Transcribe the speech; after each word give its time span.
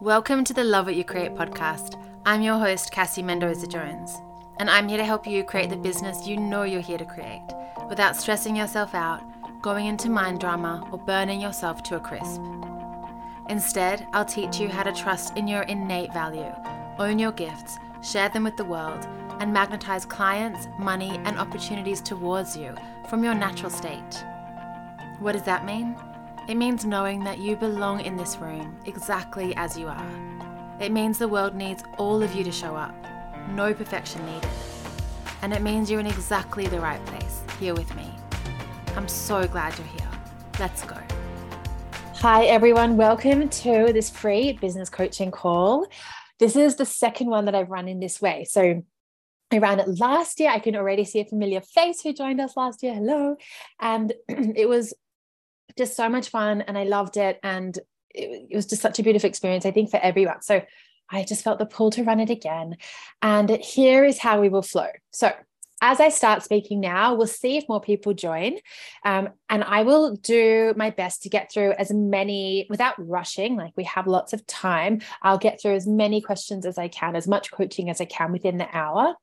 Welcome 0.00 0.44
to 0.44 0.54
the 0.54 0.62
Love 0.62 0.86
What 0.86 0.94
You 0.94 1.02
Create 1.02 1.34
podcast. 1.34 2.00
I'm 2.24 2.40
your 2.40 2.56
host, 2.56 2.92
Cassie 2.92 3.20
Mendoza 3.20 3.66
Jones, 3.66 4.16
and 4.60 4.70
I'm 4.70 4.88
here 4.88 4.96
to 4.96 5.04
help 5.04 5.26
you 5.26 5.42
create 5.42 5.70
the 5.70 5.76
business 5.76 6.24
you 6.24 6.36
know 6.36 6.62
you're 6.62 6.80
here 6.80 6.98
to 6.98 7.04
create 7.04 7.42
without 7.88 8.14
stressing 8.14 8.54
yourself 8.54 8.94
out, 8.94 9.20
going 9.60 9.86
into 9.86 10.08
mind 10.08 10.38
drama, 10.38 10.88
or 10.92 10.98
burning 10.98 11.40
yourself 11.40 11.82
to 11.82 11.96
a 11.96 12.00
crisp. 12.00 12.40
Instead, 13.48 14.06
I'll 14.12 14.24
teach 14.24 14.60
you 14.60 14.68
how 14.68 14.84
to 14.84 14.92
trust 14.92 15.36
in 15.36 15.48
your 15.48 15.62
innate 15.62 16.12
value, 16.12 16.54
own 17.00 17.18
your 17.18 17.32
gifts, 17.32 17.76
share 18.00 18.28
them 18.28 18.44
with 18.44 18.56
the 18.56 18.64
world, 18.64 19.04
and 19.40 19.52
magnetize 19.52 20.06
clients, 20.06 20.68
money, 20.78 21.20
and 21.24 21.36
opportunities 21.36 22.00
towards 22.00 22.56
you 22.56 22.72
from 23.08 23.24
your 23.24 23.34
natural 23.34 23.68
state. 23.68 24.24
What 25.18 25.32
does 25.32 25.42
that 25.42 25.64
mean? 25.64 25.96
It 26.48 26.56
means 26.56 26.86
knowing 26.86 27.24
that 27.24 27.40
you 27.40 27.56
belong 27.56 28.00
in 28.00 28.16
this 28.16 28.38
room 28.38 28.74
exactly 28.86 29.54
as 29.56 29.76
you 29.76 29.86
are. 29.86 30.78
It 30.80 30.92
means 30.92 31.18
the 31.18 31.28
world 31.28 31.54
needs 31.54 31.82
all 31.98 32.22
of 32.22 32.34
you 32.34 32.42
to 32.42 32.50
show 32.50 32.74
up, 32.74 32.94
no 33.50 33.74
perfection 33.74 34.24
needed. 34.24 34.48
And 35.42 35.52
it 35.52 35.60
means 35.60 35.90
you're 35.90 36.00
in 36.00 36.06
exactly 36.06 36.66
the 36.66 36.80
right 36.80 37.04
place, 37.04 37.42
here 37.60 37.74
with 37.74 37.94
me. 37.94 38.10
I'm 38.96 39.08
so 39.08 39.46
glad 39.46 39.76
you're 39.76 39.88
here. 39.88 40.10
Let's 40.58 40.84
go. 40.84 40.96
Hi, 42.14 42.46
everyone. 42.46 42.96
Welcome 42.96 43.50
to 43.50 43.92
this 43.92 44.08
free 44.08 44.54
business 44.54 44.88
coaching 44.88 45.30
call. 45.30 45.86
This 46.38 46.56
is 46.56 46.76
the 46.76 46.86
second 46.86 47.26
one 47.26 47.44
that 47.44 47.54
I've 47.54 47.68
run 47.68 47.88
in 47.88 48.00
this 48.00 48.22
way. 48.22 48.46
So 48.48 48.82
I 49.52 49.58
ran 49.58 49.80
it 49.80 49.98
last 50.00 50.40
year. 50.40 50.48
I 50.48 50.60
can 50.60 50.76
already 50.76 51.04
see 51.04 51.20
a 51.20 51.26
familiar 51.26 51.60
face 51.60 52.00
who 52.00 52.14
joined 52.14 52.40
us 52.40 52.56
last 52.56 52.82
year. 52.82 52.94
Hello. 52.94 53.36
And 53.82 54.14
it 54.28 54.66
was 54.66 54.94
just 55.78 55.96
so 55.96 56.08
much 56.08 56.28
fun 56.28 56.60
and 56.62 56.76
I 56.76 56.84
loved 56.84 57.16
it. 57.16 57.38
And 57.42 57.76
it, 58.14 58.48
it 58.50 58.56
was 58.56 58.66
just 58.66 58.82
such 58.82 58.98
a 58.98 59.02
beautiful 59.02 59.28
experience, 59.28 59.64
I 59.64 59.70
think, 59.70 59.90
for 59.90 60.00
everyone. 60.00 60.42
So 60.42 60.60
I 61.10 61.24
just 61.24 61.42
felt 61.42 61.58
the 61.58 61.66
pull 61.66 61.90
to 61.92 62.04
run 62.04 62.20
it 62.20 62.30
again. 62.30 62.76
And 63.22 63.48
here 63.48 64.04
is 64.04 64.18
how 64.18 64.40
we 64.40 64.48
will 64.48 64.62
flow. 64.62 64.88
So 65.10 65.32
as 65.80 66.00
I 66.00 66.08
start 66.08 66.42
speaking 66.42 66.80
now, 66.80 67.14
we'll 67.14 67.28
see 67.28 67.56
if 67.56 67.68
more 67.68 67.80
people 67.80 68.12
join. 68.12 68.56
Um, 69.04 69.28
and 69.48 69.62
I 69.62 69.82
will 69.82 70.16
do 70.16 70.74
my 70.76 70.90
best 70.90 71.22
to 71.22 71.28
get 71.28 71.52
through 71.52 71.72
as 71.78 71.92
many 71.92 72.66
without 72.68 72.94
rushing, 72.98 73.56
like 73.56 73.72
we 73.76 73.84
have 73.84 74.06
lots 74.06 74.32
of 74.32 74.44
time. 74.46 75.00
I'll 75.22 75.38
get 75.38 75.62
through 75.62 75.76
as 75.76 75.86
many 75.86 76.20
questions 76.20 76.66
as 76.66 76.78
I 76.78 76.88
can, 76.88 77.14
as 77.14 77.28
much 77.28 77.52
coaching 77.52 77.90
as 77.90 78.00
I 78.00 78.06
can 78.06 78.32
within 78.32 78.58
the 78.58 78.68
hour. 78.76 79.14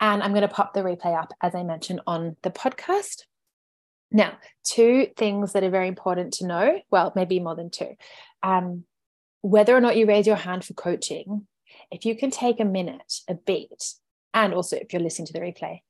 And 0.00 0.22
I'm 0.22 0.32
going 0.32 0.42
to 0.42 0.48
pop 0.48 0.74
the 0.74 0.80
replay 0.80 1.18
up, 1.18 1.32
as 1.40 1.54
I 1.54 1.62
mentioned, 1.62 2.00
on 2.06 2.36
the 2.42 2.50
podcast. 2.50 3.22
Now, 4.10 4.38
two 4.64 5.08
things 5.16 5.52
that 5.52 5.64
are 5.64 5.70
very 5.70 5.88
important 5.88 6.34
to 6.34 6.46
know 6.46 6.80
well, 6.90 7.12
maybe 7.16 7.40
more 7.40 7.56
than 7.56 7.70
two. 7.70 7.94
Um, 8.42 8.84
whether 9.42 9.76
or 9.76 9.80
not 9.80 9.96
you 9.96 10.06
raise 10.06 10.26
your 10.26 10.36
hand 10.36 10.64
for 10.64 10.74
coaching, 10.74 11.46
if 11.90 12.04
you 12.04 12.16
can 12.16 12.30
take 12.30 12.60
a 12.60 12.64
minute, 12.64 13.20
a 13.28 13.34
beat, 13.34 13.94
and 14.34 14.52
also 14.52 14.76
if 14.76 14.92
you're 14.92 15.02
listening 15.02 15.26
to 15.26 15.32
the 15.32 15.40
replay, 15.40 15.80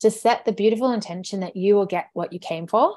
to 0.00 0.10
set 0.10 0.44
the 0.44 0.52
beautiful 0.52 0.92
intention 0.92 1.40
that 1.40 1.56
you 1.56 1.74
will 1.74 1.86
get 1.86 2.08
what 2.12 2.32
you 2.32 2.38
came 2.38 2.66
for, 2.66 2.96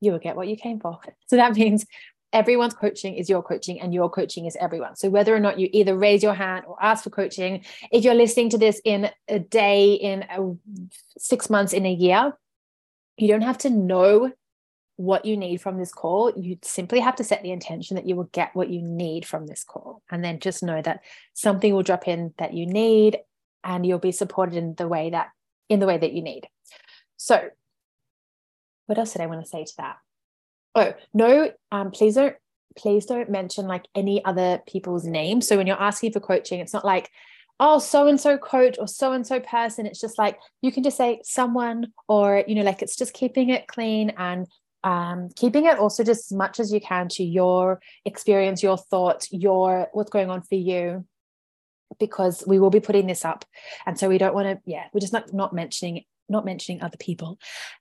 you 0.00 0.12
will 0.12 0.18
get 0.18 0.36
what 0.36 0.48
you 0.48 0.56
came 0.56 0.80
for. 0.80 0.98
So 1.28 1.36
that 1.36 1.56
means 1.56 1.84
everyone's 2.32 2.74
coaching 2.74 3.14
is 3.14 3.28
your 3.28 3.42
coaching 3.42 3.80
and 3.80 3.92
your 3.94 4.10
coaching 4.10 4.46
is 4.46 4.56
everyone. 4.60 4.96
So 4.96 5.08
whether 5.08 5.34
or 5.34 5.40
not 5.40 5.58
you 5.58 5.68
either 5.72 5.96
raise 5.96 6.22
your 6.22 6.34
hand 6.34 6.64
or 6.66 6.76
ask 6.82 7.04
for 7.04 7.10
coaching, 7.10 7.64
if 7.90 8.04
you're 8.04 8.14
listening 8.14 8.50
to 8.50 8.58
this 8.58 8.80
in 8.84 9.10
a 9.28 9.38
day, 9.38 9.94
in 9.94 10.22
a, 10.22 10.54
six 11.18 11.50
months, 11.50 11.72
in 11.72 11.86
a 11.86 11.92
year, 11.92 12.32
you 13.16 13.28
don't 13.28 13.42
have 13.42 13.58
to 13.58 13.70
know 13.70 14.32
what 14.96 15.24
you 15.24 15.36
need 15.36 15.60
from 15.60 15.78
this 15.78 15.92
call. 15.92 16.32
You 16.36 16.58
simply 16.62 17.00
have 17.00 17.16
to 17.16 17.24
set 17.24 17.42
the 17.42 17.52
intention 17.52 17.96
that 17.96 18.06
you 18.06 18.16
will 18.16 18.30
get 18.32 18.54
what 18.54 18.70
you 18.70 18.82
need 18.82 19.26
from 19.26 19.46
this 19.46 19.62
call. 19.62 20.02
And 20.10 20.24
then 20.24 20.40
just 20.40 20.62
know 20.62 20.80
that 20.82 21.02
something 21.34 21.74
will 21.74 21.82
drop 21.82 22.08
in 22.08 22.32
that 22.38 22.54
you 22.54 22.66
need 22.66 23.18
and 23.62 23.84
you'll 23.84 23.98
be 23.98 24.12
supported 24.12 24.56
in 24.56 24.74
the 24.74 24.88
way 24.88 25.10
that 25.10 25.28
in 25.68 25.80
the 25.80 25.86
way 25.86 25.98
that 25.98 26.12
you 26.12 26.22
need. 26.22 26.48
So 27.16 27.50
what 28.86 28.98
else 28.98 29.12
did 29.12 29.22
I 29.22 29.26
want 29.26 29.42
to 29.42 29.48
say 29.48 29.64
to 29.64 29.72
that? 29.78 29.96
Oh, 30.74 30.94
no, 31.12 31.50
um, 31.72 31.90
please 31.90 32.14
don't 32.14 32.36
please 32.78 33.06
don't 33.06 33.30
mention 33.30 33.66
like 33.66 33.86
any 33.94 34.24
other 34.24 34.62
people's 34.66 35.04
names. 35.04 35.48
So 35.48 35.56
when 35.56 35.66
you're 35.66 35.80
asking 35.80 36.12
for 36.12 36.20
coaching, 36.20 36.60
it's 36.60 36.74
not 36.74 36.84
like 36.84 37.10
oh 37.58 37.78
so 37.78 38.06
and 38.06 38.20
so 38.20 38.36
coach 38.36 38.76
or 38.78 38.86
so 38.86 39.12
and 39.12 39.26
so 39.26 39.40
person 39.40 39.86
it's 39.86 40.00
just 40.00 40.18
like 40.18 40.38
you 40.62 40.70
can 40.70 40.82
just 40.82 40.96
say 40.96 41.20
someone 41.24 41.92
or 42.08 42.44
you 42.46 42.54
know 42.54 42.62
like 42.62 42.82
it's 42.82 42.96
just 42.96 43.14
keeping 43.14 43.48
it 43.50 43.66
clean 43.66 44.10
and 44.18 44.46
um, 44.86 45.30
keeping 45.34 45.66
it 45.66 45.78
also 45.78 46.04
just 46.04 46.30
as 46.30 46.36
much 46.36 46.60
as 46.60 46.72
you 46.72 46.80
can 46.80 47.08
to 47.08 47.24
your 47.24 47.80
experience 48.04 48.62
your 48.62 48.78
thoughts 48.78 49.28
your 49.32 49.88
what's 49.92 50.10
going 50.10 50.30
on 50.30 50.42
for 50.42 50.54
you. 50.54 51.04
Because 51.98 52.44
we 52.46 52.58
will 52.58 52.70
be 52.70 52.80
putting 52.80 53.06
this 53.06 53.24
up. 53.24 53.44
And 53.86 53.98
so 53.98 54.08
we 54.08 54.18
don't 54.18 54.34
want 54.34 54.46
to 54.46 54.60
yeah 54.64 54.84
we're 54.92 55.00
just 55.00 55.12
not 55.12 55.32
not 55.32 55.52
mentioning 55.52 56.04
not 56.28 56.44
mentioning 56.44 56.82
other 56.82 56.96
people. 56.98 57.38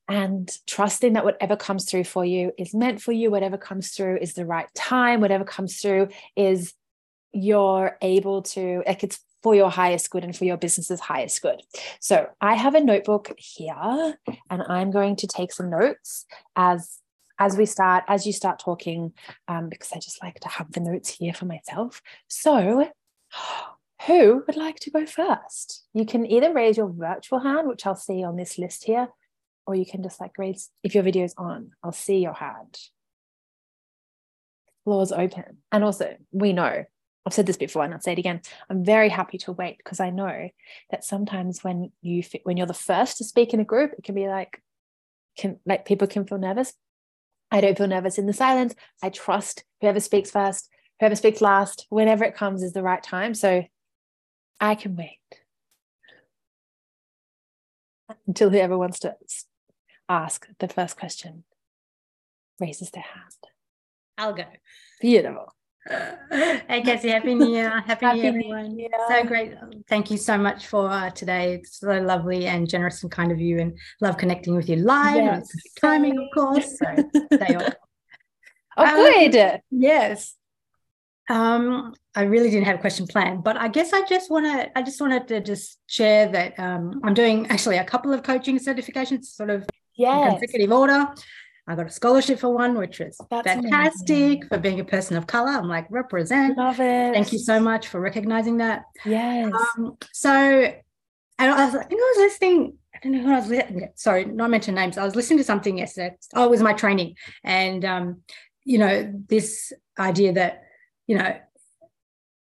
And 0.07 0.49
trusting 0.67 1.13
that 1.13 1.25
whatever 1.25 1.55
comes 1.55 1.89
through 1.89 2.05
for 2.05 2.25
you 2.25 2.51
is 2.57 2.73
meant 2.73 3.01
for 3.01 3.11
you. 3.11 3.29
Whatever 3.29 3.57
comes 3.57 3.91
through 3.91 4.17
is 4.17 4.33
the 4.33 4.45
right 4.45 4.67
time. 4.73 5.21
Whatever 5.21 5.43
comes 5.43 5.79
through 5.79 6.09
is 6.35 6.73
you're 7.33 7.97
able 8.01 8.43
to 8.43 8.81
like 8.87 9.03
it's 9.03 9.19
for 9.45 9.53
your 9.53 9.69
highest 9.69 10.09
good 10.09 10.23
and 10.23 10.35
for 10.35 10.43
your 10.43 10.57
business's 10.57 10.99
highest 10.99 11.39
good. 11.39 11.61
So 11.99 12.27
I 12.41 12.55
have 12.55 12.73
a 12.73 12.83
notebook 12.83 13.31
here 13.37 14.17
and 14.49 14.63
I'm 14.67 14.89
going 14.89 15.17
to 15.17 15.27
take 15.27 15.53
some 15.53 15.69
notes 15.69 16.25
as 16.55 16.97
as 17.37 17.55
we 17.55 17.67
start, 17.67 18.05
as 18.07 18.25
you 18.25 18.33
start 18.33 18.57
talking, 18.57 19.13
um, 19.47 19.69
because 19.69 19.91
I 19.93 19.99
just 19.99 20.23
like 20.23 20.39
to 20.39 20.47
have 20.47 20.71
the 20.71 20.79
notes 20.79 21.09
here 21.09 21.31
for 21.31 21.45
myself. 21.45 22.01
So 22.27 22.89
who 24.07 24.43
would 24.47 24.55
like 24.55 24.79
to 24.79 24.89
go 24.89 25.05
first? 25.05 25.85
You 25.93 26.07
can 26.07 26.25
either 26.25 26.51
raise 26.51 26.77
your 26.77 26.89
virtual 26.89 27.41
hand, 27.41 27.67
which 27.67 27.85
I'll 27.85 27.95
see 27.95 28.23
on 28.23 28.37
this 28.37 28.57
list 28.57 28.85
here, 28.85 29.09
or 29.67 29.75
you 29.75 29.85
can 29.85 30.01
just 30.01 30.19
like 30.19 30.39
raise, 30.39 30.71
if 30.81 30.95
your 30.95 31.03
video 31.03 31.23
is 31.23 31.35
on, 31.37 31.69
I'll 31.83 31.91
see 31.91 32.17
your 32.17 32.33
hand. 32.33 32.79
Floor's 34.85 35.11
open. 35.11 35.57
And 35.71 35.83
also, 35.83 36.15
we 36.31 36.51
know 36.51 36.85
I've 37.25 37.33
said 37.33 37.47
this 37.47 37.57
before 37.57 37.83
and 37.83 37.93
I'll 37.93 38.01
say 38.01 38.11
it 38.11 38.19
again. 38.19 38.41
I'm 38.69 38.85
very 38.85 39.09
happy 39.09 39.39
to 39.39 39.51
wait 39.51 39.77
because 39.79 39.99
I 39.99 40.11
know 40.11 40.49
that 40.91 41.03
sometimes 41.03 41.63
when 41.63 41.91
you 42.01 42.23
when 42.43 42.55
you're 42.55 42.67
the 42.67 42.73
first 42.73 43.17
to 43.17 43.23
speak 43.23 43.53
in 43.53 43.59
a 43.59 43.65
group, 43.65 43.93
it 43.93 44.03
can 44.03 44.13
be 44.13 44.27
like 44.27 44.61
can 45.37 45.59
like 45.65 45.85
people 45.85 46.07
can 46.07 46.25
feel 46.25 46.37
nervous. 46.37 46.73
I 47.51 47.61
don't 47.61 47.77
feel 47.77 47.87
nervous 47.87 48.17
in 48.17 48.27
the 48.27 48.33
silence. 48.33 48.75
I 49.01 49.09
trust 49.09 49.63
whoever 49.81 49.99
speaks 49.99 50.29
first, 50.29 50.69
whoever 50.99 51.15
speaks 51.15 51.41
last, 51.41 51.87
whenever 51.89 52.23
it 52.23 52.35
comes 52.35 52.61
is 52.61 52.73
the 52.73 52.83
right 52.83 53.01
time. 53.01 53.33
So 53.33 53.63
I 54.59 54.75
can 54.75 54.95
wait 54.95 55.19
until 58.27 58.51
whoever 58.51 58.77
wants 58.77 58.99
to 58.99 59.15
ask 60.07 60.47
the 60.59 60.67
first 60.67 60.95
question 60.95 61.43
raises 62.59 62.91
their 62.91 63.03
hand. 63.03 63.33
I'll 64.17 64.33
go. 64.33 64.45
Beautiful 65.01 65.53
hey 65.87 66.81
Cassie, 66.83 67.09
happy 67.09 67.35
new 67.35 67.49
year. 67.49 67.69
Happy, 67.81 68.05
happy 68.05 68.17
new 68.17 68.23
year, 68.23 68.29
everyone. 68.29 68.79
Year. 68.79 68.89
So 69.07 69.23
great. 69.23 69.53
Thank 69.87 70.09
you 70.09 70.17
so 70.17 70.37
much 70.37 70.67
for 70.67 70.89
uh, 70.89 71.11
today. 71.11 71.55
It's 71.55 71.79
so 71.79 71.99
lovely 72.01 72.47
and 72.47 72.67
generous 72.67 73.03
and 73.03 73.11
kind 73.11 73.31
of 73.31 73.39
you 73.39 73.59
and 73.59 73.77
love 74.01 74.17
connecting 74.17 74.55
with 74.55 74.67
you 74.67 74.77
live. 74.77 75.15
Yes. 75.17 75.51
Timing, 75.79 76.17
of 76.17 76.25
course. 76.33 76.79
So 76.79 77.09
stay 77.33 77.55
on. 77.55 77.73
Oh, 78.77 78.83
um, 78.83 79.31
good. 79.31 79.61
Yes. 79.69 80.33
Um, 81.29 81.93
I 82.15 82.23
really 82.23 82.49
didn't 82.49 82.65
have 82.65 82.75
a 82.75 82.81
question 82.81 83.07
planned, 83.07 83.43
but 83.43 83.57
I 83.57 83.67
guess 83.67 83.93
I 83.93 84.03
just 84.05 84.29
want 84.29 84.45
to, 84.45 84.77
I 84.77 84.81
just 84.81 84.99
wanted 85.01 85.27
to 85.29 85.39
just 85.39 85.79
share 85.87 86.27
that 86.31 86.59
um, 86.59 86.99
I'm 87.03 87.13
doing 87.13 87.47
actually 87.47 87.77
a 87.77 87.83
couple 87.83 88.13
of 88.13 88.23
coaching 88.23 88.59
certifications, 88.59 89.25
sort 89.25 89.49
of 89.49 89.67
yes. 89.95 90.33
consecutive 90.33 90.71
order. 90.71 91.07
I 91.67 91.75
got 91.75 91.87
a 91.87 91.91
scholarship 91.91 92.39
for 92.39 92.49
one, 92.49 92.77
which 92.77 92.99
was 92.99 93.17
That's 93.29 93.47
fantastic 93.47 94.09
amazing. 94.09 94.47
for 94.47 94.57
being 94.59 94.79
a 94.79 94.85
person 94.85 95.17
of 95.17 95.25
color. 95.25 95.49
I'm 95.49 95.67
like, 95.67 95.87
represent. 95.89 96.57
Love 96.57 96.79
it. 96.79 97.13
Thank 97.13 97.33
you 97.33 97.39
so 97.39 97.59
much 97.59 97.87
for 97.87 97.99
recognizing 97.99 98.57
that. 98.57 98.83
Yes. 99.03 99.51
Um, 99.77 99.97
so, 100.13 100.31
and 100.31 100.81
I, 101.39 101.65
was, 101.65 101.75
I 101.75 101.83
think 101.83 102.01
I 102.01 102.13
was 102.15 102.17
listening. 102.17 102.77
I 102.93 102.99
don't 103.01 103.11
know 103.13 103.23
who 103.23 103.31
I 103.31 103.39
was 103.39 103.49
listening. 103.49 103.89
Sorry, 103.95 104.25
not 104.25 104.51
mention 104.51 104.75
names. 104.75 104.97
I 104.97 105.03
was 105.03 105.15
listening 105.15 105.39
to 105.39 105.43
something 105.43 105.77
yesterday. 105.77 106.15
Oh, 106.35 106.45
it 106.45 106.51
was 106.51 106.61
my 106.61 106.73
training, 106.73 107.15
and 107.43 107.83
um, 107.83 108.21
you 108.63 108.77
know, 108.77 109.11
this 109.27 109.73
idea 109.99 110.33
that 110.33 110.63
you 111.07 111.17
know 111.17 111.35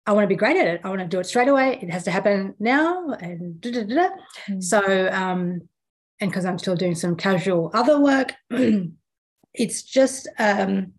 I 0.08 0.12
want 0.12 0.24
to 0.24 0.28
be 0.28 0.36
great 0.36 0.56
at 0.56 0.66
it. 0.66 0.80
I 0.84 0.88
want 0.88 1.02
to 1.02 1.06
do 1.06 1.20
it 1.20 1.26
straight 1.26 1.48
away. 1.48 1.78
It 1.82 1.90
has 1.90 2.04
to 2.04 2.10
happen 2.10 2.54
now. 2.58 3.10
And 3.12 3.60
mm. 3.60 4.62
so, 4.62 5.08
um, 5.12 5.68
and 6.20 6.30
because 6.30 6.44
I'm 6.44 6.58
still 6.58 6.76
doing 6.76 6.94
some 6.94 7.16
casual 7.16 7.70
other 7.74 8.00
work, 8.00 8.34
it's 9.54 9.82
just 9.82 10.28
um, 10.38 10.94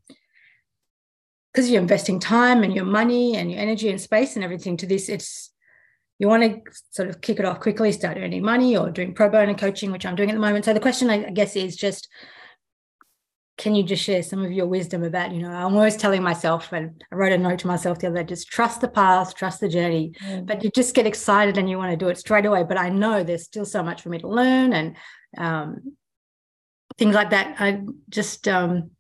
because 1.54 1.70
you're 1.70 1.82
investing 1.82 2.20
time 2.20 2.64
and 2.64 2.74
your 2.74 2.86
money 2.86 3.36
and 3.36 3.52
your 3.52 3.60
energy 3.60 3.90
and 3.90 4.00
space 4.00 4.36
and 4.36 4.44
everything 4.44 4.78
to 4.78 4.86
this. 4.86 5.10
It's 5.10 5.52
you 6.20 6.28
want 6.28 6.44
to 6.44 6.62
sort 6.92 7.10
of 7.10 7.22
kick 7.22 7.40
it 7.40 7.46
off 7.46 7.60
quickly, 7.62 7.92
start 7.92 8.18
earning 8.18 8.44
money 8.44 8.76
or 8.76 8.92
doing 8.92 9.14
pro 9.14 9.30
bono 9.30 9.54
coaching, 9.54 9.92
which 9.92 10.06
I'm 10.06 10.16
doing 10.16 10.30
at 10.30 10.34
the 10.34 10.42
moment. 10.42 10.66
So 10.66 10.74
the 10.74 10.80
question, 10.80 11.10
I 11.10 11.30
guess, 11.32 11.56
is 11.56 11.76
just 11.76 12.10
can 13.60 13.76
you 13.76 13.84
just 13.84 14.02
share 14.02 14.24
some 14.24 14.44
of 14.44 14.54
your 14.54 14.68
wisdom 14.68 15.04
about, 15.04 15.34
you 15.34 15.42
know, 15.42 15.52
I'm 15.52 15.76
always 15.76 15.98
telling 15.98 16.24
myself, 16.24 16.72
and 16.72 17.04
I 17.12 17.16
wrote 17.16 17.34
a 17.34 17.38
note 17.38 17.60
to 17.60 17.68
myself 17.68 18.00
the 18.00 18.08
other 18.08 18.24
day, 18.24 18.24
just 18.24 18.48
trust 18.48 18.80
the 18.80 18.88
path, 18.88 19.36
trust 19.36 19.60
the 19.60 19.68
journey. 19.68 20.14
Mm. 20.26 20.46
But 20.46 20.64
you 20.64 20.72
just 20.72 20.96
get 20.96 21.06
excited 21.06 21.58
and 21.58 21.70
you 21.70 21.78
want 21.78 21.92
to 21.92 21.98
do 21.98 22.08
it 22.08 22.18
straight 22.18 22.46
away. 22.46 22.64
But 22.64 22.78
I 22.78 22.88
know 22.88 23.22
there's 23.22 23.44
still 23.44 23.66
so 23.66 23.84
much 23.84 24.02
for 24.02 24.08
me 24.08 24.20
to 24.20 24.30
learn 24.30 24.72
and 24.72 24.96
um, 25.38 25.98
things 26.98 27.14
like 27.14 27.32
that. 27.32 27.58
I 27.60 27.82
just 28.08 28.48
um, 28.48 28.92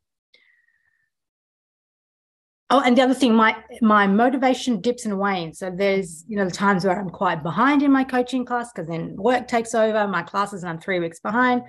Oh, 2.72 2.82
and 2.86 2.96
the 2.96 3.02
other 3.02 3.16
thing, 3.16 3.34
my 3.34 3.56
my 3.82 4.06
motivation 4.06 4.80
dips 4.80 5.04
and 5.04 5.18
wanes. 5.18 5.58
So 5.58 5.72
there's 5.76 6.24
you 6.28 6.38
know 6.38 6.46
the 6.46 6.52
times 6.52 6.86
where 6.86 7.00
I'm 7.00 7.10
quite 7.10 7.42
behind 7.42 7.82
in 7.82 7.92
my 7.92 8.04
coaching 8.04 8.46
class 8.46 8.72
because 8.72 8.88
then 8.88 9.16
work 9.16 9.48
takes 9.48 9.74
over 9.74 10.08
my 10.08 10.22
classes 10.22 10.62
and 10.62 10.70
I'm 10.70 10.80
three 10.80 11.00
weeks 11.00 11.20
behind. 11.20 11.64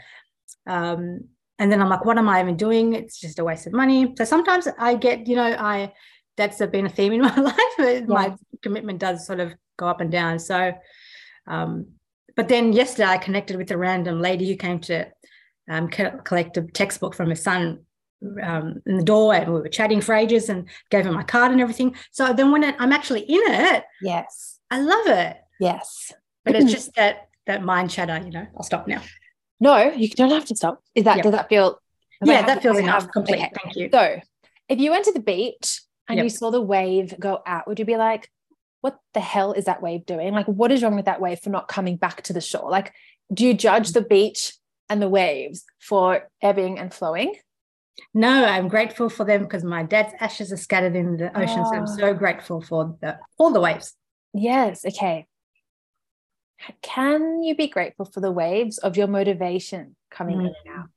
Um, 0.66 1.20
and 1.60 1.70
then 1.70 1.82
I'm 1.82 1.90
like, 1.90 2.06
what 2.06 2.16
am 2.16 2.28
I 2.28 2.40
even 2.40 2.56
doing? 2.56 2.94
It's 2.94 3.20
just 3.20 3.38
a 3.38 3.44
waste 3.44 3.66
of 3.66 3.74
money. 3.74 4.14
So 4.16 4.24
sometimes 4.24 4.66
I 4.78 4.94
get, 4.94 5.28
you 5.28 5.36
know, 5.36 5.44
I 5.44 5.92
that's 6.38 6.64
been 6.66 6.86
a 6.86 6.88
theme 6.88 7.12
in 7.12 7.20
my 7.30 7.36
life. 7.36 7.54
Yeah. 7.78 8.00
My 8.08 8.34
commitment 8.62 8.98
does 8.98 9.26
sort 9.26 9.40
of 9.40 9.52
go 9.76 9.86
up 9.86 10.00
and 10.00 10.10
down. 10.10 10.38
So, 10.38 10.72
um, 11.46 11.88
but 12.34 12.48
then 12.48 12.72
yesterday 12.72 13.10
I 13.10 13.18
connected 13.18 13.56
with 13.56 13.70
a 13.70 13.76
random 13.76 14.22
lady 14.22 14.48
who 14.48 14.56
came 14.56 14.80
to 14.80 15.08
um, 15.68 15.88
collect 15.88 16.56
a 16.56 16.62
textbook 16.62 17.14
from 17.14 17.28
her 17.28 17.34
son 17.34 17.80
um, 18.42 18.80
in 18.86 18.96
the 18.96 19.04
door 19.04 19.34
and 19.34 19.52
we 19.52 19.60
were 19.60 19.68
chatting 19.68 20.00
for 20.00 20.14
ages 20.14 20.48
and 20.48 20.66
gave 20.90 21.04
her 21.04 21.12
my 21.12 21.24
card 21.24 21.52
and 21.52 21.60
everything. 21.60 21.94
So 22.10 22.32
then 22.32 22.52
when 22.52 22.64
I'm 22.64 22.92
actually 22.92 23.20
in 23.20 23.42
it, 23.44 23.84
yes, 24.00 24.58
I 24.70 24.80
love 24.80 25.06
it. 25.08 25.36
Yes, 25.60 26.10
but 26.42 26.56
it's 26.56 26.72
just 26.72 26.94
that 26.94 27.28
that 27.46 27.62
mind 27.62 27.90
chatter. 27.90 28.18
You 28.24 28.30
know, 28.30 28.46
I'll 28.56 28.62
stop 28.62 28.88
now. 28.88 29.02
No, 29.60 29.92
you 29.92 30.08
don't 30.08 30.30
have 30.30 30.46
to 30.46 30.56
stop. 30.56 30.82
Is 30.94 31.04
that 31.04 31.16
yep. 31.16 31.24
does 31.24 31.32
that 31.32 31.48
feel? 31.48 31.80
Yeah, 32.24 32.42
that 32.46 32.62
feels 32.62 32.78
enough. 32.78 33.10
Complete. 33.10 33.36
Okay. 33.36 33.52
Thank 33.62 33.76
you. 33.76 33.88
So, 33.92 34.20
if 34.68 34.78
you 34.78 34.90
went 34.90 35.04
to 35.04 35.12
the 35.12 35.20
beach 35.20 35.82
and 36.08 36.16
yep. 36.16 36.24
you 36.24 36.30
saw 36.30 36.50
the 36.50 36.60
wave 36.60 37.14
go 37.18 37.42
out, 37.46 37.66
would 37.68 37.78
you 37.78 37.84
be 37.84 37.96
like, 37.96 38.30
"What 38.80 38.98
the 39.14 39.20
hell 39.20 39.52
is 39.52 39.66
that 39.66 39.82
wave 39.82 40.06
doing? 40.06 40.32
Like, 40.32 40.46
what 40.46 40.72
is 40.72 40.82
wrong 40.82 40.96
with 40.96 41.04
that 41.04 41.20
wave 41.20 41.40
for 41.40 41.50
not 41.50 41.68
coming 41.68 41.96
back 41.96 42.22
to 42.22 42.32
the 42.32 42.40
shore? 42.40 42.70
Like, 42.70 42.92
do 43.32 43.46
you 43.46 43.54
judge 43.54 43.92
the 43.92 44.02
beach 44.02 44.54
and 44.88 45.00
the 45.00 45.08
waves 45.08 45.64
for 45.78 46.28
ebbing 46.42 46.78
and 46.78 46.92
flowing?" 46.92 47.34
No, 48.14 48.44
I'm 48.44 48.68
grateful 48.68 49.08
for 49.08 49.24
them 49.24 49.42
because 49.42 49.62
my 49.62 49.82
dad's 49.82 50.14
ashes 50.20 50.52
are 50.52 50.56
scattered 50.56 50.96
in 50.96 51.16
the 51.16 51.28
ocean. 51.38 51.60
Oh. 51.60 51.70
So 51.70 51.76
I'm 51.76 51.82
ah. 51.82 51.86
so 51.86 52.06
oh. 52.06 52.14
grateful 52.14 52.60
for 52.60 52.96
the, 53.00 53.18
all 53.38 53.52
the 53.52 53.60
waves. 53.60 53.94
Yes. 54.32 54.84
Okay. 54.84 55.26
Can 56.82 57.42
you 57.42 57.54
be 57.54 57.68
grateful 57.68 58.04
for 58.04 58.20
the 58.20 58.30
waves 58.30 58.78
of 58.78 58.96
your 58.96 59.06
motivation 59.06 59.96
coming 60.10 60.38
mm. 60.38 60.40
in 60.40 60.46
and 60.46 60.78
out? 60.78 60.88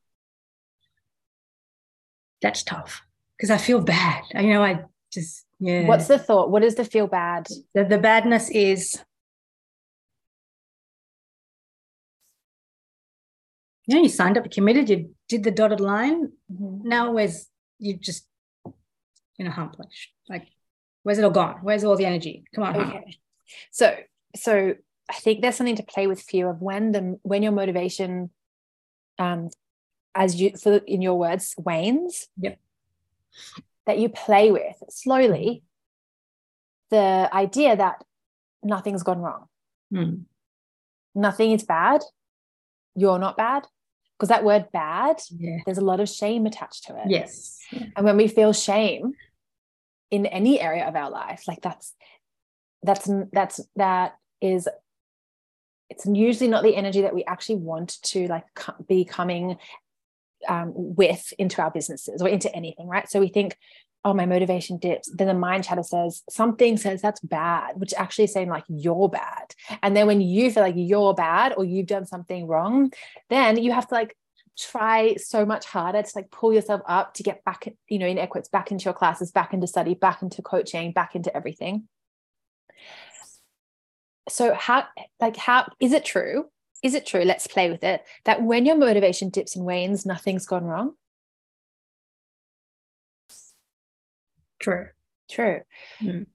That's 2.42 2.64
tough 2.64 3.02
because 3.38 3.50
I 3.50 3.58
feel 3.58 3.82
bad. 3.82 4.24
You 4.34 4.54
know, 4.54 4.64
I 4.64 4.82
just, 5.12 5.46
yeah. 5.60 5.86
What's 5.86 6.08
the 6.08 6.20
thought? 6.20 6.52
What 6.52 6.64
is 6.64 6.76
the 6.76 6.84
feel 6.84 7.08
bad? 7.08 7.48
The, 7.74 7.86
the 7.86 7.98
badness 7.98 8.50
is 8.50 9.02
you 13.86 13.96
know, 13.96 14.02
you 14.02 14.10
signed 14.10 14.38
up, 14.38 14.46
you 14.46 14.50
committed, 14.50 14.90
you 14.90 15.14
did 15.28 15.44
the 15.44 15.52
dotted 15.52 15.80
line. 15.80 16.32
Mm-hmm. 16.52 16.88
Now 16.88 17.12
where's 17.12 17.48
you 17.80 17.98
just 17.98 18.28
in 19.38 19.48
a 19.48 19.52
hump? 19.52 19.76
Like, 19.78 19.90
like 20.30 20.48
where's 21.04 21.18
it 21.18 21.24
all 21.24 21.32
gone? 21.32 21.60
Where's 21.62 21.84
all 21.84 21.96
the 21.96 22.06
energy? 22.06 22.44
Come 22.54 22.64
on. 22.64 22.76
Okay. 22.76 23.18
So 23.72 23.96
so 24.36 24.76
I 25.10 25.14
think 25.14 25.42
there's 25.42 25.56
something 25.56 25.76
to 25.76 25.84
play 25.84 26.08
with 26.08 26.22
fear 26.22 26.50
of 26.50 26.62
when 26.62 26.92
the 26.92 27.20
when 27.24 27.44
your 27.44 27.52
motivation 27.52 28.30
um 29.20 29.50
as 30.16 30.40
you 30.40 30.52
for 30.58 30.78
in 30.78 31.02
your 31.02 31.18
words 31.18 31.56
wanes. 31.58 32.28
Yep. 32.40 32.60
That 33.86 34.00
you 34.00 34.10
play 34.10 34.52
with 34.52 34.82
slowly 34.90 35.64
the 36.90 37.30
idea 37.34 37.76
that 37.76 38.04
nothing's 38.64 39.04
gone 39.04 39.20
wrong. 39.20 39.48
Mm. 39.94 40.24
Nothing 41.16 41.52
is 41.52 41.64
bad 41.64 42.02
you're 42.96 43.20
not 43.20 43.38
bad 43.38 43.66
because 44.18 44.30
that 44.30 44.44
word 44.44 44.68
bad 44.72 45.18
yeah. 45.38 45.58
there's 45.66 45.78
a 45.78 45.86
lot 45.86 46.00
of 46.00 46.10
shame 46.10 46.46
attached 46.46 46.86
to 46.86 46.96
it 46.96 47.10
yes 47.10 47.60
and 47.96 48.06
when 48.06 48.18
we 48.18 48.28
feel 48.28 48.54
shame 48.54 49.14
in 50.12 50.26
any 50.26 50.60
area 50.60 50.88
of 50.88 50.96
our 50.96 51.10
life 51.10 51.44
like 51.48 51.62
that's 51.62 51.94
that's 52.84 53.10
that's 53.32 53.62
that 53.76 54.16
is 54.42 54.68
it's 55.90 56.06
usually 56.06 56.50
not 56.50 56.64
the 56.64 56.76
energy 56.76 57.02
that 57.02 57.16
we 57.16 57.24
actually 57.26 57.56
want 57.56 58.02
to 58.04 58.28
like 58.28 58.46
be 58.88 59.06
coming 59.06 59.58
um, 60.48 60.72
with 60.76 61.34
into 61.38 61.62
our 61.62 61.72
businesses 61.72 62.22
or 62.22 62.28
into 62.28 62.54
anything 62.54 62.88
right 62.88 63.10
so 63.10 63.20
we 63.20 63.30
think 63.30 63.58
oh, 64.06 64.14
my 64.14 64.26
motivation 64.26 64.78
dips. 64.78 65.10
Then 65.14 65.28
the 65.28 65.34
mind 65.34 65.64
chatter 65.64 65.84
says 65.84 66.24
something 66.30 66.78
says 66.78 67.02
that's 67.02 67.22
bad, 67.22 67.80
which 67.80 67.94
actually 67.94 68.28
saying 68.28 68.50
like 68.50 68.66
you're 68.68 69.10
bad. 69.10 69.54
And 69.82 69.96
then 69.96 70.08
when 70.08 70.22
you 70.22 70.52
feel 70.52 70.64
like 70.64 70.76
you're 70.78 71.14
bad 71.14 71.54
or 71.56 71.64
you've 71.64 71.88
done 71.88 72.06
something 72.06 72.48
wrong, 72.48 72.92
then 73.30 73.62
you 73.62 73.72
have 73.72 73.88
to 73.88 73.96
like 73.96 74.16
try 74.58 75.16
so 75.16 75.46
much 75.46 75.66
harder 75.66 76.02
to 76.02 76.12
like 76.16 76.30
pull 76.32 76.54
yourself 76.54 76.82
up 76.86 77.14
to 77.16 77.24
get 77.24 77.44
back, 77.46 77.68
you 77.88 78.00
know, 78.00 78.08
in 78.08 78.18
equities, 78.18 78.50
back 78.50 78.72
into 78.72 78.86
your 78.86 78.94
classes, 78.94 79.32
back 79.32 79.54
into 79.54 79.68
study, 79.68 79.94
back 79.94 80.22
into 80.22 80.42
coaching, 80.42 80.92
back 80.92 81.16
into 81.16 81.36
everything. 81.36 81.88
So 84.30 84.54
how 84.54 84.86
like 85.20 85.36
how 85.36 85.72
is 85.80 85.94
it 85.94 86.06
true? 86.06 86.46
Is 86.82 86.96
it 86.96 87.06
true? 87.06 87.24
Let's 87.24 87.48
play 87.48 87.70
with 87.70 87.84
it. 87.84 88.04
That 88.26 88.44
when 88.44 88.66
your 88.66 88.78
motivation 88.78 89.30
dips 89.30 89.56
and 89.56 89.66
wanes, 89.66 90.06
nothing's 90.06 90.46
gone 90.46 90.66
wrong. 90.66 90.94
True. 94.60 94.88
True. 95.30 95.62
Mm. 96.02 96.28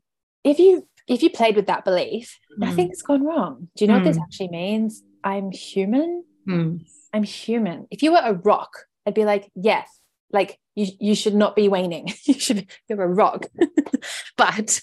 If 0.45 0.59
you 0.59 0.89
if 1.07 1.23
you 1.23 1.31
played 1.31 1.57
with 1.57 1.67
that 1.67 1.85
belief, 1.85 2.39
mm. 2.53 2.59
nothing's 2.59 3.03
gone 3.03 3.25
wrong. 3.25 3.69
Do 3.77 3.85
you 3.85 3.89
know 3.89 3.95
mm. 3.95 4.05
what 4.05 4.05
this 4.05 4.17
hmm. 4.17 4.23
actually 4.23 4.49
means? 4.49 5.03
I'm 5.25 5.51
human. 5.51 6.25
Hmm. 6.45 6.77
I'm 7.13 7.23
human. 7.23 7.87
If 7.91 8.03
you 8.03 8.13
were 8.13 8.23
a 8.23 8.35
rock, 8.35 8.85
I'd 9.07 9.15
be 9.15 9.25
like, 9.25 9.51
yes, 9.55 9.89
like 10.31 10.59
you 10.75 10.87
you 11.01 11.15
should 11.15 11.35
not 11.35 11.57
be 11.57 11.69
waning. 11.69 12.13
you 12.25 12.35
should 12.35 12.71
you're 12.89 13.03
a 13.03 13.09
rock. 13.09 13.47
but 14.37 14.81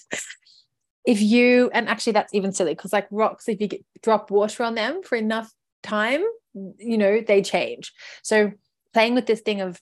if 1.06 1.20
you 1.20 1.70
and 1.72 1.88
actually 1.88 2.14
that's 2.14 2.34
even 2.34 2.52
silly 2.52 2.74
because 2.74 2.92
like 2.92 3.06
rocks, 3.10 3.48
if 3.48 3.60
you 3.60 3.68
get, 3.68 3.84
drop 4.02 4.30
water 4.30 4.62
on 4.64 4.74
them 4.74 5.02
for 5.02 5.16
enough 5.16 5.52
time, 5.82 6.22
you 6.54 6.98
know, 6.98 7.20
they 7.20 7.42
change. 7.42 7.92
So 8.22 8.52
playing 8.92 9.14
with 9.14 9.26
this 9.26 9.40
thing 9.40 9.60
of 9.60 9.80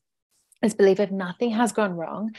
this 0.62 0.74
belief 0.74 1.00
if 1.00 1.10
nothing 1.10 1.50
has 1.50 1.72
gone 1.72 1.92
wrong 1.92 2.32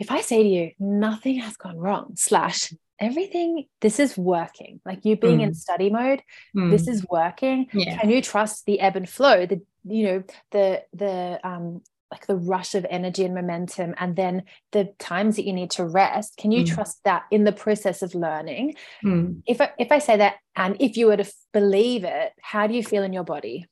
if 0.00 0.10
I 0.10 0.22
say 0.22 0.42
to 0.42 0.48
you, 0.48 0.70
nothing 0.80 1.38
has 1.40 1.56
gone 1.58 1.76
wrong, 1.76 2.14
slash, 2.16 2.72
everything, 2.98 3.66
this 3.82 4.00
is 4.00 4.16
working, 4.16 4.80
like 4.84 5.04
you 5.04 5.14
being 5.14 5.40
mm. 5.40 5.44
in 5.44 5.54
study 5.54 5.90
mode, 5.90 6.22
mm. 6.56 6.70
this 6.70 6.88
is 6.88 7.06
working. 7.08 7.66
Yeah. 7.72 7.98
Can 7.98 8.08
you 8.08 8.22
trust 8.22 8.64
the 8.64 8.80
ebb 8.80 8.96
and 8.96 9.08
flow, 9.08 9.44
the, 9.44 9.60
you 9.84 10.04
know, 10.04 10.22
the, 10.52 10.82
the, 10.94 11.38
um, 11.44 11.82
like 12.10 12.26
the 12.26 12.36
rush 12.36 12.74
of 12.74 12.86
energy 12.90 13.24
and 13.24 13.34
momentum 13.34 13.94
and 13.98 14.16
then 14.16 14.42
the 14.72 14.92
times 14.98 15.36
that 15.36 15.46
you 15.46 15.52
need 15.52 15.70
to 15.70 15.84
rest 15.84 16.36
can 16.36 16.50
you 16.50 16.64
mm. 16.64 16.74
trust 16.74 17.00
that 17.04 17.24
in 17.30 17.44
the 17.44 17.52
process 17.52 18.02
of 18.02 18.14
learning 18.14 18.74
mm. 19.04 19.40
if 19.46 19.60
I, 19.60 19.70
if 19.78 19.92
i 19.92 19.98
say 19.98 20.16
that 20.16 20.36
and 20.56 20.76
if 20.80 20.96
you 20.96 21.06
were 21.06 21.16
to 21.16 21.32
believe 21.52 22.04
it 22.04 22.32
how 22.42 22.66
do 22.66 22.74
you 22.74 22.82
feel 22.82 23.02
in 23.02 23.12
your 23.12 23.24
body 23.24 23.66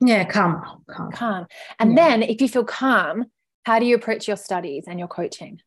yeah 0.00 0.24
calm 0.24 0.82
calm 0.90 1.10
calm 1.12 1.46
and 1.78 1.96
yeah. 1.96 2.08
then 2.08 2.22
if 2.22 2.40
you 2.40 2.48
feel 2.48 2.64
calm 2.64 3.24
how 3.64 3.78
do 3.78 3.86
you 3.86 3.94
approach 3.94 4.26
your 4.26 4.36
studies 4.36 4.84
and 4.86 4.98
your 4.98 5.08
coaching? 5.08 5.60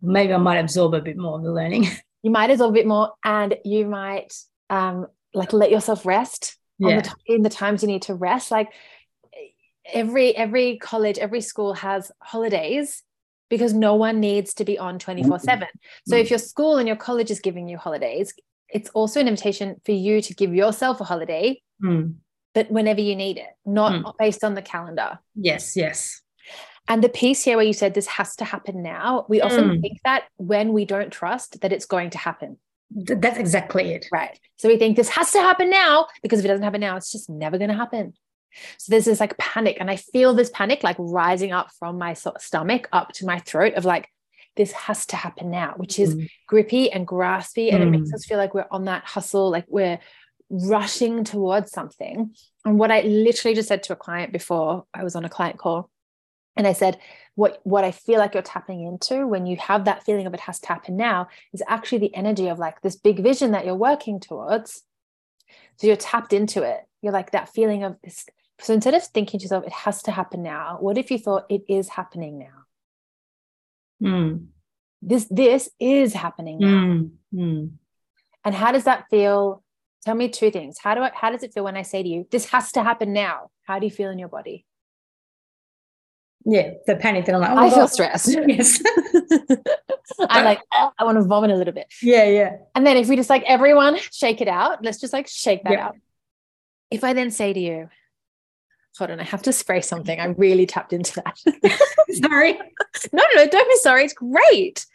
Maybe 0.00 0.34
I 0.34 0.36
might 0.38 0.58
absorb 0.58 0.94
a 0.94 1.00
bit 1.00 1.16
more 1.16 1.36
of 1.36 1.42
the 1.42 1.52
learning. 1.52 1.88
You 2.24 2.30
might 2.30 2.50
absorb 2.50 2.70
a 2.70 2.74
bit 2.74 2.86
more, 2.86 3.14
and 3.24 3.56
you 3.64 3.84
might 3.84 4.32
um, 4.70 5.08
like 5.34 5.52
let 5.52 5.72
yourself 5.72 6.06
rest 6.06 6.56
yeah. 6.78 7.00
the 7.00 7.34
in 7.34 7.42
the 7.42 7.50
times 7.50 7.82
you 7.82 7.88
need 7.88 8.02
to 8.02 8.14
rest. 8.14 8.52
Like 8.52 8.68
every 9.92 10.36
every 10.36 10.78
college, 10.78 11.18
every 11.18 11.40
school 11.40 11.74
has 11.74 12.12
holidays 12.20 13.02
because 13.48 13.74
no 13.74 13.94
one 13.94 14.20
needs 14.20 14.54
to 14.54 14.64
be 14.64 14.78
on 14.78 14.98
24 14.98 15.38
7. 15.38 15.68
So 16.06 16.16
if 16.16 16.30
your 16.30 16.38
school 16.38 16.78
and 16.78 16.88
your 16.88 16.96
college 16.96 17.30
is 17.30 17.40
giving 17.40 17.68
you 17.68 17.76
holidays, 17.76 18.32
it's 18.70 18.88
also 18.90 19.20
an 19.20 19.28
invitation 19.28 19.80
for 19.84 19.92
you 19.92 20.22
to 20.22 20.34
give 20.34 20.54
yourself 20.54 21.00
a 21.00 21.04
holiday, 21.04 21.60
mm. 21.82 22.14
but 22.54 22.70
whenever 22.70 23.00
you 23.00 23.14
need 23.14 23.36
it, 23.36 23.50
not 23.66 23.92
mm. 23.92 24.12
based 24.18 24.42
on 24.42 24.54
the 24.54 24.62
calendar. 24.62 25.18
Yes, 25.34 25.76
yes. 25.76 26.22
And 26.88 27.04
the 27.04 27.08
piece 27.08 27.44
here 27.44 27.56
where 27.56 27.66
you 27.66 27.72
said 27.72 27.94
this 27.94 28.06
has 28.06 28.34
to 28.36 28.44
happen 28.44 28.82
now, 28.82 29.26
we 29.28 29.40
often 29.40 29.68
mm. 29.68 29.80
think 29.80 29.98
that 30.04 30.24
when 30.36 30.72
we 30.72 30.84
don't 30.84 31.12
trust 31.12 31.60
that 31.60 31.72
it's 31.72 31.86
going 31.86 32.10
to 32.10 32.18
happen. 32.18 32.56
That's 32.90 33.38
exactly 33.38 33.92
it. 33.92 34.06
Right. 34.10 34.38
So 34.56 34.68
we 34.68 34.76
think 34.76 34.96
this 34.96 35.08
has 35.10 35.30
to 35.32 35.40
happen 35.40 35.70
now 35.70 36.06
because 36.22 36.40
if 36.40 36.44
it 36.44 36.48
doesn't 36.48 36.64
happen 36.64 36.80
now, 36.80 36.96
it's 36.96 37.12
just 37.12 37.30
never 37.30 37.56
going 37.56 37.70
to 37.70 37.76
happen. 37.76 38.14
So 38.78 38.90
there's 38.90 39.04
this 39.06 39.20
like 39.20 39.36
panic, 39.38 39.76
and 39.80 39.90
I 39.90 39.96
feel 39.96 40.34
this 40.34 40.50
panic 40.50 40.82
like 40.82 40.96
rising 40.98 41.52
up 41.52 41.70
from 41.78 41.98
my 41.98 42.14
stomach 42.14 42.88
up 42.92 43.12
to 43.14 43.26
my 43.26 43.38
throat 43.38 43.74
of 43.74 43.84
like, 43.84 44.08
this 44.56 44.72
has 44.72 45.06
to 45.06 45.16
happen 45.16 45.50
now, 45.50 45.74
which 45.76 45.98
is 45.98 46.14
mm. 46.14 46.28
grippy 46.46 46.92
and 46.92 47.06
graspy. 47.06 47.72
And 47.72 47.82
mm. 47.82 47.86
it 47.86 47.90
makes 47.90 48.10
mm. 48.10 48.14
us 48.14 48.26
feel 48.26 48.38
like 48.38 48.52
we're 48.52 48.66
on 48.70 48.84
that 48.84 49.04
hustle, 49.04 49.50
like 49.50 49.64
we're 49.68 49.98
rushing 50.50 51.24
towards 51.24 51.70
something. 51.70 52.34
And 52.64 52.78
what 52.78 52.90
I 52.90 53.00
literally 53.00 53.54
just 53.54 53.68
said 53.68 53.82
to 53.84 53.94
a 53.94 53.96
client 53.96 54.32
before 54.32 54.84
I 54.92 55.04
was 55.04 55.16
on 55.16 55.24
a 55.24 55.30
client 55.30 55.58
call, 55.58 55.88
and 56.54 56.66
I 56.66 56.74
said, 56.74 56.98
what, 57.34 57.60
what 57.62 57.82
I 57.82 57.92
feel 57.92 58.18
like 58.18 58.34
you're 58.34 58.42
tapping 58.42 58.84
into 58.84 59.26
when 59.26 59.46
you 59.46 59.56
have 59.56 59.86
that 59.86 60.04
feeling 60.04 60.26
of 60.26 60.34
it 60.34 60.40
has 60.40 60.60
to 60.60 60.68
happen 60.68 60.98
now 60.98 61.28
is 61.54 61.62
actually 61.66 61.98
the 61.98 62.14
energy 62.14 62.48
of 62.48 62.58
like 62.58 62.82
this 62.82 62.94
big 62.94 63.22
vision 63.22 63.52
that 63.52 63.64
you're 63.64 63.74
working 63.74 64.20
towards. 64.20 64.82
So 65.78 65.86
you're 65.86 65.96
tapped 65.96 66.34
into 66.34 66.62
it. 66.62 66.80
You're 67.00 67.14
like 67.14 67.30
that 67.30 67.48
feeling 67.48 67.84
of 67.84 67.96
this. 68.04 68.26
So 68.60 68.74
instead 68.74 68.94
of 68.94 69.02
thinking 69.04 69.40
to 69.40 69.44
yourself, 69.44 69.64
it 69.66 69.72
has 69.72 70.02
to 70.04 70.10
happen 70.12 70.42
now, 70.42 70.76
what 70.80 70.96
if 70.98 71.10
you 71.10 71.18
thought 71.18 71.46
it 71.50 71.62
is 71.68 71.88
happening 71.88 72.38
now? 72.38 74.08
Mm. 74.08 74.46
This 75.00 75.26
this 75.30 75.68
is 75.80 76.12
happening 76.14 76.58
now. 76.58 76.68
Mm. 76.84 77.10
Mm. 77.34 77.70
And 78.44 78.54
how 78.54 78.72
does 78.72 78.84
that 78.84 79.04
feel? 79.10 79.62
Tell 80.04 80.14
me 80.16 80.28
two 80.28 80.50
things. 80.50 80.78
How 80.78 80.94
do 80.94 81.00
I 81.00 81.10
how 81.14 81.30
does 81.30 81.42
it 81.42 81.54
feel 81.54 81.64
when 81.64 81.76
I 81.76 81.82
say 81.82 82.02
to 82.02 82.08
you, 82.08 82.26
this 82.30 82.46
has 82.50 82.72
to 82.72 82.82
happen 82.82 83.12
now? 83.12 83.50
How 83.64 83.78
do 83.78 83.86
you 83.86 83.90
feel 83.92 84.10
in 84.10 84.18
your 84.18 84.28
body? 84.28 84.66
Yeah, 86.44 86.70
the 86.86 86.96
panic 86.96 87.26
that 87.26 87.36
I'm 87.36 87.40
like, 87.40 87.50
oh, 87.50 87.56
I 87.56 87.68
God. 87.68 87.74
feel 87.76 87.88
stressed. 87.88 88.36
Yes. 88.48 88.82
I'm 90.28 90.44
like, 90.44 90.60
oh, 90.74 90.90
I 90.98 91.04
want 91.04 91.18
to 91.18 91.22
vomit 91.24 91.50
a 91.52 91.54
little 91.56 91.72
bit. 91.72 91.86
yeah, 92.02 92.24
yeah. 92.24 92.56
And 92.74 92.84
then 92.84 92.96
if 92.96 93.08
we 93.08 93.14
just 93.16 93.30
like 93.30 93.44
everyone 93.44 93.96
shake 94.12 94.40
it 94.40 94.48
out, 94.48 94.84
let's 94.84 94.98
just 95.00 95.12
like 95.12 95.28
shake 95.28 95.62
that 95.64 95.72
Yeah. 95.72 95.86
out. 95.86 95.96
If 96.90 97.04
I 97.04 97.12
then 97.12 97.30
say 97.30 97.52
to 97.52 97.60
you, 97.60 97.88
hold 98.98 99.10
on, 99.10 99.20
I 99.20 99.24
have 99.24 99.42
to 99.42 99.52
spray 99.52 99.80
something. 99.80 100.18
I 100.20 100.26
really 100.26 100.66
tapped 100.66 100.92
into 100.92 101.20
that. 101.22 101.38
Sorry. 102.22 102.52
no, 102.54 102.60
no, 103.12 103.22
no, 103.36 103.46
don't 103.46 103.68
be 103.68 103.76
sorry. 103.76 104.04
It's 104.04 104.14
great. 104.14 104.86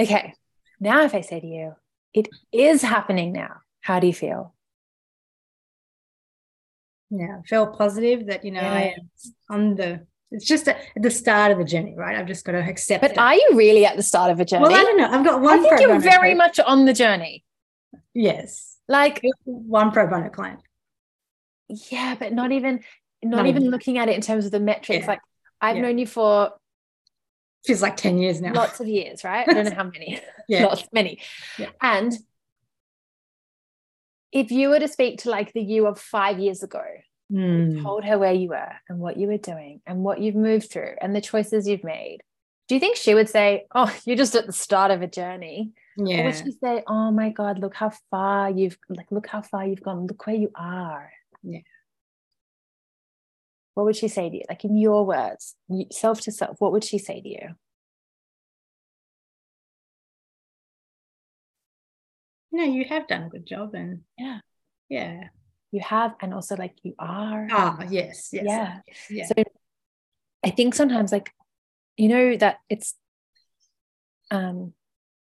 Okay. 0.00 0.34
Now, 0.80 1.02
if 1.04 1.14
I 1.14 1.20
say 1.20 1.40
to 1.40 1.46
you, 1.46 1.74
it 2.14 2.28
is 2.52 2.82
happening 2.82 3.32
now, 3.32 3.56
how 3.80 4.00
do 4.00 4.06
you 4.06 4.14
feel? 4.14 4.54
Yeah, 7.10 7.38
I 7.40 7.42
feel 7.46 7.66
positive 7.66 8.26
that 8.26 8.44
you 8.44 8.52
know 8.52 8.60
I 8.60 8.94
am 8.96 9.10
on 9.50 9.74
the. 9.74 10.06
It's 10.30 10.46
just 10.46 10.68
at 10.68 10.78
the 10.94 11.10
start 11.10 11.50
of 11.50 11.58
the 11.58 11.64
journey, 11.64 11.94
right? 11.96 12.16
I've 12.16 12.26
just 12.28 12.44
got 12.44 12.52
to 12.52 12.58
accept 12.58 13.02
But 13.02 13.10
it. 13.12 13.18
are 13.18 13.34
you 13.34 13.50
really 13.54 13.84
at 13.84 13.96
the 13.96 14.02
start 14.04 14.30
of 14.30 14.38
a 14.38 14.44
journey? 14.44 14.62
well, 14.62 14.72
I 14.72 14.82
don't 14.84 14.96
know. 14.96 15.10
I've 15.10 15.24
got 15.24 15.40
one. 15.40 15.58
I 15.58 15.62
think 15.62 15.80
you're 15.80 15.98
very 15.98 16.34
client. 16.34 16.38
much 16.38 16.60
on 16.60 16.84
the 16.84 16.92
journey. 16.92 17.44
yes. 18.14 18.78
Like, 18.88 19.20
One 19.44 19.90
pro 19.92 20.06
bono 20.08 20.28
client. 20.30 20.60
yeah, 21.68 22.14
but 22.18 22.32
not 22.32 22.50
even 22.52 22.80
not, 23.22 23.46
even 23.46 23.70
looking 23.70 23.98
at 23.98 24.08
it 24.08 24.14
in 24.14 24.20
terms 24.20 24.46
of 24.46 24.50
the 24.52 24.60
metrics. 24.60 25.02
Yeah. 25.02 25.06
Like 25.10 25.20
I've 25.60 25.76
Yeah. 25.76 25.82
known 25.82 25.98
you 25.98 26.06
for 26.06 26.52
Feels 27.66 27.82
like 27.82 27.96
ten 27.96 28.16
years 28.18 28.40
now. 28.40 28.54
lots 28.54 28.80
of 28.80 28.86
years, 28.88 29.22
right? 29.24 29.46
I 29.46 29.52
don't 29.52 29.64
know 29.66 29.74
how 29.74 29.84
many. 29.84 30.18
yeah. 30.48 30.64
lots, 30.64 30.84
many. 30.92 31.20
Yeah. 31.58 31.68
And 31.82 32.12
if 34.32 34.50
you 34.50 34.68
were 34.68 34.78
to 34.80 34.88
speak 34.88 35.20
to 35.22 35.30
like 35.30 35.52
the 35.52 35.60
you 35.62 35.86
of 35.86 35.98
five 36.00 36.38
years 36.38 36.62
ago, 36.62 36.82
Mm. 37.32 37.80
told 37.84 38.02
her 38.04 38.18
where 38.18 38.32
you 38.32 38.48
were 38.48 38.72
and 38.88 38.98
what 38.98 39.16
you 39.16 39.28
were 39.28 39.36
doing 39.38 39.80
and 39.86 40.02
what 40.02 40.20
you've 40.20 40.34
moved 40.34 40.68
through 40.68 40.94
and 41.00 41.14
the 41.14 41.20
choices 41.20 41.68
you've 41.68 41.84
made, 41.84 42.22
do 42.66 42.74
you 42.74 42.80
think 42.80 42.96
she 42.96 43.14
would 43.14 43.28
say, 43.28 43.66
Oh, 43.72 43.94
you're 44.04 44.16
just 44.16 44.34
at 44.34 44.46
the 44.46 44.52
start 44.52 44.90
of 44.90 45.00
a 45.00 45.06
journey? 45.06 45.70
Or 45.96 46.06
Yeah. 46.08 46.24
would 46.24 46.34
she 46.34 46.50
say, 46.50 46.82
Oh 46.88 47.12
my 47.12 47.28
God, 47.30 47.60
look 47.60 47.74
how 47.76 47.92
far 48.10 48.50
you've 48.50 48.76
like 48.88 49.06
look 49.12 49.28
how 49.28 49.42
far 49.42 49.64
you've 49.64 49.80
gone, 49.82 50.08
look 50.08 50.26
where 50.26 50.34
you 50.34 50.50
are? 50.56 51.12
Yeah. 51.44 51.60
What 53.80 53.86
would 53.86 53.96
she 53.96 54.08
say 54.08 54.28
to 54.28 54.36
you? 54.36 54.42
Like 54.46 54.62
in 54.66 54.76
your 54.76 55.06
words, 55.06 55.56
self 55.90 56.20
to 56.20 56.30
self, 56.30 56.56
what 56.60 56.70
would 56.72 56.84
she 56.84 56.98
say 56.98 57.22
to 57.22 57.26
you? 57.26 57.48
No, 62.52 62.62
you 62.62 62.84
have 62.84 63.08
done 63.08 63.22
a 63.22 63.28
good 63.30 63.46
job, 63.46 63.72
and 63.72 64.02
Yeah. 64.18 64.40
yeah. 64.90 65.28
You 65.70 65.80
have, 65.80 66.14
and 66.20 66.34
also 66.34 66.56
like 66.56 66.74
you 66.82 66.94
are. 66.98 67.48
Ah, 67.50 67.78
yes, 67.88 68.28
yes, 68.34 68.44
Yeah. 68.44 68.80
yeah. 69.08 69.26
So 69.28 69.42
I 70.44 70.50
think 70.50 70.74
sometimes 70.74 71.10
like 71.10 71.30
you 71.96 72.08
know 72.08 72.36
that 72.36 72.58
it's 72.68 72.94
um 74.30 74.74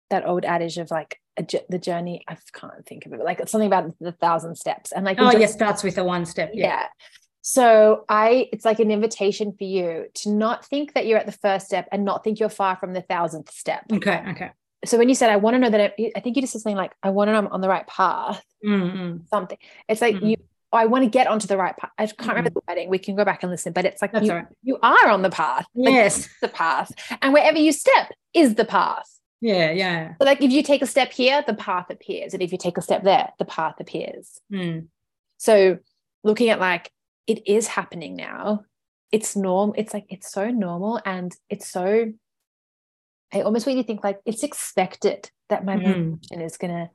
that 0.09 0.27
old 0.27 0.47
adage 0.47 0.79
of 0.79 0.91
like 0.91 1.21
the 1.37 1.79
journey 1.79 2.25
I 2.27 2.39
can't 2.55 2.87
think 2.87 3.05
of 3.05 3.13
it 3.13 3.19
but 3.19 3.27
like 3.27 3.41
it's 3.41 3.53
something 3.53 3.67
about 3.69 3.93
the 4.01 4.13
thousand 4.13 4.57
steps 4.57 4.91
and 4.91 5.05
like 5.05 5.19
the 5.19 5.25
oh, 5.27 5.39
yes, 5.39 5.53
starts 5.53 5.83
with 5.85 5.99
a 5.99 6.05
one 6.05 6.25
step. 6.25 6.53
yeah. 6.55 6.67
Yeah. 6.67 6.87
So 7.51 8.05
I 8.11 8.51
it's 8.53 8.67
like 8.67 8.79
an 8.79 8.91
invitation 8.91 9.55
for 9.57 9.65
you 9.65 10.05
to 10.17 10.31
not 10.31 10.67
think 10.67 10.93
that 10.93 11.07
you're 11.07 11.17
at 11.17 11.25
the 11.25 11.33
first 11.33 11.65
step 11.65 11.89
and 11.91 12.05
not 12.05 12.23
think 12.23 12.39
you're 12.41 12.51
far 12.51 12.77
from 12.77 12.93
the 12.93 13.01
thousandth 13.01 13.51
step. 13.51 13.85
Okay. 13.91 14.23
Okay. 14.33 14.51
So 14.85 14.99
when 14.99 15.09
you 15.09 15.15
said 15.15 15.31
I 15.31 15.37
want 15.37 15.55
to 15.55 15.59
know 15.59 15.71
that 15.71 15.95
I, 15.99 16.13
I 16.15 16.21
think 16.21 16.37
you 16.37 16.43
just 16.43 16.53
said 16.53 16.61
something 16.61 16.77
like 16.77 16.93
I 17.03 17.09
want 17.09 17.29
to 17.29 17.33
know 17.33 17.39
I'm 17.39 17.47
on 17.47 17.63
the 17.63 17.69
right 17.71 17.87
path 17.87 18.45
Mm-mm. 18.63 19.27
something. 19.31 19.57
It's 19.89 20.03
like 20.03 20.17
Mhm. 20.17 20.29
you 20.31 20.37
I 20.75 20.85
want 20.85 21.05
to 21.05 21.09
get 21.11 21.27
onto 21.27 21.47
the 21.47 21.57
right 21.57 21.75
path. 21.75 21.91
I 21.97 22.05
can't 22.05 22.29
remember 22.29 22.51
the 22.51 22.61
wedding. 22.69 22.91
We 22.91 22.99
can 22.99 23.17
go 23.17 23.25
back 23.25 23.43
and 23.43 23.51
listen, 23.51 23.73
but 23.73 23.87
it's 23.87 24.03
like 24.03 24.13
That's 24.13 24.27
you, 24.27 24.33
right. 24.35 24.47
you 24.63 24.79
are 24.83 25.09
on 25.09 25.23
the 25.23 25.31
path. 25.31 25.65
Like, 25.75 25.95
Yes. 25.95 26.29
the 26.43 26.49
path. 26.49 26.93
And 27.23 27.33
wherever 27.33 27.57
you 27.57 27.73
step 27.73 28.13
is 28.35 28.57
the 28.57 28.67
path. 28.67 29.09
Yeah. 29.41 29.71
Yeah. 29.71 30.17
So 30.19 30.27
like 30.27 30.43
if 30.43 30.51
you 30.51 30.63
take 30.63 30.83
a 30.83 30.87
step 30.87 31.13
here, 31.13 31.43
the 31.47 31.55
path 31.55 31.87
appears. 31.89 32.35
And 32.35 32.43
if 32.43 32.53
you 32.53 32.59
take 32.59 32.77
a 32.77 32.83
step 32.83 33.05
there, 33.05 33.31
the 33.39 33.47
path 33.47 33.77
appears. 33.81 34.39
Mm. 34.53 34.89
So 35.39 35.79
looking 36.23 36.51
at 36.51 36.61
like 36.61 36.91
it 37.29 37.47
is 37.47 37.69
happening 37.69 38.17
now. 38.17 38.63
It's 39.13 39.37
norm. 39.37 39.73
It's 39.77 39.95
like 39.95 40.07
it's 40.09 40.33
so 40.33 40.51
normal 40.51 41.01
and 41.05 41.33
it's 41.49 41.69
so 41.69 42.07
I 43.33 43.43
almost 43.43 43.67
you 43.67 43.83
think 43.83 44.03
like 44.03 44.21
it's 44.25 44.43
expected 44.43 45.31
that 45.51 45.65
my 45.65 45.77
Mm. 45.77 46.19
is 46.43 46.57
gonna 46.57 46.91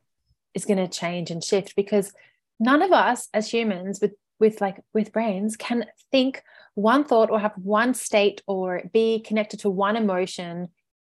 is 0.53 0.65
gonna 0.65 0.87
change 0.87 1.31
and 1.31 1.43
shift 1.43 1.75
because 1.75 2.11
none 2.59 2.81
of 2.81 2.91
us 2.91 3.29
as 3.33 3.49
humans 3.51 3.99
with 4.01 4.13
with 4.39 4.59
like 4.61 4.81
with 4.93 5.11
brains 5.13 5.55
can 5.55 5.85
think 6.11 6.43
one 6.75 7.03
thought 7.03 7.29
or 7.29 7.39
have 7.39 7.53
one 7.55 7.93
state 7.93 8.41
or 8.47 8.81
be 8.91 9.19
connected 9.21 9.59
to 9.61 9.69
one 9.69 9.95
emotion 9.95 10.67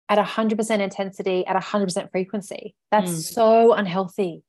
at 0.10 0.18
100% 0.18 0.82
intensity 0.82 1.46
at 1.46 1.56
100% 1.56 2.12
frequency 2.12 2.76
that's 2.92 3.12
Mm. 3.12 3.34
so 3.34 3.74
unhealthy 3.74 4.44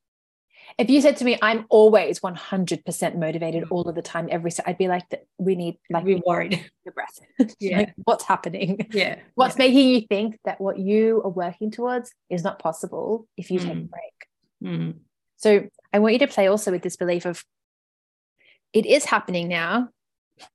if 0.79 0.89
you 0.91 1.01
said 1.01 1.17
to 1.17 1.25
me 1.25 1.39
i'm 1.43 1.65
always 1.69 2.21
100% 2.21 3.17
motivated 3.17 3.65
all 3.71 3.83
of 3.89 3.95
the 3.95 4.03
time 4.03 4.29
every 4.31 4.51
i'd 4.67 4.79
be 4.79 4.89
like 4.89 5.09
"Th- 5.11 5.23
we 5.39 5.55
need 5.55 5.79
like 5.91 6.05
We're 6.05 6.21
worried. 6.27 6.65
your 6.85 6.95
breath 6.95 7.21
Yeah. 7.61 7.79
like 7.79 7.95
what's 8.05 8.25
happening 8.25 8.87
Yeah. 8.93 9.19
what's 9.35 9.57
making 9.59 9.89
you 9.89 10.01
think 10.09 10.39
that 10.45 10.61
what 10.61 10.79
you 10.79 11.21
are 11.25 11.31
working 11.31 11.71
towards 11.71 12.13
is 12.31 12.43
not 12.45 12.59
possible 12.59 13.27
if 13.37 13.51
you 13.51 13.59
take 13.59 13.69
a 13.73 13.75
Mm. 13.75 13.91
break 13.91 14.19
Mm. 14.65 14.95
so 15.37 15.67
I 15.93 15.99
want 15.99 16.13
you 16.15 16.21
to 16.21 16.29
play 16.29 16.47
also 16.47 16.71
with 16.71 16.83
this 16.83 16.97
belief 16.97 17.25
of 17.27 17.45
it 18.73 18.87
is 18.87 19.05
happening 19.05 19.49
now, 19.49 19.91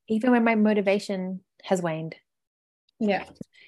even 0.07 0.31
when 0.31 0.43
my 0.43 0.55
motivation 0.55 1.41
has 1.63 1.81
waned. 1.83 2.15
Yeah. 3.00 3.25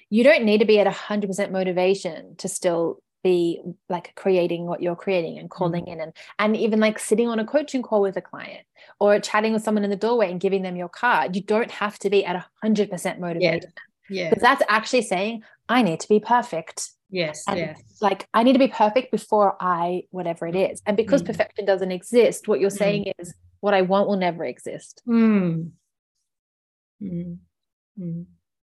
You 0.08 0.24
don't 0.24 0.44
need 0.44 0.58
to 0.58 0.64
be 0.64 0.80
at 0.80 0.88
100% 0.88 1.52
motivation 1.52 2.34
to 2.38 2.48
still 2.48 3.00
be 3.22 3.60
like 3.88 4.12
creating 4.16 4.66
what 4.66 4.80
you're 4.82 4.96
creating 4.96 5.38
and 5.38 5.50
calling 5.50 5.86
in 5.86 6.00
and 6.00 6.12
and 6.38 6.56
even 6.56 6.80
like 6.80 6.98
sitting 6.98 7.28
on 7.28 7.38
a 7.38 7.44
coaching 7.44 7.82
call 7.82 8.00
with 8.00 8.16
a 8.16 8.20
client 8.22 8.66
or 8.98 9.18
chatting 9.20 9.52
with 9.52 9.62
someone 9.62 9.84
in 9.84 9.90
the 9.90 9.96
doorway 9.96 10.30
and 10.30 10.40
giving 10.40 10.62
them 10.62 10.76
your 10.76 10.88
card 10.88 11.36
you 11.36 11.42
don't 11.42 11.70
have 11.70 11.98
to 11.98 12.08
be 12.10 12.24
at 12.24 12.44
100% 12.64 13.18
motivated 13.18 13.72
Yeah. 14.08 14.30
because 14.30 14.42
that's 14.42 14.62
actually 14.68 15.02
saying 15.02 15.42
i 15.68 15.82
need 15.82 16.00
to 16.00 16.08
be 16.08 16.20
perfect 16.20 16.90
Yes. 17.12 17.42
and 17.48 17.58
Yeah. 17.58 17.74
like 18.00 18.26
I 18.32 18.44
need 18.44 18.52
to 18.52 18.60
be 18.60 18.68
perfect 18.68 19.10
before 19.10 19.56
I 19.60 20.04
whatever 20.10 20.46
it 20.46 20.54
is. 20.54 20.80
And 20.86 20.96
because 20.96 21.22
Mm. 21.24 21.26
perfection 21.26 21.64
doesn't 21.64 21.90
exist, 21.90 22.46
what 22.46 22.60
you're 22.60 22.70
Mm. 22.70 22.78
saying 22.84 23.12
is 23.18 23.34
what 23.58 23.74
I 23.74 23.82
want 23.82 24.06
will 24.08 24.16
never 24.16 24.44
exist. 24.44 25.02
Mm. 25.08 25.72
Mm. 27.02 27.38
Mm. 27.98 28.26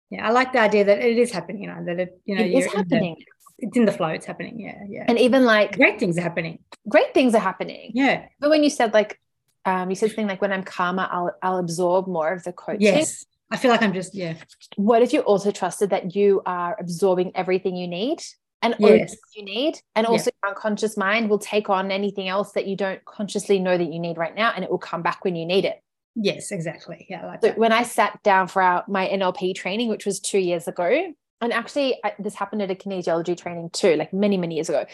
Yeah, 0.10 0.26
I 0.28 0.32
like 0.32 0.54
the 0.54 0.60
idea 0.60 0.86
that 0.86 1.00
it 1.00 1.18
is 1.18 1.32
happening. 1.32 1.64
You 1.64 1.70
know 1.74 1.84
that 1.86 2.00
it, 2.00 2.22
you 2.26 2.36
know, 2.36 2.42
it 2.44 2.48
is 2.48 2.52
you're 2.52 2.64
in 2.64 2.88
the- 2.88 2.96
happening. 2.96 3.16
It's 3.62 3.78
in 3.78 3.86
the 3.86 3.92
flow. 3.92 4.08
It's 4.08 4.26
happening. 4.26 4.60
Yeah, 4.60 4.84
yeah. 4.88 5.06
And 5.08 5.18
even 5.20 5.46
like 5.46 5.76
great 5.76 6.00
things 6.00 6.18
are 6.18 6.22
happening. 6.22 6.60
great 6.88 7.14
things 7.14 7.34
are 7.36 7.40
happening. 7.42 7.92
Yeah. 7.94 8.26
But 8.40 8.50
when 8.50 8.64
you 8.64 8.70
said 8.70 8.94
like 8.94 9.20
um 9.66 9.90
you 9.90 9.96
said 9.96 10.10
something 10.10 10.28
like 10.28 10.42
when 10.42 10.52
I'm 10.52 10.64
calmer, 10.64 11.08
I'll 11.12 11.32
I'll 11.42 11.58
absorb 11.60 12.08
more 12.08 12.32
of 12.34 12.44
the 12.44 12.54
coaching. 12.54 12.82
Yes. 12.82 13.26
I 13.52 13.58
feel 13.58 13.72
like 13.72 13.82
I'm 13.82 13.94
just 13.94 14.14
yeah. 14.16 14.36
What 14.76 15.02
if 15.02 15.12
you 15.14 15.22
also 15.22 15.52
trusted 15.52 15.90
that 15.92 16.16
you 16.16 16.42
are 16.46 16.78
absorbing 16.80 17.32
everything 17.36 17.76
you 17.76 17.88
need? 17.88 18.22
And 18.62 18.76
Yes. 18.78 19.16
you 19.34 19.46
need, 19.46 19.80
and 19.96 20.04
Yeah. 20.06 20.12
also 20.12 20.32
your 20.44 20.50
unconscious 20.52 20.98
mind 20.98 21.30
will 21.30 21.40
take 21.40 21.70
on 21.70 21.92
anything 21.92 22.28
else 22.28 22.52
that 22.52 22.68
you 22.68 22.76
don't 22.76 23.04
consciously 23.06 23.58
know 23.58 23.78
that 23.78 23.92
you 23.94 24.00
need 24.00 24.18
right 24.18 24.36
now, 24.36 24.52
and 24.54 24.66
it 24.66 24.70
will 24.70 24.78
come 24.78 25.02
back 25.02 25.24
when 25.24 25.38
you 25.38 25.46
need 25.46 25.64
it. 25.64 25.82
Yes, 26.16 26.52
exactly. 26.52 27.08
Yeah, 27.10 27.24
I 27.24 27.28
like 27.28 27.42
So 27.42 27.48
that. 27.48 27.58
when 27.58 27.72
I 27.72 27.84
sat 27.84 28.22
down 28.22 28.50
for 28.50 28.62
our, 28.62 28.84
my 28.90 29.08
NLP 29.08 29.56
training, 29.56 29.88
which 29.88 30.06
was 30.06 30.20
two 30.20 30.40
years 30.40 30.68
ago, 30.68 31.14
and 31.42 31.54
actually 31.54 32.00
I, 32.04 32.14
this 32.20 32.36
happened 32.36 32.62
at 32.62 32.72
a 32.72 32.76
kinesiology 32.76 33.38
training 33.38 33.70
too, 33.72 33.96
like 33.96 34.14
many, 34.14 34.38
many 34.38 34.56
years 34.56 34.70
ago, 34.70 34.86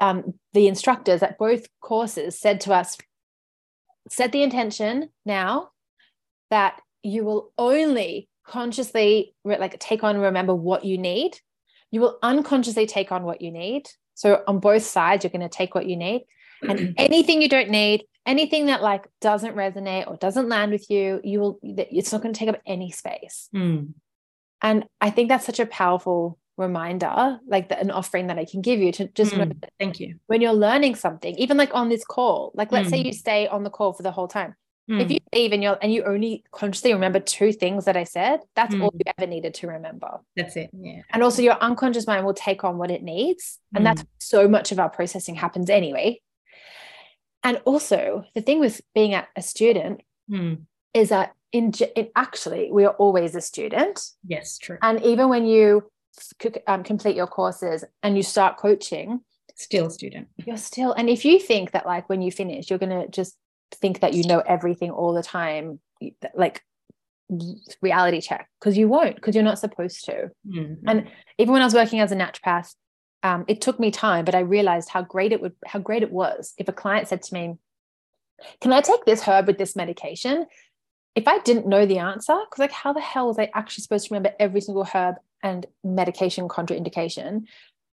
um, 0.00 0.34
the 0.52 0.66
instructors 0.66 1.22
at 1.22 1.38
both 1.38 1.66
courses 1.80 2.38
said 2.38 2.60
to 2.62 2.74
us, 2.74 2.98
set 4.08 4.32
the 4.32 4.42
intention 4.42 5.08
now 5.24 5.70
that 6.50 6.80
you 7.02 7.24
will 7.24 7.52
only 7.56 8.28
consciously 8.46 9.34
re- 9.44 9.58
like 9.58 9.78
take 9.78 10.04
on 10.04 10.16
and 10.16 10.24
remember 10.24 10.54
what 10.54 10.84
you 10.84 10.98
need. 10.98 11.38
You 11.90 12.00
will 12.00 12.18
unconsciously 12.22 12.86
take 12.86 13.12
on 13.12 13.24
what 13.24 13.40
you 13.40 13.50
need. 13.50 13.88
So 14.14 14.42
on 14.46 14.60
both 14.60 14.82
sides, 14.82 15.24
you're 15.24 15.30
going 15.30 15.40
to 15.40 15.48
take 15.48 15.74
what 15.74 15.86
you 15.86 15.96
need. 15.96 16.24
and 16.62 16.94
anything 16.98 17.40
you 17.40 17.48
don't 17.48 17.70
need, 17.70 18.04
anything 18.26 18.66
that 18.66 18.82
like 18.82 19.06
doesn't 19.20 19.56
resonate 19.56 20.06
or 20.06 20.16
doesn't 20.16 20.48
land 20.48 20.72
with 20.72 20.90
you, 20.90 21.20
you 21.24 21.40
will, 21.40 21.58
it's 21.62 22.12
not 22.12 22.22
going 22.22 22.34
to 22.34 22.38
take 22.38 22.48
up 22.48 22.60
any 22.66 22.90
space. 22.90 23.48
Mm. 23.54 23.94
And 24.64 24.86
I 25.00 25.10
think 25.10 25.28
that's 25.28 25.44
such 25.46 25.60
a 25.60 25.66
powerful 25.66 26.38
reminder, 26.56 27.38
like 27.46 27.68
the, 27.68 27.78
an 27.78 27.90
offering 27.90 28.28
that 28.28 28.38
I 28.38 28.44
can 28.46 28.62
give 28.62 28.80
you 28.80 28.90
to 28.92 29.08
just 29.08 29.34
Mm. 29.34 29.52
Thank 29.78 30.00
you. 30.00 30.18
when 30.26 30.40
you're 30.40 30.52
learning 30.54 30.94
something, 30.94 31.34
even 31.36 31.56
like 31.56 31.74
on 31.74 31.88
this 31.88 32.04
call, 32.04 32.50
like 32.54 32.72
let's 32.72 32.88
say 32.88 33.00
Mm. 33.02 33.06
you 33.06 33.12
stay 33.12 33.46
on 33.46 33.62
the 33.64 33.70
call 33.70 33.92
for 33.92 34.02
the 34.02 34.10
whole 34.12 34.28
time. 34.28 34.54
If 34.88 35.08
Mm. 35.08 35.10
you 35.12 35.18
leave 35.34 35.52
and 35.52 35.62
you're 35.62 35.78
and 35.82 35.92
you 35.92 36.04
only 36.04 36.44
consciously 36.50 36.92
remember 36.92 37.18
two 37.20 37.52
things 37.52 37.84
that 37.86 37.96
I 37.96 38.04
said, 38.04 38.40
that's 38.54 38.74
all 38.80 38.90
Mm. 38.92 39.00
you 39.00 39.12
ever 39.18 39.26
needed 39.34 39.52
to 39.54 39.66
remember. 39.66 40.20
That's 40.36 40.56
it. 40.56 40.70
Yeah. 40.72 41.02
And 41.12 41.22
also 41.22 41.42
your 41.42 41.58
unconscious 41.68 42.06
mind 42.06 42.24
will 42.24 42.34
take 42.48 42.64
on 42.64 42.78
what 42.78 42.90
it 42.90 43.02
needs. 43.02 43.58
And 43.74 43.84
that's 43.86 44.04
so 44.18 44.46
much 44.48 44.72
of 44.72 44.78
our 44.78 44.90
processing 44.90 45.34
happens 45.34 45.68
anyway. 45.70 46.20
And 47.42 47.60
also 47.66 48.24
the 48.34 48.40
thing 48.40 48.60
with 48.60 48.80
being 48.94 49.14
a, 49.14 49.26
a 49.36 49.42
student 49.42 50.00
Mm. 50.30 50.64
is 50.94 51.08
that 51.10 51.34
in, 51.54 51.72
actually 52.16 52.70
we 52.70 52.84
are 52.84 52.94
always 53.04 53.34
a 53.34 53.40
student. 53.40 53.96
Yes, 54.26 54.58
true. 54.58 54.76
And 54.82 55.02
even 55.02 55.28
when 55.30 55.46
you 55.46 55.84
um, 56.66 56.82
complete 56.84 57.16
your 57.16 57.26
courses 57.26 57.84
and 58.02 58.16
you 58.16 58.22
start 58.22 58.56
coaching, 58.58 59.20
Still 59.56 59.86
a 59.86 59.90
student. 59.90 60.26
you're 60.46 60.56
still 60.56 60.92
and 60.92 61.08
if 61.08 61.24
you 61.24 61.38
think 61.38 61.70
that 61.70 61.86
like 61.86 62.08
when 62.08 62.20
you 62.22 62.32
finish 62.32 62.68
you're 62.68 62.78
going 62.86 62.90
to 63.02 63.06
just 63.08 63.36
think 63.80 64.00
that 64.00 64.12
you 64.12 64.24
know 64.26 64.40
everything 64.40 64.90
all 64.90 65.14
the 65.14 65.22
time 65.22 65.78
like 66.34 66.60
reality 67.80 68.20
check 68.20 68.48
because 68.58 68.76
you 68.76 68.88
won't 68.88 69.14
because 69.14 69.34
you're 69.34 69.44
not 69.44 69.60
supposed 69.60 70.04
to 70.06 70.30
Mm. 70.46 70.78
And- 70.88 71.08
even 71.38 71.52
when 71.52 71.62
i 71.62 71.64
was 71.64 71.74
working 71.74 72.00
as 72.00 72.10
a 72.12 72.16
naturopath 72.16 72.74
um, 73.22 73.44
it 73.48 73.60
took 73.60 73.78
me 73.78 73.90
time 73.92 74.24
but 74.24 74.34
i 74.34 74.40
realized 74.40 74.88
how 74.88 75.02
great 75.02 75.30
it 75.32 75.40
would 75.40 75.54
how 75.66 75.78
great 75.78 76.02
it 76.02 76.10
was 76.12 76.52
if 76.58 76.68
a 76.68 76.72
client 76.72 77.06
said 77.08 77.22
to 77.22 77.32
me 77.34 77.54
can 78.60 78.72
i 78.72 78.80
take 78.80 79.04
this 79.04 79.22
herb 79.22 79.46
with 79.46 79.56
this 79.58 79.76
medication 79.76 80.46
if 81.14 81.26
i 81.28 81.38
didn't 81.40 81.66
know 81.66 81.86
the 81.86 81.98
answer 81.98 82.36
because 82.44 82.58
like 82.58 82.72
how 82.72 82.92
the 82.92 83.00
hell 83.00 83.26
was 83.28 83.38
i 83.38 83.50
actually 83.54 83.82
supposed 83.82 84.06
to 84.08 84.14
remember 84.14 84.34
every 84.40 84.60
single 84.60 84.84
herb 84.84 85.16
and 85.42 85.66
medication 85.82 86.48
contraindication 86.48 87.44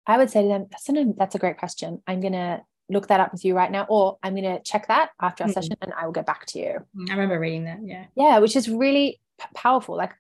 i 0.08 0.18
would 0.18 0.30
say 0.30 0.42
to 0.42 0.48
them 0.48 0.66
that's, 0.72 0.90
an, 0.90 1.14
that's 1.18 1.36
a 1.36 1.40
great 1.40 1.58
question 1.58 2.02
i'm 2.08 2.20
going 2.22 2.34
to 2.34 2.62
look 2.90 3.08
that 3.08 3.20
up 3.20 3.32
with 3.32 3.44
you 3.44 3.56
right 3.56 3.72
now 3.72 3.86
or 3.90 4.18
i'm 4.24 4.34
going 4.36 4.44
to 4.44 4.62
check 4.64 4.88
that 4.88 5.10
after 5.22 5.44
our 5.44 5.50
Mhm. 5.50 5.54
session 5.54 5.76
and 5.82 5.94
i 5.94 6.06
will 6.06 6.12
get 6.14 6.26
back 6.26 6.46
to 6.48 6.60
you 6.60 6.86
I 7.10 7.14
remember 7.14 7.40
reading 7.40 7.66
that. 7.66 7.80
Yeah. 7.84 8.06
yeah 8.16 8.40
which 8.40 8.56
is 8.56 8.70
really 8.70 9.20
p- 9.40 9.48
powerful 9.56 9.96
like 9.98 10.12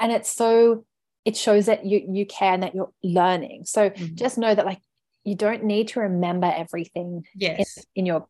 and 0.00 0.10
it's 0.12 0.30
so 0.30 0.84
it 1.24 1.36
shows 1.36 1.66
that 1.66 1.84
you 1.86 2.02
you 2.08 2.24
care 2.26 2.52
and 2.54 2.62
that 2.62 2.74
you're 2.74 2.92
learning 3.02 3.64
so 3.66 3.90
Mhm. 3.90 4.14
just 4.14 4.38
know 4.38 4.54
that 4.54 4.64
like 4.66 4.80
you 5.24 5.34
don't 5.34 5.64
need 5.64 5.88
to 5.88 6.00
remember 6.00 6.52
everything 6.54 7.24
in, 7.34 7.40
Yes. 7.58 7.78
in 7.94 8.06
your 8.06 8.26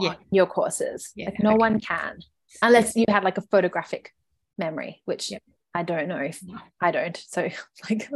Yeah. 0.00 0.14
your 0.30 0.46
courses 0.46 1.12
Yeah, 1.14 1.26
like 1.26 1.40
no 1.40 1.50
okay. 1.50 1.58
one 1.58 1.80
can 1.80 2.18
unless 2.62 2.96
you 2.96 3.04
had 3.08 3.24
like 3.24 3.38
a 3.38 3.42
photographic 3.42 4.14
memory 4.56 5.02
which 5.04 5.30
Yep. 5.30 5.42
i 5.74 5.82
don't 5.82 6.08
know 6.08 6.18
if 6.18 6.42
No. 6.42 6.58
i 6.80 6.90
don't 6.90 7.16
so 7.16 7.48
like 7.90 8.08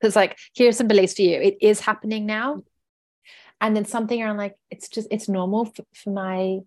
because 0.00 0.16
like 0.16 0.36
here's 0.54 0.76
some 0.76 0.88
beliefs 0.88 1.14
for 1.14 1.22
you 1.22 1.40
it 1.40 1.56
is 1.60 1.80
happening 1.80 2.26
now 2.26 2.62
and 3.60 3.74
then 3.76 3.84
something 3.84 4.22
around 4.22 4.36
like 4.36 4.56
it's 4.70 4.88
just 4.88 5.08
it's 5.10 5.28
normal 5.28 5.64
for, 5.66 5.84
for 5.94 6.10
my 6.10 6.58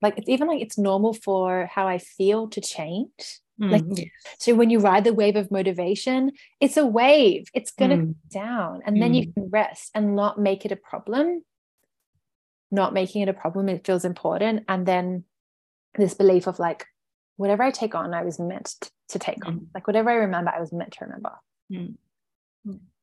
like 0.00 0.16
it's 0.18 0.28
even 0.28 0.46
like 0.48 0.60
it's 0.62 0.78
normal 0.78 1.12
for 1.12 1.66
how 1.74 1.86
i 1.88 1.98
feel 1.98 2.48
to 2.48 2.60
change 2.60 3.40
Mm, 3.60 3.72
like- 3.72 3.98
yes. 3.98 4.08
so 4.38 4.54
when 4.54 4.70
you 4.70 4.78
ride 4.78 5.02
the 5.02 5.12
wave 5.12 5.34
of 5.34 5.50
motivation 5.50 6.30
it's 6.60 6.76
a 6.76 6.86
wave 6.86 7.48
it's 7.54 7.72
going 7.72 7.90
to 7.90 7.96
Mm. 7.96 8.14
down 8.30 8.82
and 8.86 9.02
then 9.02 9.14
you 9.14 9.26
Mm. 9.26 9.34
can 9.34 9.48
rest 9.50 9.90
and 9.96 10.14
not 10.14 10.38
make 10.38 10.64
it 10.64 10.70
a 10.70 10.76
problem 10.76 11.42
not 12.70 12.94
making 12.94 13.22
it 13.22 13.28
a 13.28 13.32
problem 13.32 13.68
it 13.68 13.84
feels 13.84 14.04
important 14.04 14.64
and 14.68 14.86
then 14.86 15.24
this 15.96 16.14
belief 16.14 16.46
of 16.46 16.58
like 16.58 16.86
whatever 17.36 17.62
i 17.62 17.70
take 17.70 17.94
on 17.94 18.12
i 18.14 18.22
was 18.22 18.38
meant 18.38 18.74
to 19.08 19.18
take 19.18 19.44
on 19.46 19.60
Mm. 19.60 19.66
like 19.74 19.86
whatever 19.86 20.10
i 20.10 20.14
remember 20.14 20.50
i 20.54 20.60
was 20.60 20.72
meant 20.72 20.92
to 20.92 21.04
remember 21.04 21.32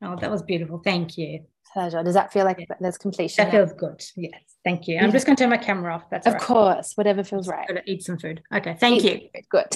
Oh, 0.01 0.15
that 0.17 0.29
was 0.29 0.43
beautiful. 0.43 0.79
Thank 0.83 1.17
you. 1.17 1.45
pleasure 1.73 2.03
does 2.03 2.13
that 2.13 2.31
feel 2.31 2.45
like 2.45 2.59
Yeah. 2.59 2.75
there's 2.79 2.97
completion 2.97 3.43
That 3.45 3.51
feels 3.51 3.73
good. 3.73 4.03
Yes. 4.15 4.33
Thank 4.63 4.87
you. 4.87 4.97
I'm 4.97 5.05
Yeah. 5.05 5.11
just 5.11 5.25
going 5.25 5.35
to 5.35 5.41
turn 5.43 5.49
my 5.49 5.57
camera 5.57 5.95
off. 5.95 6.03
That's 6.11 6.27
of 6.27 6.33
right. 6.33 6.41
course 6.41 6.91
whatever 6.95 7.23
feels 7.23 7.47
right 7.47 7.67
gotta 7.67 7.81
Eat 7.89 8.03
some 8.03 8.19
food. 8.19 8.43
Okay. 8.53 8.75
Thank 8.79 9.03
you. 9.03 9.29
good 9.49 9.71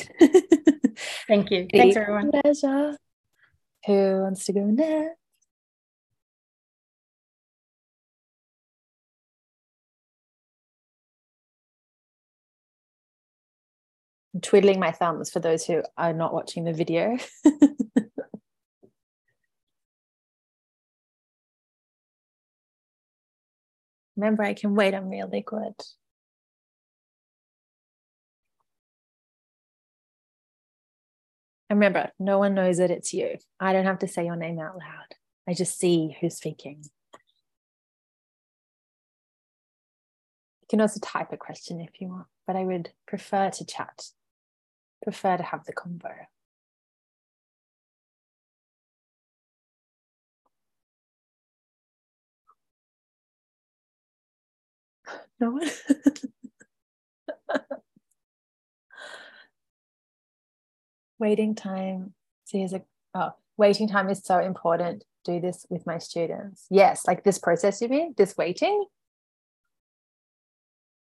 Thank 1.27 1.49
you. 1.49 1.67
Thanks, 1.73 1.95
everyone. 1.95 2.29
pleasure 2.31 2.97
who 3.87 4.21
wants 4.21 4.45
to 4.45 4.53
go 4.53 4.65
next 4.65 5.15
twiddling 14.41 14.79
my 14.79 14.91
thumbs 14.91 15.29
for 15.29 15.39
those 15.39 15.65
who 15.65 15.83
are 15.97 16.13
not 16.13 16.33
watching 16.33 16.63
the 16.63 16.73
video. 16.73 17.17
Remember, 24.19 24.43
I 24.43 24.53
can 24.53 24.75
wait 24.75 24.93
on 24.93 25.09
real 25.09 25.29
liquid. 25.29 25.73
And 31.69 31.79
remember, 31.79 32.11
no 32.19 32.37
one 32.39 32.53
knows 32.53 32.79
that 32.79 32.91
it's 32.91 33.13
you. 33.13 33.37
I 33.59 33.71
don't 33.73 33.85
have 33.85 33.99
to 33.99 34.07
say 34.07 34.25
your 34.25 34.35
name 34.35 34.59
out 34.59 34.75
loud. 34.75 35.15
I 35.47 35.53
just 35.53 35.77
see 35.77 36.17
who's 36.19 36.35
speaking. 36.35 36.83
You 40.61 40.67
can 40.69 40.81
also 40.81 40.99
type 40.99 41.31
a 41.31 41.37
question 41.37 41.79
if 41.79 42.01
you 42.01 42.09
want, 42.09 42.27
but 42.45 42.55
I 42.55 42.63
would 42.63 42.89
prefer 43.07 43.49
to 43.51 43.65
chat, 43.65 44.07
prefer 45.09 45.37
to 45.37 45.43
have 45.43 45.65
the 45.65 45.73
convo. 45.73 46.13
No 55.39 55.51
one? 55.51 55.67
waiting 61.17 61.55
time. 61.55 62.13
See, 62.45 62.61
as 62.61 62.73
a 62.73 62.83
oh, 63.15 63.31
waiting 63.57 63.87
time 63.87 64.09
is 64.09 64.21
so 64.23 64.39
important. 64.39 65.05
Do 65.25 65.39
this 65.39 65.65
with 65.71 65.87
my 65.87 65.97
students. 65.97 66.67
Yes, 66.69 67.07
like 67.07 67.23
this 67.23 67.39
process, 67.39 67.81
you 67.81 67.87
mean? 67.87 68.13
This 68.15 68.37
waiting? 68.37 68.85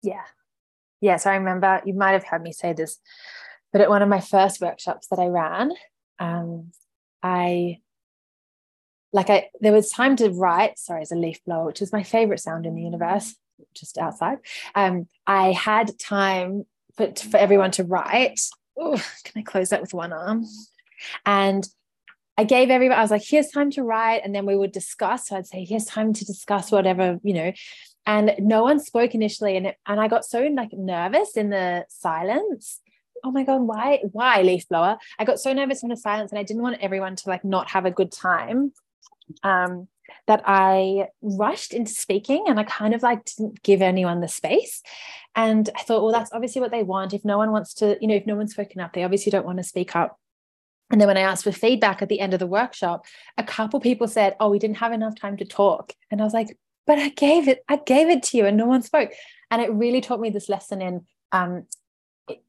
Yeah. 0.02 0.24
Yes, 1.02 1.26
I 1.26 1.36
remember 1.36 1.82
you 1.86 1.94
might 1.94 2.12
have 2.12 2.24
heard 2.24 2.42
me 2.42 2.54
say 2.54 2.72
this, 2.74 3.00
but 3.72 3.82
at 3.82 3.90
one 3.90 4.02
of 4.02 4.10
my 4.10 4.20
first 4.20 4.62
workshops 4.62 5.08
that 5.08 5.20
I 5.20 5.28
ran, 5.28 5.72
um, 6.20 6.72
I 7.24 7.80
like 9.14 9.30
I 9.30 9.50
there 9.60 9.74
was 9.74 9.90
time 9.90 10.16
to 10.18 10.30
write. 10.30 10.80
Sorry, 10.80 11.02
it's 11.02 11.12
a 11.12 11.16
leaf 11.16 11.44
blower, 11.46 11.66
which 11.66 11.82
is 11.82 11.92
my 11.92 12.04
favorite 12.04 12.40
sound 12.40 12.66
in 12.66 12.76
the 12.76 12.82
universe, 12.82 13.36
just 13.74 13.98
outside. 13.98 14.40
Um, 14.76 15.08
I 15.28 15.52
had 15.52 15.98
time 16.00 16.66
for, 16.96 17.14
for 17.16 17.38
everyone 17.38 17.72
to 17.72 17.84
write. 17.84 18.40
Ooh, 18.82 18.98
can 19.24 19.40
I 19.40 19.44
close 19.44 19.70
that 19.70 19.82
with 19.82 19.94
one 19.94 20.14
arm? 20.14 20.46
And 21.26 21.68
I 22.38 22.44
gave 22.44 22.70
everyone, 22.70 22.98
I 22.98 23.02
was 23.02 23.12
like, 23.12 23.24
here's 23.24 23.50
time 23.50 23.70
to 23.72 23.84
write. 23.84 24.22
And 24.24 24.34
then 24.34 24.46
we 24.46 24.56
would 24.56 24.72
discuss. 24.72 25.28
So 25.28 25.38
I'd 25.38 25.48
say, 25.48 25.66
here's 25.66 25.86
time 25.86 26.14
to 26.14 26.26
discuss 26.26 26.72
whatever, 26.72 27.20
you 27.24 27.34
know. 27.34 27.52
And 28.06 28.34
no 28.40 28.64
one 28.64 28.80
spoke 28.80 29.14
initially. 29.14 29.58
And, 29.58 29.68
it, 29.68 29.78
and 29.86 30.00
I 30.00 30.08
got 30.08 30.26
so 30.26 30.42
like 30.42 30.74
nervous 30.74 31.38
in 31.38 31.50
the 31.50 31.86
silence. 31.90 32.80
Oh 33.24 33.32
my 33.32 33.44
God, 33.44 33.62
why, 33.62 34.00
why 34.12 34.42
leaf 34.42 34.68
blower? 34.68 34.98
I 35.20 35.26
got 35.26 35.40
so 35.40 35.54
nervous 35.54 35.84
in 35.84 35.90
the 35.90 35.98
silence 35.98 36.32
and 36.32 36.40
I 36.40 36.44
didn't 36.44 36.64
want 36.64 36.82
everyone 36.82 37.16
to 37.18 37.30
like 37.30 37.44
not 37.44 37.70
have 37.72 37.86
a 37.86 37.92
good 37.92 38.12
time. 38.12 38.74
Um, 39.44 39.88
that 40.28 40.44
I 40.46 41.08
rushed 41.22 41.74
into 41.74 41.94
speaking 41.94 42.46
and 42.48 42.60
I 42.60 42.64
kind 42.64 42.94
of 42.94 43.02
like 43.02 43.26
didn't 43.26 43.64
give 43.64 43.82
anyone 43.82 44.22
the 44.22 44.28
space. 44.28 44.82
And 45.36 45.70
I 45.76 45.84
thought, 45.84 46.04
well, 46.04 46.12
that's 46.12 46.34
obviously 46.34 46.62
what 46.62 46.72
they 46.72 46.84
want. 46.84 47.14
If 47.14 47.24
no 47.24 47.38
one 47.38 47.52
wants 47.52 47.74
to, 47.76 47.98
you 48.02 48.08
know, 48.08 48.16
if 48.16 48.26
no 48.26 48.36
one's 48.36 48.52
spoken 48.52 48.82
up, 48.82 48.94
they 48.94 49.04
obviously 49.04 49.32
don't 49.32 49.46
want 49.46 49.58
to 49.60 49.64
speak 49.64 49.96
up. 49.96 50.20
And 50.92 51.00
then 51.00 51.08
when 51.08 51.18
I 51.18 51.22
asked 51.22 51.46
for 51.46 51.54
feedback 51.54 52.02
at 52.02 52.10
the 52.10 52.20
end 52.20 52.34
of 52.34 52.40
the 52.40 52.48
workshop, 52.48 53.06
a 53.38 53.44
couple 53.44 53.80
people 53.80 54.10
said, 54.10 54.36
"Oh, 54.42 54.50
we 54.50 54.60
didn't 54.60 54.78
have 54.78 54.92
enough 54.92 55.16
time 55.16 55.38
to 55.38 55.46
talk." 55.46 55.94
And 56.12 56.20
I 56.20 56.26
was 56.26 56.34
like, 56.34 56.58
"But 56.86 57.00
I 57.00 57.10
gave 57.10 57.48
it, 57.48 57.64
I 57.70 57.78
gave 57.78 58.10
it 58.10 58.24
to 58.24 58.38
you, 58.38 58.46
and 58.46 58.58
no 58.58 58.66
one 58.66 58.82
spoke." 58.82 59.12
And 59.50 59.62
it 59.62 59.72
really 59.72 60.02
taught 60.02 60.20
me 60.20 60.32
this 60.32 60.50
lesson 60.50 60.82
in 60.82 61.06
um, 61.32 61.66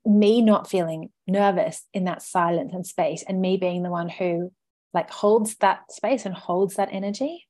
me 0.04 0.42
not 0.42 0.68
feeling 0.68 1.10
nervous 1.26 1.86
in 1.92 2.04
that 2.04 2.22
silence 2.22 2.72
and 2.72 2.86
space, 2.86 3.24
and 3.26 3.40
me 3.40 3.56
being 3.56 3.82
the 3.82 3.90
one 3.90 4.08
who 4.08 4.52
like 4.94 5.10
holds 5.10 5.56
that 5.56 5.90
space 5.90 6.26
and 6.26 6.34
holds 6.34 6.76
that 6.76 6.90
energy. 6.92 7.46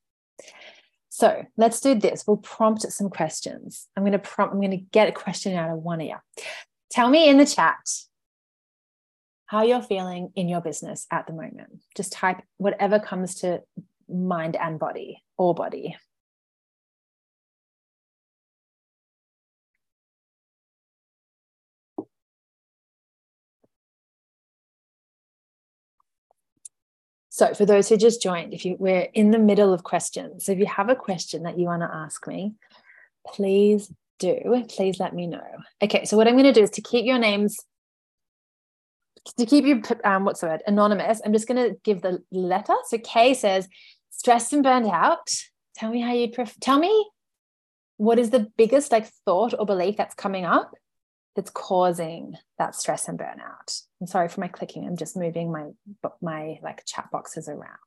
So 1.09 1.45
let's 1.57 1.81
do 1.81 1.95
this. 1.95 2.25
We'll 2.27 2.39
prompt 2.39 2.83
some 2.83 3.11
questions. 3.11 3.89
I'm 3.97 4.03
going 4.03 4.13
to 4.13 4.19
prompt. 4.19 4.55
I'm 4.55 4.61
going 4.61 4.71
to 4.71 4.77
get 4.79 5.09
a 5.09 5.13
question 5.13 5.55
out 5.55 5.71
of 5.71 5.79
one 5.79 6.01
of 6.01 6.07
you. 6.07 6.17
Tell 6.91 7.09
me 7.11 7.29
in 7.29 7.39
the 7.39 7.47
chat 7.47 7.77
how 9.47 9.63
you're 9.63 9.83
feeling 9.83 10.33
in 10.35 10.49
your 10.49 10.63
business 10.63 11.07
at 11.11 11.27
the 11.27 11.35
moment. 11.35 11.83
Just 11.95 12.13
type 12.13 12.39
whatever 12.57 12.99
comes 12.99 13.35
to 13.37 13.61
mind 14.09 14.57
and 14.57 14.79
body 14.79 15.23
or 15.37 15.55
body. 15.55 15.97
So, 27.35 27.55
for 27.55 27.65
those 27.65 27.89
who 27.89 27.97
just 27.97 28.21
joined, 28.21 28.53
if 28.53 28.67
you 28.67 28.77
we're 28.79 29.09
in 29.15 29.31
the 29.31 29.39
middle 29.39 29.73
of 29.73 29.85
questions, 29.85 30.45
so 30.45 30.53
if 30.53 30.59
you 30.59 30.67
have 30.67 30.91
a 30.91 30.95
question 30.95 31.45
that 31.45 31.59
you 31.59 31.65
want 31.65 31.81
to 31.81 31.89
ask 31.91 32.27
me, 32.27 32.53
please 33.27 33.91
do. 34.19 34.67
Please 34.69 35.01
let 35.01 35.15
me 35.15 35.27
know. 35.27 35.41
Okay, 35.83 36.05
so 36.05 36.19
what 36.19 36.29
I'm 36.29 36.35
going 36.35 36.45
to 36.45 36.53
do 36.53 36.63
is 36.63 36.69
to 36.73 36.83
keep 36.83 37.07
your 37.07 37.19
names, 37.19 37.57
to 39.39 39.47
keep 39.47 39.65
you 39.65 39.81
um, 40.05 40.27
what's 40.27 40.43
the 40.43 40.49
word 40.49 40.63
anonymous. 40.67 41.23
I'm 41.25 41.33
just 41.33 41.49
going 41.49 41.71
to 41.71 41.75
give 41.85 42.03
the 42.03 42.23
letter. 42.31 42.75
So 42.89 42.99
Kay 42.99 43.33
says, 43.33 43.67
stressed 44.11 44.53
and 44.53 44.63
burned 44.63 44.91
out. 44.91 45.27
Tell 45.75 45.91
me 45.91 46.03
how 46.03 46.13
you'd 46.13 46.35
prefer. 46.35 46.53
Tell 46.61 46.79
me 46.79 47.09
what 47.97 48.19
is 48.19 48.29
the 48.29 48.47
biggest 48.59 48.93
like 48.93 49.09
thought 49.25 49.55
or 49.59 49.65
belief 49.65 49.97
that's 49.97 50.15
coming 50.15 50.45
up 50.45 50.75
that's 51.35 51.51
causing 51.51 52.37
that 52.59 52.75
stress 52.75 53.09
and 53.09 53.19
burnout. 53.19 53.83
I'm 54.01 54.07
sorry 54.07 54.29
for 54.29 54.41
my 54.41 54.49
clicking. 54.49 54.87
I'm 54.87 54.97
just 54.97 55.17
moving 55.17 55.51
my 55.51 55.71
my 56.21 56.59
like 56.63 56.85
chat 56.87 57.11
boxes 57.11 57.49
around. 57.49 57.79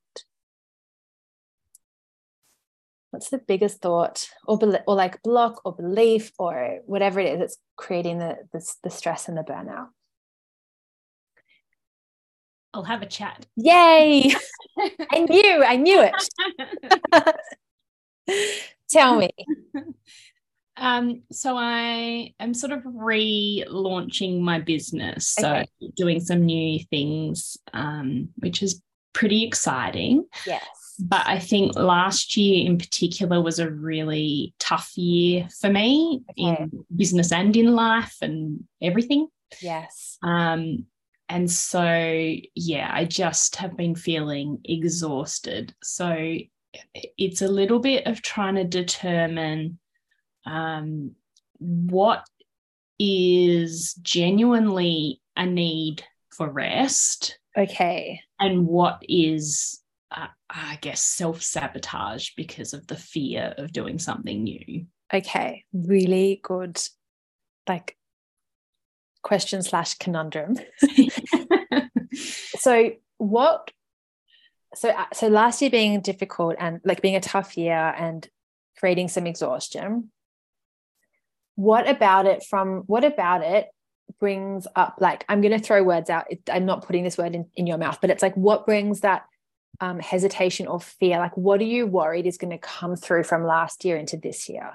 What's 3.12 3.30
the 3.30 3.38
biggest 3.38 3.82
thought 3.82 4.28
or 4.48 4.60
or 4.88 4.96
like 4.96 5.22
block 5.24 5.62
or 5.64 5.76
belief 5.76 6.32
or 6.38 6.80
whatever 6.86 7.20
it 7.20 7.34
is 7.34 7.40
that's 7.40 7.58
creating 7.76 8.20
the 8.20 8.38
the, 8.52 8.68
the 8.84 8.90
stress 8.90 9.28
and 9.28 9.38
the 9.38 9.44
burnout? 9.44 9.88
I'll 12.74 12.84
have 12.84 13.02
a 13.02 13.06
chat. 13.06 13.46
Yay! 13.56 14.34
I 15.12 15.20
knew, 15.20 15.64
I 15.64 15.78
knew 15.78 16.02
it. 16.02 16.30
Tell 18.90 19.18
me. 19.18 19.30
Um, 20.78 21.24
so 21.32 21.56
I 21.58 22.34
am 22.40 22.54
sort 22.54 22.74
of 22.74 22.84
relaunching 22.84 24.42
my 24.42 24.60
business, 24.60 25.28
so 25.28 25.56
okay. 25.56 25.66
doing 25.96 26.20
some 26.20 26.46
new 26.46 26.80
things, 26.90 27.58
um, 27.74 28.30
which 28.38 28.62
is 28.62 28.82
pretty 29.14 29.44
exciting. 29.44 30.26
Yes. 30.46 30.66
But 31.00 31.28
I 31.28 31.40
think 31.40 31.76
last 31.76 32.38
year 32.38 32.66
in 32.66 32.78
particular 32.78 33.42
was 33.42 33.60
a 33.60 33.70
really 33.70 34.54
tough 34.60 34.92
year 34.96 35.48
for 35.60 35.70
me 35.70 36.22
okay. 36.32 36.64
in 36.64 36.86
business 36.96 37.32
and 37.32 37.56
in 37.56 37.74
life 37.74 38.16
and 38.22 38.64
everything. 38.82 39.28
Yes. 39.62 40.18
Um, 40.24 40.86
and 41.28 41.50
so 41.50 41.84
yeah, 42.56 42.90
I 42.94 43.06
just 43.06 43.56
have 43.58 43.76
been 43.76 43.96
feeling 43.96 44.60
exhausted. 44.64 45.74
So 45.84 46.38
it's 47.18 47.42
a 47.42 47.48
little 47.48 47.80
bit 47.80 48.06
of 48.08 48.22
trying 48.22 48.56
to 48.56 48.64
determine 48.64 49.80
um, 50.46 51.12
what 51.60 52.26
is 53.00 53.94
genuinely 53.96 55.22
a 55.36 55.46
need 55.46 56.04
for 56.30 56.50
rest. 56.50 57.40
Okay. 57.58 58.22
And 58.40 58.68
what 58.68 59.02
is, 59.08 59.82
uh, 60.12 60.28
I 60.50 60.78
guess, 60.82 61.02
self 61.02 61.42
sabotage 61.42 62.32
because 62.36 62.74
of 62.74 62.88
the 62.88 62.98
fear 62.98 63.54
of 63.58 63.72
doing 63.72 64.00
something 64.00 64.44
new. 64.44 64.86
Okay. 65.14 65.66
Really 65.74 66.40
good, 66.44 66.82
like, 67.68 67.96
question 69.22 69.62
slash 69.64 69.96
conundrum. 69.96 70.58
so, 72.58 72.92
what 73.18 73.72
so 74.76 74.90
uh, 74.90 75.06
so 75.14 75.28
last 75.28 75.62
year 75.62 75.72
being 75.72 76.02
difficult 76.02 76.56
and 76.60 76.82
like 76.84 77.02
being 77.02 77.16
a 77.16 77.22
tough 77.22 77.58
year 77.58 77.94
and 77.98 78.28
creating 78.78 79.08
some 79.08 79.26
exhaustion 79.26 80.12
what 81.56 81.90
about 81.90 82.26
it 82.26 82.44
from 82.44 82.84
what 82.88 83.04
about 83.04 83.42
it 83.42 83.68
brings 84.20 84.68
up 84.76 84.96
like 85.00 85.26
i'm 85.30 85.42
going 85.42 85.52
to 85.52 85.64
throw 85.64 85.84
words 85.84 86.10
out. 86.10 86.26
I'm 86.52 86.66
not 86.66 86.86
putting 86.86 87.04
this 87.04 87.18
word 87.18 87.34
in, 87.34 87.48
in 87.56 87.66
your 87.68 87.78
mouth 87.78 87.98
but 88.02 88.10
it's 88.10 88.22
like 88.22 88.36
what 88.36 88.66
brings 88.66 89.02
that 89.02 89.26
um, 89.82 90.00
hesitation 90.00 90.68
or 90.68 90.80
fear? 90.80 91.18
Like 91.20 91.36
what 91.38 91.60
are 91.62 91.66
you 91.66 91.88
worried 91.88 92.26
is 92.28 92.38
going 92.38 92.52
to 92.52 92.58
come 92.58 92.96
through 92.96 93.24
from 93.24 93.46
last 93.46 93.86
year 93.86 93.98
into 93.98 94.18
this 94.18 94.50
year? 94.50 94.74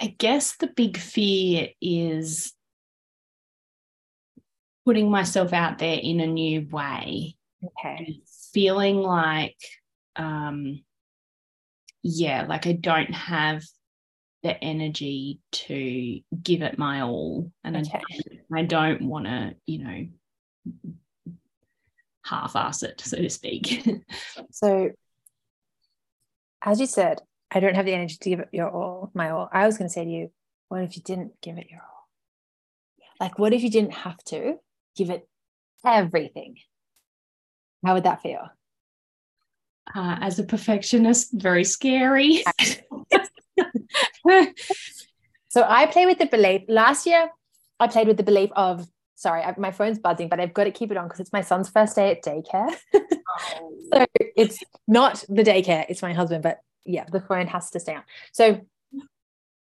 I 0.00 0.08
guess 0.18 0.56
the 0.56 0.66
big 0.66 0.98
fear 0.98 1.68
is 1.80 2.52
putting 4.84 5.10
myself 5.10 5.52
out 5.52 5.78
there 5.78 5.98
in 6.00 6.20
a 6.20 6.26
new 6.26 6.66
way. 6.68 7.36
Okay. 7.64 8.20
Feeling 8.52 8.98
like, 8.98 9.56
um, 10.16 10.82
yeah, 12.02 12.44
like 12.46 12.66
I 12.66 12.72
don't 12.72 13.14
have 13.14 13.62
the 14.42 14.62
energy 14.62 15.40
to 15.52 16.20
give 16.42 16.62
it 16.62 16.78
my 16.78 17.00
all. 17.00 17.50
And 17.64 17.76
okay. 17.76 18.02
I, 18.52 18.60
I 18.60 18.62
don't 18.62 19.02
want 19.02 19.24
to, 19.24 19.54
you 19.66 19.84
know, 19.84 20.06
half 22.24 22.54
ass 22.54 22.82
it, 22.82 23.00
so 23.00 23.16
to 23.16 23.30
speak. 23.30 23.86
so, 24.50 24.90
as 26.62 26.78
you 26.78 26.86
said, 26.86 27.20
I 27.50 27.60
don't 27.60 27.76
have 27.76 27.86
the 27.86 27.94
energy 27.94 28.16
to 28.20 28.30
give 28.30 28.40
it 28.40 28.48
your 28.52 28.70
all, 28.70 29.10
my 29.14 29.30
all. 29.30 29.48
I 29.50 29.66
was 29.66 29.78
going 29.78 29.88
to 29.88 29.92
say 29.92 30.04
to 30.04 30.10
you, 30.10 30.30
what 30.68 30.82
if 30.82 30.96
you 30.96 31.02
didn't 31.02 31.40
give 31.40 31.56
it 31.56 31.68
your 31.70 31.80
all? 31.80 32.08
Like, 33.20 33.38
what 33.38 33.52
if 33.54 33.62
you 33.62 33.70
didn't 33.70 33.92
have 33.92 34.22
to? 34.24 34.56
Give 34.96 35.10
it 35.10 35.28
everything. 35.84 36.56
How 37.84 37.94
would 37.94 38.04
that 38.04 38.22
feel? 38.22 38.48
Uh, 39.94 40.16
as 40.20 40.38
a 40.38 40.44
perfectionist, 40.44 41.30
very 41.34 41.64
scary. 41.64 42.42
so 45.48 45.62
I 45.62 45.86
play 45.86 46.06
with 46.06 46.18
the 46.18 46.26
belief. 46.26 46.62
Last 46.68 47.06
year, 47.06 47.28
I 47.78 47.88
played 47.88 48.08
with 48.08 48.16
the 48.16 48.22
belief 48.22 48.50
of 48.56 48.88
sorry, 49.24 49.42
I, 49.42 49.54
my 49.58 49.70
phone's 49.70 49.98
buzzing, 49.98 50.28
but 50.28 50.40
I've 50.40 50.54
got 50.54 50.64
to 50.64 50.70
keep 50.70 50.90
it 50.90 50.96
on 50.96 51.06
because 51.06 51.20
it's 51.20 51.32
my 51.32 51.40
son's 51.40 51.68
first 51.68 51.96
day 51.96 52.10
at 52.10 52.22
daycare. 52.22 52.74
oh. 52.94 53.72
so 53.92 54.06
it's 54.36 54.58
not 54.86 55.24
the 55.28 55.42
daycare, 55.42 55.86
it's 55.88 56.02
my 56.02 56.12
husband, 56.12 56.42
but 56.42 56.58
yeah, 56.84 57.04
the 57.10 57.20
phone 57.20 57.46
has 57.46 57.70
to 57.70 57.80
stay 57.80 57.94
on. 57.94 58.02
So 58.32 58.60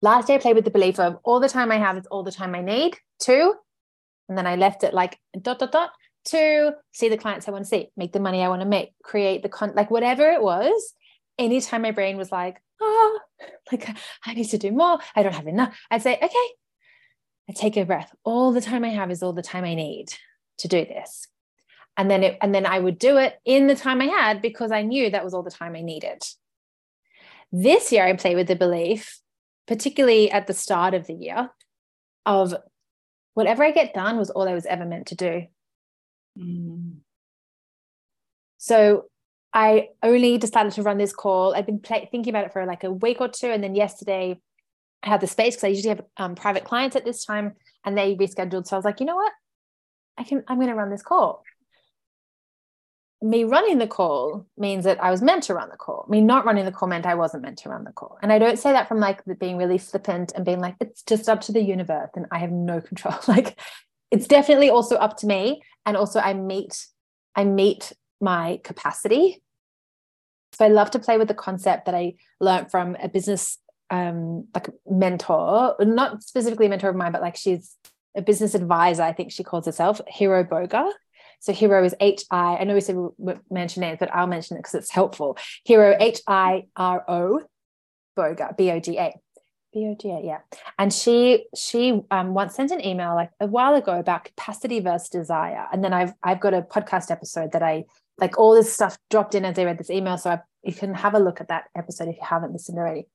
last 0.03 0.29
year 0.29 0.39
I 0.39 0.41
played 0.41 0.57
with 0.57 0.65
the 0.65 0.71
belief 0.71 0.99
of 0.99 1.19
all 1.25 1.41
the 1.41 1.49
time 1.49 1.73
I 1.73 1.79
have 1.79 1.97
is 1.97 2.07
all 2.07 2.23
the 2.23 2.33
time 2.33 2.55
I 2.55 2.61
need. 2.63 2.97
Two, 3.19 3.55
and 4.29 4.37
then 4.37 4.47
I 4.47 4.57
left 4.57 4.85
it 4.85 4.95
like 4.95 5.19
dot, 5.41 5.59
dot, 5.59 5.73
dot 5.73 5.91
to 6.27 6.73
see 6.93 7.09
the 7.09 7.17
clients 7.17 7.47
I 7.47 7.53
want 7.53 7.65
to 7.65 7.69
see, 7.69 7.91
make 7.97 8.13
the 8.13 8.21
money 8.21 8.43
I 8.43 8.49
want 8.49 8.63
to 8.63 8.69
make, 8.69 8.93
create 9.03 9.43
the 9.43 9.49
con, 9.49 9.73
like 9.75 9.91
whatever 9.91 10.29
it 10.31 10.43
was. 10.43 10.95
Anytime 11.39 11.83
my 11.83 11.93
brain 11.93 12.17
was 12.17 12.33
like, 12.33 12.61
oh, 12.81 13.21
like 13.73 13.89
I 14.25 14.35
need 14.35 14.49
to 14.51 14.59
do 14.59 14.73
more, 14.73 14.99
I 15.15 15.23
don't 15.23 15.35
have 15.35 15.47
enough, 15.47 15.79
I'd 15.91 16.03
say, 16.03 16.17
okay, 16.17 16.49
I 17.49 17.53
take 17.55 17.77
a 17.77 17.85
breath. 17.85 18.13
All 18.25 18.53
the 18.53 18.61
time 18.61 18.85
I 18.85 18.89
have 18.89 19.11
is 19.11 19.23
all 19.23 19.33
the 19.33 19.43
time 19.43 19.65
I 19.65 19.75
need 19.75 20.09
to 20.59 20.69
do 20.69 20.85
this. 20.85 21.29
And 21.97 22.11
then 22.11 22.23
it, 22.23 22.39
and 22.43 22.55
then 22.55 22.67
I 22.67 22.79
would 22.79 22.99
do 22.99 23.17
it 23.17 23.39
in 23.45 23.69
the 23.69 23.77
time 23.77 24.03
I 24.03 24.07
had 24.07 24.43
because 24.43 24.71
I 24.71 24.83
knew 24.83 25.11
that 25.11 25.25
was 25.25 25.33
all 25.33 25.43
the 25.43 25.51
time 25.51 25.77
I 25.77 25.81
needed. 25.81 26.23
This 27.53 27.93
year 27.93 28.05
I 28.05 28.13
play 28.15 28.35
with 28.35 28.49
the 28.49 28.57
belief, 28.57 29.21
particularly 29.67 30.31
at 30.31 30.47
the 30.47 30.53
start 30.53 30.93
of 30.93 31.07
the 31.07 31.15
year, 31.15 31.51
of 32.27 32.55
whatever 33.37 33.63
I 33.63 33.71
get 33.71 33.93
done 33.93 34.17
was 34.17 34.31
all 34.31 34.49
I 34.49 34.55
was 34.55 34.65
ever 34.65 34.87
meant 34.87 35.09
to 35.09 35.15
do. 35.15 35.43
Mm. 36.39 36.95
So 38.57 39.05
I 39.53 39.91
only 40.03 40.39
decided 40.39 40.73
to 40.73 40.83
run 40.83 40.97
this 40.97 41.13
call. 41.13 41.55
I've 41.55 41.67
been 41.67 41.79
play- 41.79 42.09
thinking 42.11 42.33
about 42.33 42.47
it 42.47 42.55
for 42.55 42.65
like 42.65 42.83
a 42.83 42.91
week 42.91 43.21
or 43.21 43.29
two. 43.29 43.49
And 43.49 43.63
then 43.63 43.75
yesterday 43.75 44.41
I 45.03 45.09
had 45.11 45.21
the 45.21 45.27
space 45.27 45.55
because 45.55 45.65
I 45.65 45.69
usually 45.69 45.91
have 45.91 46.05
um, 46.17 46.35
private 46.35 46.65
clients 46.65 46.97
at 46.97 47.05
this 47.05 47.27
time 47.27 47.57
and 47.85 47.97
they 47.97 48.17
rescheduled. 48.17 48.67
So 48.67 48.75
I 48.75 48.79
was 48.79 48.87
like, 48.87 49.01
you 49.01 49.07
know 49.07 49.17
what? 49.17 49.33
I 50.17 50.25
can, 50.25 50.43
I'm 50.49 50.57
going 50.57 50.69
to 50.69 50.75
run 50.75 50.91
this 50.91 51.03
call 51.03 51.43
me 53.23 53.45
running 53.45 53.79
the 53.79 53.87
call 53.87 54.47
means 54.59 54.85
that 54.85 55.03
I 55.03 55.11
was 55.11 55.23
meant 55.23 55.45
to 55.45 55.55
run 55.55 55.71
the 55.71 55.77
call. 55.77 56.07
Me 56.09 56.21
not 56.21 56.45
running 56.45 56.65
the 56.65 56.73
call 56.73 56.89
meant 56.89 57.07
I 57.07 57.15
wasn't 57.15 57.43
meant 57.43 57.59
to 57.59 57.71
run 57.71 57.85
the 57.85 57.93
call. 57.93 58.19
And 58.23 58.31
I 58.31 58.39
don't 58.39 58.59
say 58.59 58.73
that 58.73 58.89
from 58.89 59.01
like 59.01 59.23
being 59.39 59.57
really 59.57 59.79
flippant 59.79 60.33
and 60.35 60.45
being 60.45 60.61
like, 60.61 60.77
it's 60.81 61.03
just 61.03 61.29
up 61.29 61.41
to 61.43 61.53
the 61.53 61.63
universe 61.63 62.11
and 62.15 62.27
I 62.31 62.39
have 62.39 62.53
no 62.53 62.81
control. 62.89 63.15
like 63.27 63.59
it's 64.11 64.27
definitely 64.27 64.71
also 64.71 64.97
up 64.97 65.17
to 65.19 65.27
me. 65.27 65.63
And 65.87 65.97
also 65.97 66.21
I 66.21 66.35
meet, 66.35 66.87
I 67.35 67.45
meet 67.45 67.93
my 68.21 68.61
capacity. 68.63 69.43
So 70.53 70.65
I 70.65 70.69
love 70.69 70.91
to 70.93 70.99
play 70.99 71.19
with 71.19 71.29
the 71.29 71.35
concept 71.35 71.87
that 71.87 71.95
I 71.95 72.15
learned 72.41 72.71
from 72.71 72.97
a 73.03 73.09
business 73.09 73.59
um 73.89 74.49
like 74.53 74.69
mentor, 74.85 75.77
not 75.81 76.23
specifically 76.23 76.67
a 76.67 76.69
mentor 76.69 76.91
of 76.91 76.97
mine, 76.97 77.13
but 77.13 77.23
like 77.23 77.37
she's 77.37 77.77
a 78.17 78.23
business 78.23 78.55
advisor, 78.55 79.03
I 79.03 79.13
think 79.13 79.31
she 79.31 79.45
calls 79.45 79.67
herself, 79.67 80.01
Hiro 80.09 80.43
Boga. 80.43 80.91
So 81.41 81.53
Hiro 81.53 81.85
is 81.85 81.95
H 82.01 82.25
I. 82.31 82.57
I 82.57 82.65
know 82.65 82.75
we 82.75 82.81
said 82.81 82.97
we'll 82.97 83.39
mention 83.51 83.83
names, 83.83 83.99
but 84.01 84.15
I'll 84.15 84.27
mention 84.27 84.57
it 84.57 84.61
because 84.61 84.75
it's 84.75 84.91
helpful. 84.91 85.39
Hiro 85.65 85.97
H 85.99 86.21
I 86.27 86.65
R 86.77 87.05
O, 87.09 87.43
Boga 88.17 88.57
B 88.57 88.71
O 88.71 88.81
G 88.81 88.99
A. 88.99 89.15
B 89.73 89.87
O 89.87 89.97
G 90.01 90.11
A, 90.11 90.21
yeah. 90.25 90.39
And 90.79 90.93
she 90.93 91.47
she 91.57 92.01
um, 92.11 92.35
once 92.35 92.55
sent 92.55 92.71
an 92.71 92.85
email 92.85 93.15
like 93.15 93.31
a 93.41 93.47
while 93.47 93.75
ago 93.75 93.99
about 93.99 94.25
capacity 94.25 94.81
versus 94.81 95.09
desire. 95.09 95.67
And 95.73 95.85
then 95.85 95.93
I've 95.93 96.15
I've 96.23 96.41
got 96.41 96.55
a 96.55 96.63
podcast 96.63 97.11
episode 97.11 97.53
that 97.53 97.63
I 97.63 97.85
like 98.19 98.39
all 98.39 98.55
this 98.55 98.73
stuff 98.73 98.99
dropped 99.11 99.35
in 99.35 99.45
as 99.45 99.59
I 99.59 99.65
read 99.65 99.79
this 99.79 99.91
email. 99.91 100.17
So 100.19 100.31
I, 100.31 100.41
you 100.63 100.73
can 100.73 100.95
have 100.95 101.15
a 101.15 101.19
look 101.19 101.41
at 101.41 101.49
that 101.49 101.65
episode 101.77 102.09
if 102.09 102.17
you 102.17 102.23
haven't 102.25 102.53
listened 102.53 102.79
already. 102.79 103.07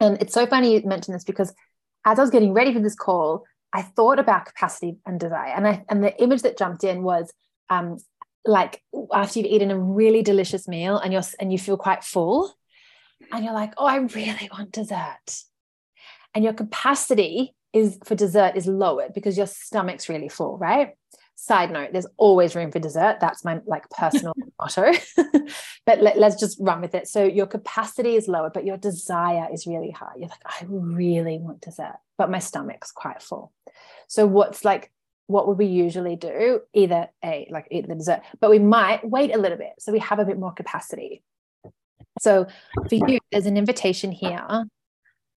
And 0.00 0.20
it's 0.20 0.34
so 0.34 0.46
funny 0.46 0.74
you 0.74 0.82
mentioned 0.84 1.14
this 1.14 1.24
because 1.24 1.52
as 2.04 2.18
I 2.18 2.22
was 2.22 2.30
getting 2.30 2.52
ready 2.52 2.72
for 2.72 2.80
this 2.80 2.94
call, 2.94 3.44
I 3.72 3.82
thought 3.82 4.18
about 4.18 4.46
capacity 4.46 4.96
and 5.06 5.20
desire. 5.20 5.52
And 5.54 5.66
I 5.66 5.84
and 5.88 6.02
the 6.02 6.20
image 6.22 6.42
that 6.42 6.58
jumped 6.58 6.84
in 6.84 7.02
was 7.02 7.32
um 7.70 7.98
like 8.44 8.82
after 9.12 9.38
you've 9.38 9.52
eaten 9.52 9.70
a 9.70 9.78
really 9.78 10.22
delicious 10.22 10.66
meal 10.66 10.98
and 10.98 11.12
you're 11.12 11.22
and 11.38 11.52
you 11.52 11.58
feel 11.58 11.76
quite 11.76 12.02
full 12.02 12.54
and 13.32 13.44
you're 13.44 13.54
like, 13.54 13.74
oh, 13.76 13.86
I 13.86 13.96
really 13.96 14.48
want 14.52 14.72
dessert. 14.72 15.44
And 16.34 16.44
your 16.44 16.52
capacity 16.52 17.54
is 17.72 17.98
for 18.04 18.14
dessert 18.14 18.56
is 18.56 18.66
lowered 18.66 19.12
because 19.12 19.36
your 19.36 19.46
stomach's 19.46 20.08
really 20.08 20.28
full, 20.28 20.56
right? 20.56 20.94
Side 21.34 21.70
note, 21.70 21.90
there's 21.92 22.06
always 22.16 22.56
room 22.56 22.72
for 22.72 22.80
dessert. 22.80 23.18
That's 23.20 23.44
my 23.44 23.60
like 23.66 23.88
personal 23.90 24.34
motto. 24.60 24.92
but 25.86 26.02
let, 26.02 26.18
let's 26.18 26.40
just 26.40 26.58
run 26.60 26.80
with 26.80 26.94
it. 26.94 27.06
So 27.06 27.24
your 27.24 27.46
capacity 27.46 28.16
is 28.16 28.28
lower, 28.28 28.50
but 28.52 28.64
your 28.64 28.76
desire 28.76 29.48
is 29.52 29.66
really 29.66 29.90
high. 29.90 30.12
You're 30.16 30.28
like, 30.28 30.42
I 30.44 30.64
really 30.66 31.38
want 31.38 31.60
dessert, 31.60 31.96
but 32.16 32.30
my 32.30 32.40
stomach's 32.40 32.90
quite 32.90 33.22
full. 33.22 33.52
So 34.08 34.26
what's 34.26 34.64
like 34.64 34.90
what 35.28 35.46
would 35.46 35.58
we 35.58 35.66
usually 35.66 36.16
do? 36.16 36.62
Either 36.72 37.08
a 37.22 37.46
like 37.50 37.68
eat 37.70 37.86
the 37.86 37.94
dessert, 37.94 38.22
but 38.40 38.50
we 38.50 38.58
might 38.58 39.08
wait 39.08 39.34
a 39.34 39.38
little 39.38 39.58
bit 39.58 39.74
so 39.78 39.92
we 39.92 39.98
have 40.00 40.18
a 40.18 40.24
bit 40.24 40.38
more 40.38 40.52
capacity. 40.52 41.22
So 42.20 42.46
for 42.88 42.94
you, 42.94 43.18
there's 43.30 43.46
an 43.46 43.56
invitation 43.56 44.10
here. 44.10 44.64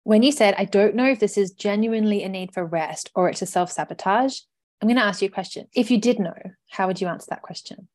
When 0.04 0.24
you 0.24 0.32
said, 0.32 0.56
I 0.58 0.66
don't 0.66 0.96
know 0.96 1.06
if 1.06 1.20
this 1.20 1.38
is 1.38 1.52
genuinely 1.52 2.24
a 2.24 2.30
need 2.30 2.54
for 2.54 2.66
rest 2.66 3.12
or 3.14 3.30
it's 3.30 3.42
a 3.42 3.46
self 3.46 3.72
sabotage, 3.72 4.40
I'm 4.82 4.88
going 4.88 4.98
to 4.98 5.04
ask 5.04 5.22
you 5.22 5.28
a 5.28 5.32
question. 5.32 5.68
If 5.76 5.92
you 5.92 6.00
did 6.00 6.18
know, 6.18 6.34
how 6.70 6.88
would 6.88 7.00
you 7.00 7.08
answer 7.08 7.28
that 7.30 7.44
question? 7.44 7.88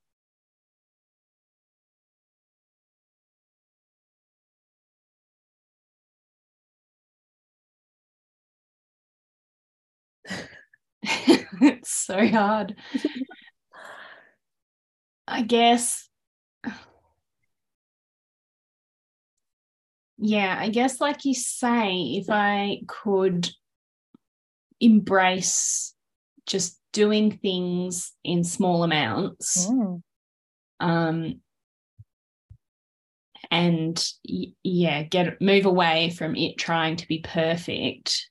So 12.06 12.26
hard. 12.26 12.76
I 15.28 15.42
guess. 15.42 16.08
Yeah, 20.18 20.56
I 20.58 20.70
guess, 20.70 21.00
like 21.00 21.24
you 21.24 21.34
say, 21.34 22.16
if 22.18 22.30
I 22.30 22.80
could 22.86 23.50
embrace 24.80 25.94
just 26.46 26.78
doing 26.92 27.30
things 27.30 28.12
in 28.24 28.44
small 28.44 28.82
amounts 28.82 29.66
mm. 29.66 30.00
um 30.80 31.40
and 33.50 34.06
yeah 34.62 35.02
get 35.02 35.40
move 35.40 35.66
away 35.66 36.10
from 36.10 36.34
it 36.36 36.56
trying 36.58 36.96
to 36.96 37.06
be 37.06 37.20
perfect 37.20 38.28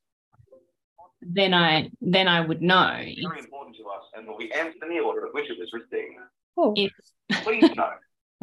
then 1.34 1.54
i 1.54 1.90
then 2.02 2.28
i 2.28 2.40
would 2.40 2.62
know. 2.62 2.92
Very 2.94 3.40
important 3.40 3.76
to 3.78 3.84
us 3.84 4.04
and 4.16 4.28
will 4.28 4.38
be 4.38 4.52
answered 4.52 4.84
in 4.84 4.90
the 4.90 5.00
order 5.00 5.26
of 5.26 5.34
which 5.34 5.50
it 5.50 5.58
was 5.60 5.72
received 5.74 6.20
oh. 6.58 6.74
if 6.76 6.92
please 7.44 7.64
know. 7.76 7.92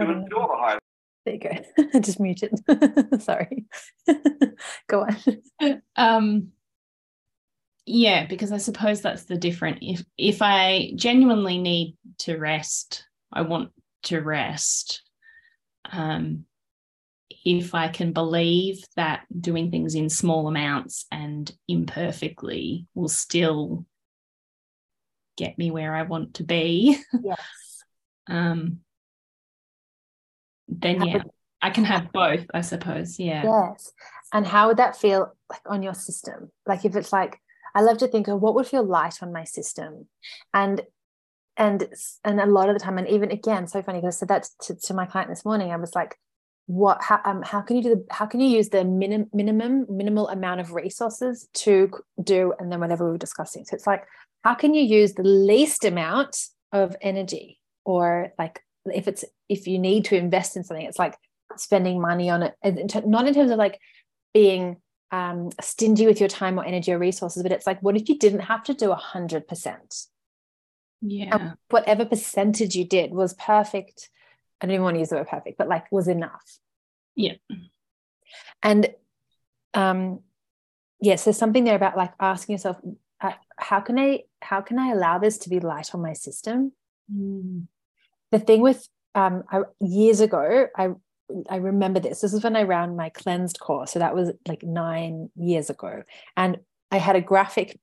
To 0.00 0.10
ensure 0.10 0.48
the 0.48 0.56
high 0.56 0.78
there 1.24 1.34
you 1.34 1.40
go. 1.40 1.50
I 1.94 1.98
just 2.00 2.20
muted 2.20 2.52
sorry. 3.20 3.66
Go 4.88 5.06
on. 5.06 5.82
Um 5.96 6.48
yeah 7.84 8.26
because 8.26 8.52
i 8.52 8.58
suppose 8.58 9.00
that's 9.00 9.24
the 9.24 9.36
different. 9.36 9.78
If 9.80 10.04
if 10.16 10.42
i 10.42 10.92
genuinely 10.96 11.58
need 11.58 11.96
to 12.18 12.36
rest 12.36 13.06
i 13.32 13.42
want 13.42 13.70
to 14.04 14.20
rest 14.20 15.02
um 15.90 16.44
if 17.44 17.74
i 17.74 17.88
can 17.88 18.12
believe 18.12 18.82
that 18.96 19.24
doing 19.38 19.70
things 19.70 19.94
in 19.94 20.08
small 20.08 20.48
amounts 20.48 21.06
and 21.10 21.52
imperfectly 21.68 22.86
will 22.94 23.08
still 23.08 23.86
get 25.36 25.56
me 25.58 25.70
where 25.70 25.94
i 25.94 26.02
want 26.02 26.34
to 26.34 26.44
be 26.44 26.98
yes 27.22 27.38
um 28.28 28.78
then 30.68 31.02
yeah 31.02 31.22
i 31.60 31.70
can 31.70 31.84
have 31.84 32.12
both 32.12 32.44
i 32.54 32.60
suppose 32.60 33.18
yeah 33.18 33.42
yes 33.44 33.92
and 34.32 34.46
how 34.46 34.68
would 34.68 34.76
that 34.76 34.96
feel 34.96 35.34
like 35.50 35.62
on 35.66 35.82
your 35.82 35.94
system 35.94 36.50
like 36.66 36.84
if 36.84 36.94
it's 36.96 37.12
like 37.12 37.38
I 37.74 37.80
love 37.80 37.98
to 37.98 38.08
think 38.08 38.28
of 38.28 38.40
what 38.40 38.54
would 38.54 38.66
feel 38.66 38.84
light 38.84 39.22
on 39.22 39.32
my 39.32 39.44
system. 39.44 40.08
And 40.52 40.82
and 41.56 41.86
and 42.24 42.40
a 42.40 42.46
lot 42.46 42.68
of 42.68 42.74
the 42.74 42.80
time, 42.80 42.98
and 42.98 43.08
even 43.08 43.30
again, 43.30 43.66
so 43.66 43.82
funny 43.82 44.00
because 44.00 44.16
I 44.16 44.18
said 44.20 44.28
that 44.28 44.48
to, 44.62 44.74
to 44.74 44.94
my 44.94 45.06
client 45.06 45.30
this 45.30 45.44
morning. 45.44 45.70
I 45.70 45.76
was 45.76 45.94
like, 45.94 46.16
what 46.66 47.02
how, 47.02 47.20
um, 47.24 47.42
how 47.42 47.60
can 47.60 47.76
you 47.76 47.82
do 47.82 47.90
the 47.90 48.04
how 48.10 48.24
can 48.24 48.40
you 48.40 48.48
use 48.48 48.68
the 48.68 48.84
minim, 48.84 49.28
minimum 49.32 49.86
minimal 49.90 50.28
amount 50.28 50.60
of 50.60 50.72
resources 50.72 51.48
to 51.54 51.90
do 52.22 52.54
and 52.58 52.70
then 52.70 52.80
whatever 52.80 53.04
we 53.04 53.10
were 53.10 53.18
discussing 53.18 53.64
so 53.64 53.74
it's 53.74 53.86
like 53.86 54.04
how 54.44 54.54
can 54.54 54.72
you 54.74 54.82
use 54.82 55.14
the 55.14 55.22
least 55.22 55.84
amount 55.84 56.36
of 56.72 56.96
energy 57.00 57.60
or 57.84 58.32
like 58.38 58.60
if 58.86 59.08
it's 59.08 59.24
if 59.48 59.66
you 59.66 59.78
need 59.78 60.04
to 60.04 60.16
invest 60.16 60.56
in 60.56 60.64
something 60.64 60.86
it's 60.86 60.98
like 60.98 61.16
spending 61.56 62.00
money 62.00 62.30
on 62.30 62.42
it 62.42 62.54
not 63.06 63.26
in 63.26 63.34
terms 63.34 63.50
of 63.50 63.58
like 63.58 63.78
being 64.32 64.76
um, 65.12 65.50
stingy 65.60 66.06
with 66.06 66.18
your 66.18 66.28
time 66.28 66.58
or 66.58 66.64
energy 66.64 66.90
or 66.90 66.98
resources, 66.98 67.42
but 67.42 67.52
it's 67.52 67.66
like, 67.66 67.80
what 67.82 67.96
if 67.96 68.08
you 68.08 68.18
didn't 68.18 68.40
have 68.40 68.64
to 68.64 68.74
do 68.74 68.90
a 68.90 68.96
hundred 68.96 69.46
percent? 69.46 70.06
Yeah. 71.02 71.36
And 71.36 71.54
whatever 71.68 72.06
percentage 72.06 72.74
you 72.74 72.86
did 72.86 73.12
was 73.12 73.34
perfect. 73.34 74.08
I 74.62 74.66
don't 74.66 74.74
even 74.74 74.84
want 74.84 74.94
to 74.94 75.00
use 75.00 75.08
the 75.08 75.16
word 75.16 75.28
perfect, 75.28 75.58
but 75.58 75.68
like 75.68 75.90
was 75.90 76.06
enough. 76.06 76.58
Yeah. 77.16 77.34
And 78.62 78.88
um, 79.74 80.20
yes, 81.00 81.20
yeah, 81.20 81.24
there's 81.24 81.38
something 81.38 81.64
there 81.64 81.76
about 81.76 81.96
like 81.96 82.12
asking 82.20 82.54
yourself, 82.54 82.76
uh, 83.20 83.32
how 83.56 83.80
can 83.80 83.98
I 83.98 84.20
how 84.40 84.60
can 84.60 84.78
I 84.78 84.92
allow 84.92 85.18
this 85.18 85.38
to 85.38 85.48
be 85.48 85.60
light 85.60 85.94
on 85.94 86.02
my 86.02 86.12
system? 86.12 86.72
Mm. 87.12 87.66
The 88.30 88.38
thing 88.38 88.60
with 88.60 88.88
um, 89.14 89.44
I, 89.50 89.62
years 89.80 90.20
ago, 90.20 90.68
I 90.76 90.90
I 91.48 91.56
remember 91.56 92.00
this. 92.00 92.20
This 92.20 92.32
is 92.32 92.44
when 92.44 92.56
I 92.56 92.62
ran 92.62 92.96
my 92.96 93.08
cleansed 93.08 93.58
course. 93.58 93.92
So 93.92 93.98
that 93.98 94.14
was 94.14 94.32
like 94.46 94.62
nine 94.62 95.30
years 95.36 95.70
ago. 95.70 96.02
And 96.36 96.58
I 96.90 96.98
had 96.98 97.16
a 97.16 97.20
graphic, 97.20 97.78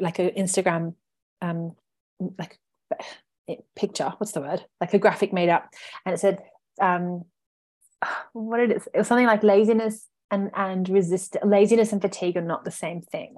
like 0.00 0.18
an 0.18 0.30
Instagram, 0.30 0.94
um, 1.42 1.76
like 2.38 2.58
picture. 3.74 4.12
What's 4.18 4.32
the 4.32 4.40
word? 4.40 4.64
Like 4.80 4.94
a 4.94 4.98
graphic 4.98 5.32
made 5.32 5.48
up. 5.48 5.68
And 6.04 6.14
it 6.14 6.18
said, 6.18 6.42
um, 6.80 7.24
what 8.32 8.60
it 8.60 8.72
is, 8.72 8.88
it 8.92 8.98
was 8.98 9.06
something 9.06 9.26
like 9.26 9.42
laziness 9.42 10.06
and, 10.30 10.50
and 10.54 10.88
resist 10.88 11.36
laziness 11.44 11.92
and 11.92 12.02
fatigue 12.02 12.36
are 12.36 12.42
not 12.42 12.64
the 12.64 12.70
same 12.70 13.00
thing. 13.00 13.36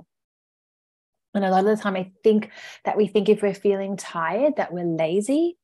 And 1.34 1.44
a 1.44 1.50
lot 1.50 1.66
of 1.66 1.76
the 1.76 1.82
time 1.82 1.96
I 1.96 2.10
think 2.24 2.50
that 2.84 2.96
we 2.96 3.06
think 3.06 3.28
if 3.28 3.42
we're 3.42 3.54
feeling 3.54 3.96
tired, 3.96 4.56
that 4.56 4.72
we're 4.72 4.84
lazy 4.84 5.56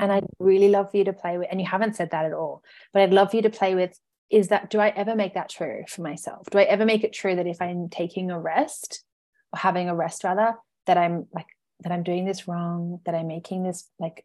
and 0.00 0.10
I'd 0.10 0.26
really 0.38 0.68
love 0.68 0.90
for 0.90 0.96
you 0.96 1.04
to 1.04 1.12
play 1.12 1.38
with, 1.38 1.48
and 1.50 1.60
you 1.60 1.66
haven't 1.66 1.96
said 1.96 2.10
that 2.10 2.24
at 2.24 2.32
all, 2.32 2.62
but 2.92 3.02
I'd 3.02 3.12
love 3.12 3.30
for 3.30 3.36
you 3.36 3.42
to 3.42 3.50
play 3.50 3.74
with 3.74 3.98
is 4.30 4.48
that 4.48 4.70
do 4.70 4.80
I 4.80 4.88
ever 4.88 5.14
make 5.14 5.34
that 5.34 5.50
true 5.50 5.84
for 5.86 6.00
myself? 6.00 6.48
Do 6.50 6.58
I 6.58 6.62
ever 6.62 6.86
make 6.86 7.04
it 7.04 7.12
true 7.12 7.36
that 7.36 7.46
if 7.46 7.60
I'm 7.60 7.90
taking 7.90 8.30
a 8.30 8.40
rest 8.40 9.04
or 9.52 9.58
having 9.58 9.90
a 9.90 9.94
rest 9.94 10.24
rather, 10.24 10.54
that 10.86 10.96
I'm 10.96 11.26
like, 11.34 11.46
that 11.82 11.92
I'm 11.92 12.02
doing 12.02 12.24
this 12.24 12.48
wrong, 12.48 13.00
that 13.04 13.14
I'm 13.14 13.28
making 13.28 13.62
this 13.62 13.88
like, 13.98 14.24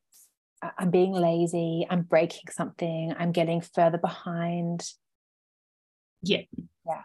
I'm 0.77 0.89
being 0.89 1.13
lazy, 1.13 1.85
I'm 1.89 2.01
breaking 2.01 2.51
something, 2.51 3.13
I'm 3.17 3.31
getting 3.31 3.61
further 3.61 3.97
behind. 3.97 4.83
Yeah. 6.21 6.41
Yeah. 6.85 7.03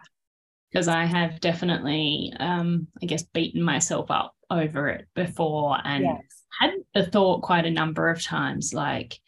Because 0.71 0.87
I 0.87 1.05
have 1.05 1.39
definitely, 1.39 2.33
um, 2.39 2.87
I 3.01 3.05
guess, 3.05 3.23
beaten 3.23 3.61
myself 3.61 4.09
up 4.09 4.35
over 4.49 4.89
it 4.89 5.07
before 5.15 5.77
and 5.83 6.03
yes. 6.03 6.43
had 6.59 6.71
the 6.93 7.05
thought 7.05 7.41
quite 7.41 7.65
a 7.65 7.71
number 7.71 8.09
of 8.09 8.23
times 8.23 8.73
like 8.73 9.19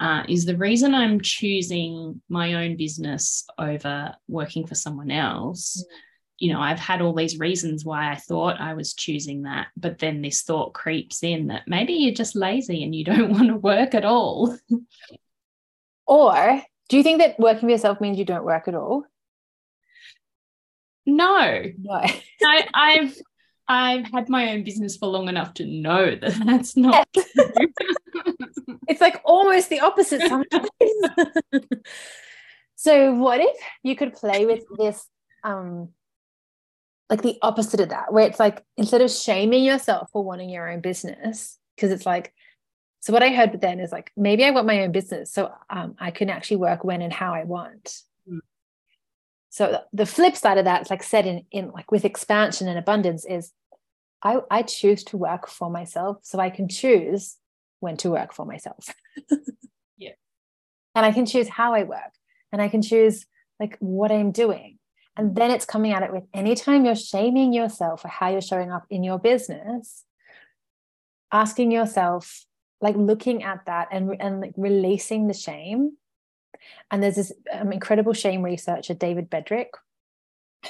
uh, 0.00 0.22
is 0.28 0.44
the 0.44 0.56
reason 0.56 0.94
I'm 0.94 1.20
choosing 1.20 2.20
my 2.28 2.54
own 2.54 2.76
business 2.76 3.46
over 3.58 4.14
working 4.28 4.66
for 4.66 4.74
someone 4.74 5.10
else. 5.10 5.82
Mm. 5.82 5.96
You 6.38 6.52
know, 6.52 6.60
I've 6.60 6.80
had 6.80 7.00
all 7.00 7.14
these 7.14 7.38
reasons 7.38 7.84
why 7.84 8.10
I 8.10 8.16
thought 8.16 8.60
I 8.60 8.74
was 8.74 8.94
choosing 8.94 9.42
that, 9.42 9.68
but 9.76 9.98
then 9.98 10.20
this 10.20 10.42
thought 10.42 10.74
creeps 10.74 11.22
in 11.22 11.48
that 11.48 11.62
maybe 11.66 11.92
you're 11.92 12.14
just 12.14 12.34
lazy 12.34 12.82
and 12.82 12.94
you 12.94 13.04
don't 13.04 13.30
want 13.32 13.48
to 13.48 13.56
work 13.56 13.94
at 13.94 14.04
all. 14.04 14.56
or 16.06 16.62
do 16.88 16.96
you 16.96 17.02
think 17.02 17.18
that 17.18 17.38
working 17.38 17.68
for 17.68 17.70
yourself 17.70 18.00
means 18.00 18.18
you 18.18 18.24
don't 18.24 18.44
work 18.44 18.68
at 18.68 18.74
all? 18.74 19.04
No. 21.06 21.62
No. 21.78 22.02
I, 22.42 22.68
I've 22.74 23.16
I've 23.66 24.10
had 24.10 24.28
my 24.28 24.52
own 24.52 24.62
business 24.62 24.96
for 24.96 25.06
long 25.06 25.28
enough 25.28 25.54
to 25.54 25.66
know 25.66 26.14
that 26.14 26.34
that's 26.46 26.76
not. 26.76 27.08
it's 28.88 29.00
like 29.00 29.20
almost 29.24 29.70
the 29.70 29.80
opposite 29.80 30.22
sometimes. 30.22 30.68
so, 32.76 33.14
what 33.14 33.40
if 33.40 33.56
you 33.82 33.96
could 33.96 34.12
play 34.12 34.44
with 34.44 34.64
this, 34.78 35.06
um, 35.42 35.90
like 37.10 37.22
the 37.22 37.38
opposite 37.42 37.80
of 37.80 37.90
that, 37.90 38.12
where 38.12 38.26
it's 38.26 38.40
like 38.40 38.64
instead 38.76 39.00
of 39.02 39.10
shaming 39.10 39.64
yourself 39.64 40.08
for 40.12 40.24
wanting 40.24 40.50
your 40.50 40.70
own 40.70 40.80
business, 40.80 41.58
because 41.76 41.90
it's 41.92 42.06
like 42.06 42.32
So 43.00 43.12
what 43.12 43.22
I 43.22 43.28
heard 43.34 43.60
then 43.60 43.80
is 43.80 43.92
like 43.92 44.10
maybe 44.16 44.44
I 44.44 44.50
want 44.50 44.66
my 44.66 44.80
own 44.82 44.90
business, 44.92 45.30
so 45.30 45.52
um, 45.68 45.94
I 45.98 46.10
can 46.10 46.30
actually 46.30 46.56
work 46.56 46.84
when 46.84 47.02
and 47.02 47.12
how 47.12 47.34
I 47.34 47.44
want. 47.44 48.00
Mm. 48.26 48.38
So 49.50 49.80
the 49.92 50.06
flip 50.06 50.36
side 50.36 50.56
of 50.58 50.64
that, 50.64 50.80
it's 50.80 50.90
like 50.90 51.02
said 51.02 51.26
in 51.26 51.44
in 51.50 51.70
like 51.70 51.92
with 51.92 52.04
expansion 52.06 52.66
and 52.68 52.78
abundance, 52.78 53.26
is 53.26 53.52
I 54.22 54.40
I 54.50 54.62
choose 54.62 55.04
to 55.04 55.18
work 55.18 55.48
for 55.48 55.68
myself, 55.70 56.18
so 56.22 56.38
I 56.40 56.48
can 56.48 56.66
choose 56.68 57.36
when 57.80 57.98
to 57.98 58.10
work 58.10 58.32
for 58.32 58.46
myself. 58.46 58.88
Yeah. 59.98 60.16
and 60.94 61.06
I 61.06 61.12
can 61.12 61.26
choose 61.26 61.48
how 61.48 61.74
I 61.74 61.82
work, 61.84 62.12
and 62.52 62.62
I 62.62 62.68
can 62.68 62.80
choose 62.82 63.26
like 63.60 63.76
what 63.80 64.10
I'm 64.10 64.32
doing. 64.32 64.78
And 65.16 65.36
then 65.36 65.50
it's 65.50 65.64
coming 65.64 65.92
at 65.92 66.02
it 66.02 66.12
with 66.12 66.24
anytime 66.34 66.84
you're 66.84 66.96
shaming 66.96 67.52
yourself 67.52 68.02
for 68.02 68.08
how 68.08 68.30
you're 68.30 68.40
showing 68.40 68.72
up 68.72 68.84
in 68.90 69.04
your 69.04 69.18
business, 69.18 70.04
asking 71.30 71.70
yourself, 71.70 72.44
like 72.80 72.96
looking 72.96 73.42
at 73.42 73.64
that 73.66 73.88
and, 73.92 74.16
and 74.20 74.40
like 74.40 74.52
releasing 74.56 75.28
the 75.28 75.34
shame. 75.34 75.96
And 76.90 77.02
there's 77.02 77.16
this 77.16 77.32
um, 77.52 77.72
incredible 77.72 78.12
shame 78.12 78.42
researcher, 78.42 78.94
David 78.94 79.30
Bedrick, 79.30 79.68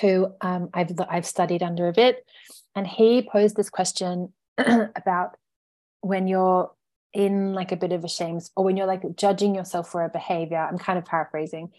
who 0.01 0.33
um, 0.41 0.69
I've, 0.75 0.93
I've 1.09 1.27
studied 1.27 1.63
under 1.63 1.89
a 1.89 1.93
bit. 1.93 2.25
And 2.75 2.87
he 2.87 3.23
posed 3.23 3.57
this 3.57 3.71
question 3.71 4.33
about 4.59 5.37
when 6.01 6.29
you're 6.29 6.71
in 7.15 7.55
like 7.55 7.73
a 7.73 7.77
bit 7.77 7.93
of 7.93 8.05
a 8.05 8.09
shame 8.09 8.41
or 8.57 8.65
when 8.65 8.77
you're 8.77 8.87
like 8.87 9.17
judging 9.17 9.55
yourself 9.55 9.91
for 9.91 10.05
a 10.05 10.09
behavior. 10.09 10.59
I'm 10.59 10.79
kind 10.79 10.99
of 10.99 11.05
paraphrasing, 11.05 11.71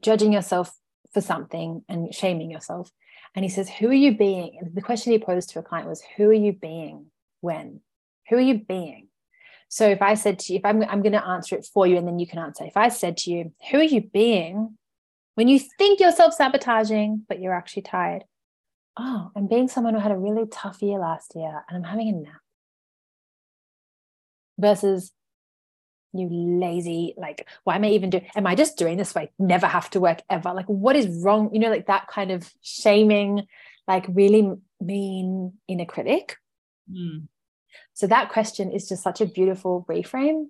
judging 0.00 0.32
yourself 0.32 0.74
for 1.12 1.20
something 1.20 1.84
and 1.88 2.14
shaming 2.14 2.50
yourself. 2.50 2.90
And 3.34 3.44
he 3.44 3.48
says, 3.48 3.68
Who 3.68 3.88
are 3.88 3.94
you 3.94 4.16
being? 4.16 4.58
The 4.74 4.82
question 4.82 5.12
he 5.12 5.18
posed 5.18 5.50
to 5.50 5.58
a 5.58 5.62
client 5.62 5.88
was, 5.88 6.02
Who 6.16 6.28
are 6.28 6.34
you 6.34 6.52
being 6.52 7.06
when? 7.40 7.80
Who 8.28 8.36
are 8.36 8.40
you 8.40 8.58
being? 8.58 9.08
So 9.68 9.88
if 9.88 10.02
I 10.02 10.14
said 10.14 10.38
to 10.40 10.52
you, 10.52 10.58
if 10.58 10.64
I'm, 10.66 10.82
I'm 10.82 11.02
going 11.02 11.12
to 11.12 11.26
answer 11.26 11.56
it 11.56 11.66
for 11.72 11.86
you 11.86 11.96
and 11.96 12.06
then 12.06 12.18
you 12.18 12.26
can 12.26 12.38
answer, 12.38 12.64
if 12.64 12.76
I 12.76 12.88
said 12.88 13.16
to 13.18 13.30
you, 13.30 13.52
Who 13.70 13.78
are 13.78 13.82
you 13.82 14.02
being 14.02 14.76
when 15.34 15.48
you 15.48 15.58
think 15.78 16.00
you're 16.00 16.12
self 16.12 16.34
sabotaging, 16.34 17.24
but 17.28 17.40
you're 17.40 17.54
actually 17.54 17.82
tired? 17.82 18.24
Oh, 18.98 19.30
I'm 19.34 19.46
being 19.46 19.68
someone 19.68 19.94
who 19.94 20.00
had 20.00 20.12
a 20.12 20.18
really 20.18 20.46
tough 20.50 20.82
year 20.82 20.98
last 20.98 21.32
year 21.34 21.64
and 21.68 21.78
I'm 21.78 21.90
having 21.90 22.08
a 22.08 22.12
nap. 22.12 22.40
Versus 24.58 25.12
you 26.12 26.28
lazy 26.30 27.14
like 27.16 27.48
why 27.64 27.74
am 27.76 27.84
i 27.84 27.88
even 27.88 28.10
doing 28.10 28.26
am 28.36 28.46
i 28.46 28.54
just 28.54 28.76
doing 28.76 28.96
this 28.98 29.10
so 29.10 29.20
i 29.20 29.28
never 29.38 29.66
have 29.66 29.88
to 29.90 30.00
work 30.00 30.20
ever? 30.28 30.52
Like 30.52 30.66
what 30.66 30.96
is 30.96 31.22
wrong? 31.24 31.50
You 31.52 31.60
know 31.60 31.70
like 31.70 31.86
that 31.86 32.08
kind 32.08 32.30
of 32.30 32.50
shaming 32.62 33.46
like 33.88 34.04
really 34.08 34.52
mean 34.80 35.54
inner 35.68 35.84
critic. 35.86 36.36
Mm. 36.90 37.28
so 37.94 38.06
that 38.06 38.30
question 38.30 38.70
is 38.72 38.88
just 38.88 39.02
such 39.02 39.20
a 39.20 39.26
beautiful 39.26 39.84
reframe 39.88 40.46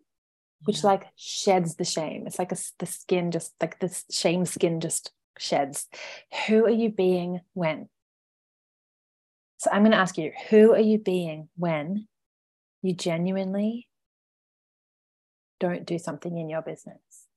which 0.65 0.83
Yeah. 0.83 0.91
like 0.91 1.07
sheds 1.17 1.75
the 1.75 1.85
shame. 1.85 2.27
It's 2.27 2.39
like 2.39 2.53
a, 2.53 2.57
the 2.79 2.87
skin 2.87 3.31
just 3.33 3.53
like 3.61 3.79
this 3.81 4.05
shame 4.11 4.45
skin 4.47 4.81
just 4.81 5.13
sheds. 5.39 5.89
Who 6.47 6.65
are 6.67 6.71
you 6.71 6.89
being 6.91 7.41
when? 7.55 7.89
So 9.59 9.71
i'm 9.73 9.83
going 9.83 9.93
to 9.93 9.97
ask 9.97 10.19
you 10.19 10.33
who 10.51 10.73
are 10.73 10.81
you 10.81 10.99
being 10.99 11.49
when 11.57 12.09
you 12.83 12.95
genuinely 12.95 13.87
don't 15.63 15.87
do 15.87 15.97
something 15.97 16.37
in 16.37 16.51
your 16.51 16.61
business? 16.61 17.29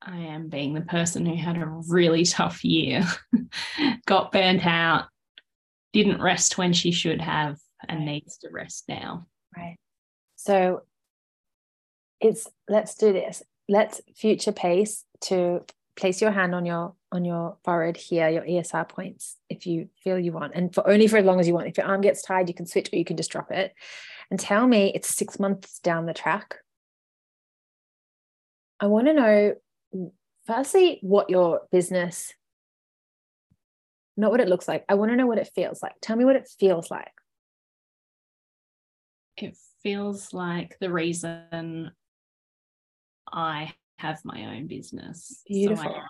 I 0.00 0.16
am 0.16 0.48
being 0.48 0.72
the 0.72 0.80
person 0.80 1.26
who 1.26 1.36
had 1.36 1.58
a 1.58 1.66
really 1.66 2.24
tough 2.24 2.64
year, 2.64 3.04
got 4.06 4.32
burnt 4.32 4.64
out, 4.66 5.08
didn't 5.92 6.22
rest 6.22 6.56
when 6.56 6.72
she 6.72 6.90
should 6.90 7.20
have, 7.20 7.58
and 7.86 8.00
Right. 8.00 8.06
needs 8.06 8.38
to 8.38 8.48
rest 8.50 8.84
now. 8.88 9.26
right. 9.54 9.76
So 10.36 10.82
it's 12.18 12.48
let's 12.66 12.94
do 12.94 13.12
this. 13.12 13.42
Let's 13.68 14.00
future 14.16 14.52
pace 14.52 15.04
to 15.22 15.60
place 15.96 16.22
your 16.22 16.30
hand 16.32 16.54
on 16.54 16.64
your 16.64 16.94
on 17.12 17.26
your 17.26 17.58
forehead 17.64 17.98
here 17.98 18.26
your 18.30 18.44
esr 18.44 18.88
points 18.88 19.36
if 19.50 19.66
you 19.66 19.90
feel 20.02 20.18
you 20.18 20.32
want 20.32 20.52
and 20.54 20.74
for 20.74 20.88
only 20.88 21.06
for 21.06 21.18
as 21.18 21.24
long 21.26 21.38
as 21.38 21.46
you 21.46 21.52
want. 21.52 21.66
If 21.68 21.76
your 21.76 21.86
arm 21.86 22.00
gets 22.00 22.22
tired 22.22 22.48
you 22.48 22.54
can 22.54 22.64
switch 22.66 22.88
or 22.92 22.96
you 22.96 23.04
can 23.04 23.18
just 23.18 23.30
drop 23.30 23.50
it 23.50 23.74
and 24.32 24.40
tell 24.40 24.66
me 24.66 24.90
it's 24.94 25.14
six 25.14 25.38
months 25.38 25.78
down 25.80 26.06
the 26.06 26.14
track 26.14 26.56
i 28.80 28.86
want 28.86 29.06
to 29.06 29.12
know 29.12 29.54
firstly 30.46 30.98
what 31.02 31.28
your 31.28 31.60
business 31.70 32.32
not 34.16 34.30
what 34.30 34.40
it 34.40 34.48
looks 34.48 34.66
like 34.66 34.84
i 34.88 34.94
want 34.94 35.10
to 35.10 35.16
know 35.16 35.26
what 35.26 35.38
it 35.38 35.50
feels 35.54 35.82
like 35.82 35.92
tell 36.00 36.16
me 36.16 36.24
what 36.24 36.36
it 36.36 36.48
feels 36.58 36.90
like 36.90 37.12
It 39.36 39.56
feels 39.82 40.32
like 40.32 40.76
the 40.80 40.90
reason 40.90 41.90
I 43.32 43.74
have 43.98 44.24
my 44.24 44.56
own 44.56 44.66
business. 44.66 45.28
So 45.28 45.44
I 45.44 45.48
Beautiful. 45.48 46.02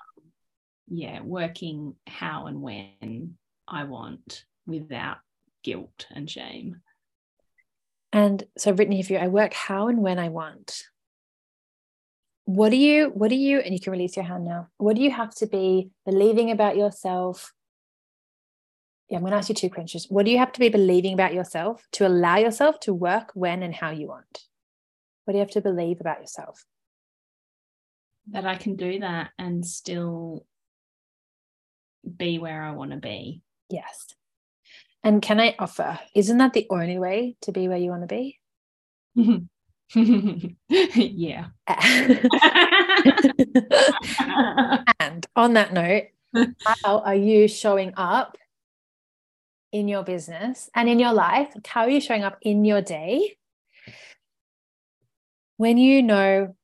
yeah, 0.88 1.20
working 1.22 1.94
how 2.06 2.46
and 2.46 2.60
when 2.60 3.36
I 3.68 3.84
want 3.84 4.44
without 4.66 5.18
guilt 5.62 6.06
and 6.10 6.28
shame. 6.28 6.80
And 8.12 8.44
so 8.58 8.70
I've 8.70 8.78
written 8.78 8.92
here 8.92 9.04
for 9.04 9.14
you, 9.14 9.18
I 9.18 9.28
work 9.28 9.54
how 9.54 9.88
and 9.88 10.02
when 10.02 10.18
I 10.18 10.28
want. 10.28 10.84
What 12.44 12.70
do 12.70 12.76
you, 12.76 13.06
what 13.14 13.28
do 13.28 13.36
you, 13.36 13.60
and 13.60 13.72
you 13.72 13.80
can 13.80 13.92
release 13.92 14.16
your 14.16 14.24
hand 14.24 14.44
now. 14.44 14.68
What 14.76 14.96
do 14.96 15.02
you 15.02 15.10
have 15.10 15.34
to 15.36 15.46
be 15.46 15.90
believing 16.04 16.50
about 16.50 16.76
yourself? 16.76 17.52
Yeah, 19.08 19.18
I'm 19.18 19.22
going 19.22 19.32
to 19.32 19.38
ask 19.38 19.48
you 19.48 19.54
two 19.54 19.70
questions. 19.70 20.06
What 20.08 20.26
do 20.26 20.32
you 20.32 20.38
have 20.38 20.52
to 20.52 20.60
be 20.60 20.68
believing 20.68 21.14
about 21.14 21.34
yourself 21.34 21.86
to 21.92 22.06
allow 22.06 22.36
yourself 22.36 22.80
to 22.80 22.92
work 22.92 23.30
when 23.34 23.62
and 23.62 23.74
how 23.74 23.90
you 23.90 24.08
want? 24.08 24.42
What 25.24 25.32
do 25.32 25.38
you 25.38 25.44
have 25.44 25.50
to 25.52 25.60
believe 25.60 26.00
about 26.00 26.20
yourself? 26.20 26.64
That 28.30 28.46
I 28.46 28.56
can 28.56 28.76
do 28.76 29.00
that 29.00 29.30
and 29.38 29.64
still 29.64 30.44
be 32.16 32.38
where 32.38 32.62
I 32.62 32.72
want 32.72 32.90
to 32.90 32.96
be. 32.96 33.42
Yes. 33.68 34.14
And 35.04 35.20
can 35.20 35.40
I 35.40 35.56
offer, 35.58 35.98
isn't 36.14 36.38
that 36.38 36.52
the 36.52 36.66
only 36.70 36.98
way 36.98 37.36
to 37.42 37.52
be 37.52 37.66
where 37.68 37.78
you 37.78 37.90
want 37.90 38.02
to 38.02 38.06
be? 38.06 38.38
yeah. 39.94 41.46
and 45.00 45.26
on 45.34 45.54
that 45.54 45.72
note, 45.72 46.04
how 46.84 47.00
are 47.00 47.14
you 47.14 47.48
showing 47.48 47.92
up 47.96 48.38
in 49.72 49.88
your 49.88 50.04
business 50.04 50.70
and 50.74 50.88
in 50.88 50.98
your 50.98 51.12
life? 51.12 51.52
How 51.66 51.82
are 51.82 51.90
you 51.90 52.00
showing 52.00 52.22
up 52.22 52.38
in 52.42 52.64
your 52.64 52.80
day 52.80 53.36
when 55.56 55.78
you 55.78 56.02
know 56.02 56.54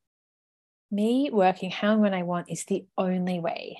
me 0.90 1.30
working 1.32 1.70
how 1.70 1.92
and 1.92 2.00
when 2.00 2.14
I 2.14 2.22
want 2.22 2.50
is 2.50 2.64
the 2.64 2.86
only 2.96 3.40
way 3.40 3.78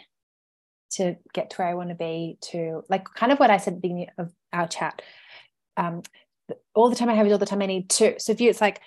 to 0.99 1.17
get 1.33 1.51
to 1.51 1.57
where 1.57 1.69
I 1.69 1.75
want 1.75 1.89
to 1.89 1.95
be? 1.95 2.39
To 2.53 2.85
like 2.89 3.05
kind 3.15 3.33
of 3.33 3.39
what 3.39 3.51
I 3.51 3.57
said 3.57 3.75
at 3.75 3.77
the 3.77 3.81
beginning 3.81 4.09
of 4.19 4.33
our 4.53 4.69
chat. 4.69 5.03
Um, 5.77 6.03
all 6.75 6.91
the 6.91 6.97
time 6.97 7.09
I 7.09 7.15
have 7.15 7.27
it, 7.27 7.33
all 7.33 7.39
the 7.39 7.47
time 7.47 7.63
I 7.63 7.67
need 7.67 7.91
to. 7.91 8.19
So 8.19 8.33
if 8.33 8.41
you, 8.41 8.51
it's 8.51 8.61
like 8.61 8.81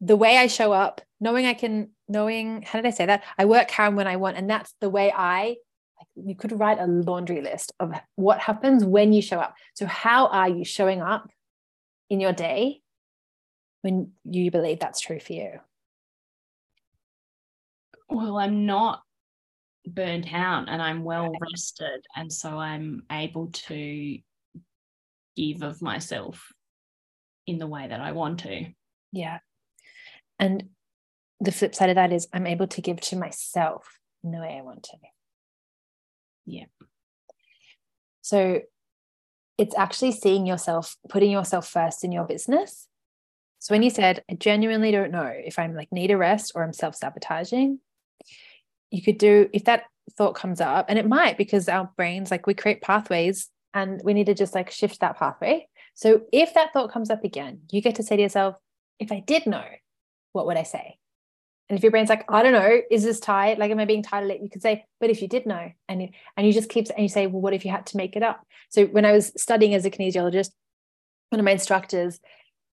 the 0.00 0.16
way 0.16 0.36
I 0.38 0.46
show 0.46 0.72
up, 0.72 1.00
knowing 1.20 1.46
I 1.46 1.54
can, 1.54 1.90
knowing 2.08 2.62
how 2.62 2.78
did 2.78 2.86
I 2.86 2.90
say 2.90 3.06
that? 3.06 3.22
I 3.38 3.44
work 3.44 3.70
how 3.70 3.86
and 3.86 3.96
when 3.96 4.06
I 4.06 4.16
want, 4.16 4.36
and 4.36 4.48
that's 4.48 4.74
the 4.80 4.90
way 4.90 5.12
I 5.12 5.56
like. 5.98 6.08
You 6.16 6.34
could 6.34 6.58
write 6.58 6.78
a 6.78 6.86
laundry 6.86 7.40
list 7.40 7.72
of 7.80 7.92
what 8.16 8.38
happens 8.38 8.84
when 8.84 9.12
you 9.12 9.22
show 9.22 9.38
up. 9.38 9.54
So 9.74 9.86
how 9.86 10.26
are 10.28 10.48
you 10.48 10.64
showing 10.64 11.00
up 11.00 11.30
in 12.10 12.20
your 12.20 12.32
day 12.32 12.80
when 13.82 14.12
you 14.24 14.50
believe 14.50 14.78
that's 14.78 15.00
true 15.00 15.20
for 15.20 15.32
you? 15.32 15.60
Well, 18.08 18.38
I'm 18.38 18.66
not 18.66 19.02
burnt 19.86 20.32
out 20.32 20.68
and 20.68 20.82
I'm 20.82 21.04
well 21.04 21.32
rested. 21.40 22.04
And 22.14 22.32
so 22.32 22.58
I'm 22.58 23.04
able 23.10 23.48
to 23.48 24.18
give 25.36 25.62
of 25.62 25.82
myself 25.82 26.52
in 27.46 27.58
the 27.58 27.66
way 27.66 27.86
that 27.86 28.00
I 28.00 28.12
want 28.12 28.40
to. 28.40 28.66
Yeah. 29.12 29.38
And 30.38 30.70
the 31.40 31.52
flip 31.52 31.74
side 31.74 31.90
of 31.90 31.96
that 31.96 32.12
is 32.12 32.28
I'm 32.32 32.46
able 32.46 32.66
to 32.68 32.80
give 32.80 33.00
to 33.02 33.16
myself 33.16 33.98
in 34.24 34.32
the 34.32 34.38
way 34.38 34.56
I 34.58 34.62
want 34.62 34.84
to. 34.84 34.96
Yeah. 36.46 36.64
So 38.22 38.62
it's 39.58 39.76
actually 39.76 40.12
seeing 40.12 40.46
yourself, 40.46 40.96
putting 41.08 41.30
yourself 41.30 41.68
first 41.68 42.04
in 42.04 42.12
your 42.12 42.24
business. 42.24 42.88
So 43.58 43.74
when 43.74 43.82
you 43.82 43.90
said, 43.90 44.22
I 44.30 44.34
genuinely 44.34 44.90
don't 44.90 45.10
know 45.10 45.32
if 45.32 45.58
I'm 45.58 45.74
like 45.74 45.90
need 45.92 46.10
a 46.10 46.16
rest 46.16 46.52
or 46.54 46.62
I'm 46.62 46.72
self 46.72 46.94
sabotaging, 46.94 47.78
you 48.90 49.02
could 49.02 49.18
do, 49.18 49.48
if 49.52 49.64
that 49.64 49.84
thought 50.16 50.34
comes 50.34 50.60
up, 50.60 50.86
and 50.88 50.98
it 50.98 51.08
might 51.08 51.36
because 51.36 51.68
our 51.68 51.90
brains, 51.96 52.30
like 52.30 52.46
we 52.46 52.54
create 52.54 52.82
pathways 52.82 53.48
and 53.74 54.00
we 54.04 54.14
need 54.14 54.26
to 54.26 54.34
just 54.34 54.54
like 54.54 54.70
shift 54.70 55.00
that 55.00 55.18
pathway. 55.18 55.66
So 55.94 56.22
if 56.32 56.54
that 56.54 56.72
thought 56.72 56.92
comes 56.92 57.10
up 57.10 57.24
again, 57.24 57.62
you 57.70 57.80
get 57.80 57.96
to 57.96 58.02
say 58.02 58.16
to 58.16 58.22
yourself, 58.22 58.56
if 58.98 59.10
I 59.10 59.20
did 59.20 59.46
know, 59.46 59.64
what 60.32 60.46
would 60.46 60.56
I 60.56 60.62
say? 60.62 60.98
And 61.68 61.76
if 61.76 61.82
your 61.82 61.90
brain's 61.90 62.08
like, 62.08 62.24
I 62.30 62.42
don't 62.42 62.52
know, 62.52 62.80
is 62.90 63.02
this 63.02 63.18
tired? 63.18 63.58
Like, 63.58 63.72
am 63.72 63.80
I 63.80 63.86
being 63.86 64.02
tired? 64.02 64.30
You 64.40 64.48
could 64.48 64.62
say, 64.62 64.84
but 65.00 65.10
if 65.10 65.20
you 65.20 65.26
did 65.26 65.46
know, 65.46 65.72
and 65.88 66.08
and 66.36 66.46
you 66.46 66.52
just 66.52 66.68
keep 66.68 66.88
and 66.90 67.02
you 67.02 67.08
say, 67.08 67.26
well, 67.26 67.40
what 67.40 67.54
if 67.54 67.64
you 67.64 67.70
had 67.70 67.86
to 67.86 67.96
make 67.96 68.14
it 68.14 68.22
up? 68.22 68.46
So 68.68 68.86
when 68.86 69.04
I 69.04 69.12
was 69.12 69.32
studying 69.36 69.74
as 69.74 69.84
a 69.84 69.90
kinesiologist, 69.90 70.50
one 71.30 71.40
of 71.40 71.44
my 71.44 71.50
instructors 71.50 72.20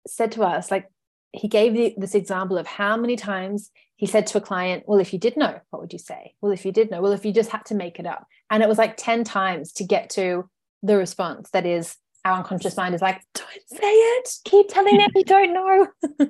said 0.06 0.32
to 0.32 0.42
us, 0.42 0.70
like, 0.70 0.90
he 1.32 1.48
gave 1.48 1.74
this 1.98 2.14
example 2.14 2.56
of 2.56 2.66
how 2.66 2.96
many 2.96 3.14
times 3.14 3.70
he 3.98 4.06
said 4.06 4.28
to 4.28 4.38
a 4.38 4.40
client, 4.40 4.84
Well, 4.86 5.00
if 5.00 5.12
you 5.12 5.18
did 5.18 5.36
know, 5.36 5.60
what 5.70 5.82
would 5.82 5.92
you 5.92 5.98
say? 5.98 6.34
Well, 6.40 6.52
if 6.52 6.64
you 6.64 6.72
did 6.72 6.90
know, 6.90 7.02
well, 7.02 7.12
if 7.12 7.24
you 7.24 7.32
just 7.32 7.50
had 7.50 7.64
to 7.66 7.74
make 7.74 7.98
it 7.98 8.06
up. 8.06 8.26
And 8.48 8.62
it 8.62 8.68
was 8.68 8.78
like 8.78 8.96
10 8.96 9.24
times 9.24 9.72
to 9.74 9.84
get 9.84 10.08
to 10.10 10.48
the 10.82 10.96
response 10.96 11.50
that 11.50 11.66
is, 11.66 11.96
our 12.24 12.38
unconscious 12.38 12.76
mind 12.76 12.94
is 12.94 13.02
like, 13.02 13.20
Don't 13.34 13.48
say 13.66 13.92
it. 13.92 14.30
Keep 14.44 14.68
telling 14.68 14.96
them 14.98 15.10
you 15.16 15.24
don't 15.24 15.52
know. 15.52 15.88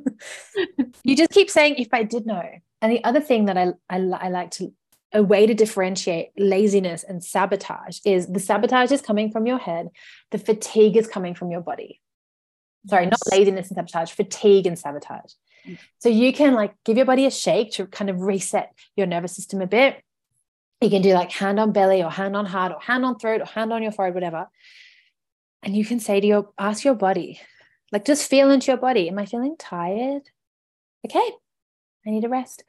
you 1.05 1.15
just 1.15 1.31
keep 1.31 1.51
saying, 1.51 1.77
If 1.77 1.89
I 1.93 2.05
did 2.05 2.27
know. 2.27 2.43
And 2.81 2.91
the 2.91 3.05
other 3.05 3.21
thing 3.21 3.45
that 3.45 3.59
I, 3.59 3.73
I, 3.91 3.97
I 3.99 4.29
like 4.31 4.51
to, 4.53 4.73
a 5.13 5.23
way 5.23 5.47
to 5.47 5.55
differentiate 5.55 6.31
laziness 6.39 7.05
and 7.05 7.23
sabotage 7.23 7.99
is 8.05 8.29
the 8.29 8.41
sabotage 8.41 8.93
is 8.93 9.03
coming 9.03 9.31
from 9.31 9.47
your 9.47 9.59
head, 9.59 9.89
the 10.31 10.39
fatigue 10.39 10.97
is 10.97 11.07
coming 11.07 11.35
from 11.35 11.51
your 11.51 11.61
body 11.61 12.01
sorry, 12.89 13.07
not 13.07 13.19
laziness 13.31 13.69
and 13.69 13.77
sabotage, 13.77 14.13
fatigue 14.13 14.67
and 14.67 14.79
sabotage. 14.79 15.33
So 15.99 16.09
you 16.09 16.33
can 16.33 16.55
like 16.55 16.75
give 16.85 16.97
your 16.97 17.07
body 17.07 17.27
a 17.27 17.31
shake 17.31 17.73
to 17.73 17.87
kind 17.87 18.11
of 18.11 18.21
reset 18.21 18.73
your 18.97 19.07
nervous 19.07 19.35
system 19.35 19.61
a 19.61 19.67
bit. 19.67 20.03
You 20.81 20.91
can 20.91 21.03
do 21.03 21.13
like 21.13 21.33
hand 21.33 21.59
on 21.59 21.73
belly 21.73 22.03
or 22.03 22.11
hand 22.11 22.37
on 22.37 22.47
heart 22.47 22.73
or 22.73 22.81
hand 22.81 23.05
on 23.05 23.19
throat 23.19 23.41
or 23.41 23.47
hand 23.47 23.73
on 23.73 23.83
your 23.83 23.93
forehead, 23.93 24.15
whatever. 24.15 24.49
And 25.63 25.77
you 25.77 25.85
can 25.85 25.99
say 25.99 26.21
to 26.21 26.27
your, 26.27 26.51
ask 26.59 26.85
your 26.85 26.95
body, 26.95 27.41
like 27.91 28.05
just 28.05 28.29
feel 28.29 28.51
into 28.51 28.71
your 28.71 28.77
body. 28.77 29.09
Am 29.09 29.19
I 29.19 29.27
feeling 29.27 29.57
tired? 29.59 30.23
Okay, 31.05 31.31
I 32.07 32.11
need 32.11 32.25
a 32.25 32.29
rest. 32.29 32.65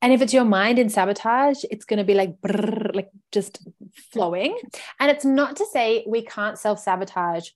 And 0.00 0.12
if 0.12 0.20
it's 0.20 0.34
your 0.34 0.44
mind 0.44 0.78
in 0.78 0.90
sabotage, 0.90 1.64
it's 1.70 1.86
going 1.86 1.98
to 1.98 2.04
be 2.04 2.14
like, 2.14 2.38
brrr, 2.40 2.94
like 2.94 3.10
just 3.32 3.66
flowing. 4.12 4.58
And 5.00 5.10
it's 5.10 5.24
not 5.24 5.56
to 5.56 5.66
say 5.66 6.04
we 6.06 6.22
can't 6.22 6.58
self 6.58 6.78
sabotage 6.78 7.50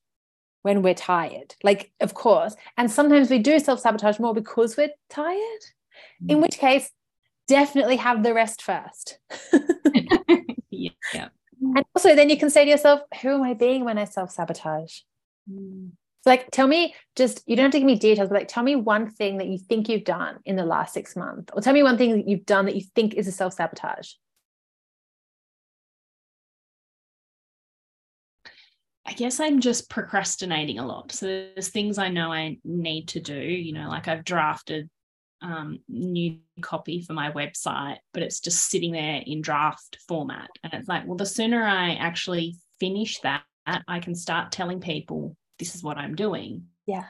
when 0.63 0.83
we're 0.83 0.95
tired. 0.95 1.55
Like, 1.63 1.93
of 2.01 2.15
course. 2.15 2.57
And 2.77 2.91
sometimes 2.91 3.31
we 3.31 3.39
do 3.39 3.59
self 3.59 3.81
sabotage 3.81 4.19
more 4.19 4.35
because 4.35 4.77
we're 4.77 4.91
tired, 5.09 5.63
mm. 6.23 6.31
in 6.31 6.41
which 6.41 6.59
case, 6.59 6.91
definitely 7.47 7.97
have 7.97 8.23
the 8.23 8.35
rest 8.35 8.63
first. 8.63 9.19
yeah. 10.71 11.29
And 11.61 11.85
also, 11.95 12.15
then 12.15 12.31
you 12.31 12.39
can 12.39 12.51
say 12.51 12.65
to 12.65 12.71
yourself, 12.71 13.01
who 13.23 13.31
am 13.31 13.43
I 13.43 13.55
being 13.55 13.85
when 13.85 13.99
I 13.99 14.05
self 14.05 14.31
sabotage? 14.31 15.01
Mm. 15.51 15.91
So, 16.23 16.31
like, 16.31 16.51
tell 16.51 16.67
me 16.67 16.95
just, 17.17 17.43
you 17.47 17.57
don't 17.57 17.65
have 17.65 17.73
to 17.73 17.79
give 17.79 17.87
me 17.87 17.99
details, 17.99 18.29
but 18.29 18.37
like, 18.37 18.49
tell 18.49 18.63
me 18.63 18.77
one 18.77 19.11
thing 19.11 19.39
that 19.39 19.47
you 19.47 19.59
think 19.59 19.89
you've 19.89 20.05
done 20.05 20.39
in 20.45 20.57
the 20.57 20.65
last 20.65 20.95
six 20.95 21.17
months, 21.17 21.53
or 21.53 21.61
tell 21.61 21.73
me 21.73 21.83
one 21.83 21.97
thing 21.99 22.13
that 22.13 22.29
you've 22.29 22.47
done 22.47 22.67
that 22.67 22.77
you 22.77 22.83
think 22.95 23.15
is 23.15 23.29
a 23.29 23.33
self 23.33 23.55
sabotage. 23.55 24.13
I 29.09 29.13
guess 29.15 29.41
I'm 29.41 29.61
just 29.61 29.89
procrastinating 29.89 30.79
a 30.79 30.87
lot. 30.87 31.13
So 31.13 31.25
there's 31.25 31.69
things 31.69 31.97
I 31.97 32.11
know 32.11 32.31
I 32.31 32.59
need 32.63 33.09
to 33.09 33.21
do, 33.21 33.41
you 33.41 33.73
know, 33.73 33.89
like 33.89 34.07
I've 34.07 34.23
drafted 34.23 34.91
um, 35.41 35.79
new 35.89 36.37
copy 36.61 37.01
for 37.01 37.15
my 37.15 37.31
website, 37.31 37.97
but 38.13 38.23
it's 38.23 38.41
just 38.41 38.69
sitting 38.69 38.93
there 38.93 39.23
in 39.25 39.41
draft 39.41 39.97
format. 40.07 40.51
And 40.63 40.75
it's 40.75 40.89
like, 40.89 41.07
well, 41.07 41.17
the 41.17 41.25
sooner 41.25 41.65
I 41.65 41.95
actually 41.95 42.57
finish 42.81 43.19
that, 43.21 43.45
I 43.67 44.01
can 44.01 44.15
start 44.15 44.53
telling 44.53 44.79
people 44.79 45.35
this 45.59 45.75
is 45.75 45.83
what 45.83 45.97
I'm 45.97 46.15
doing. 46.15 46.67
Yeah. 46.87 47.05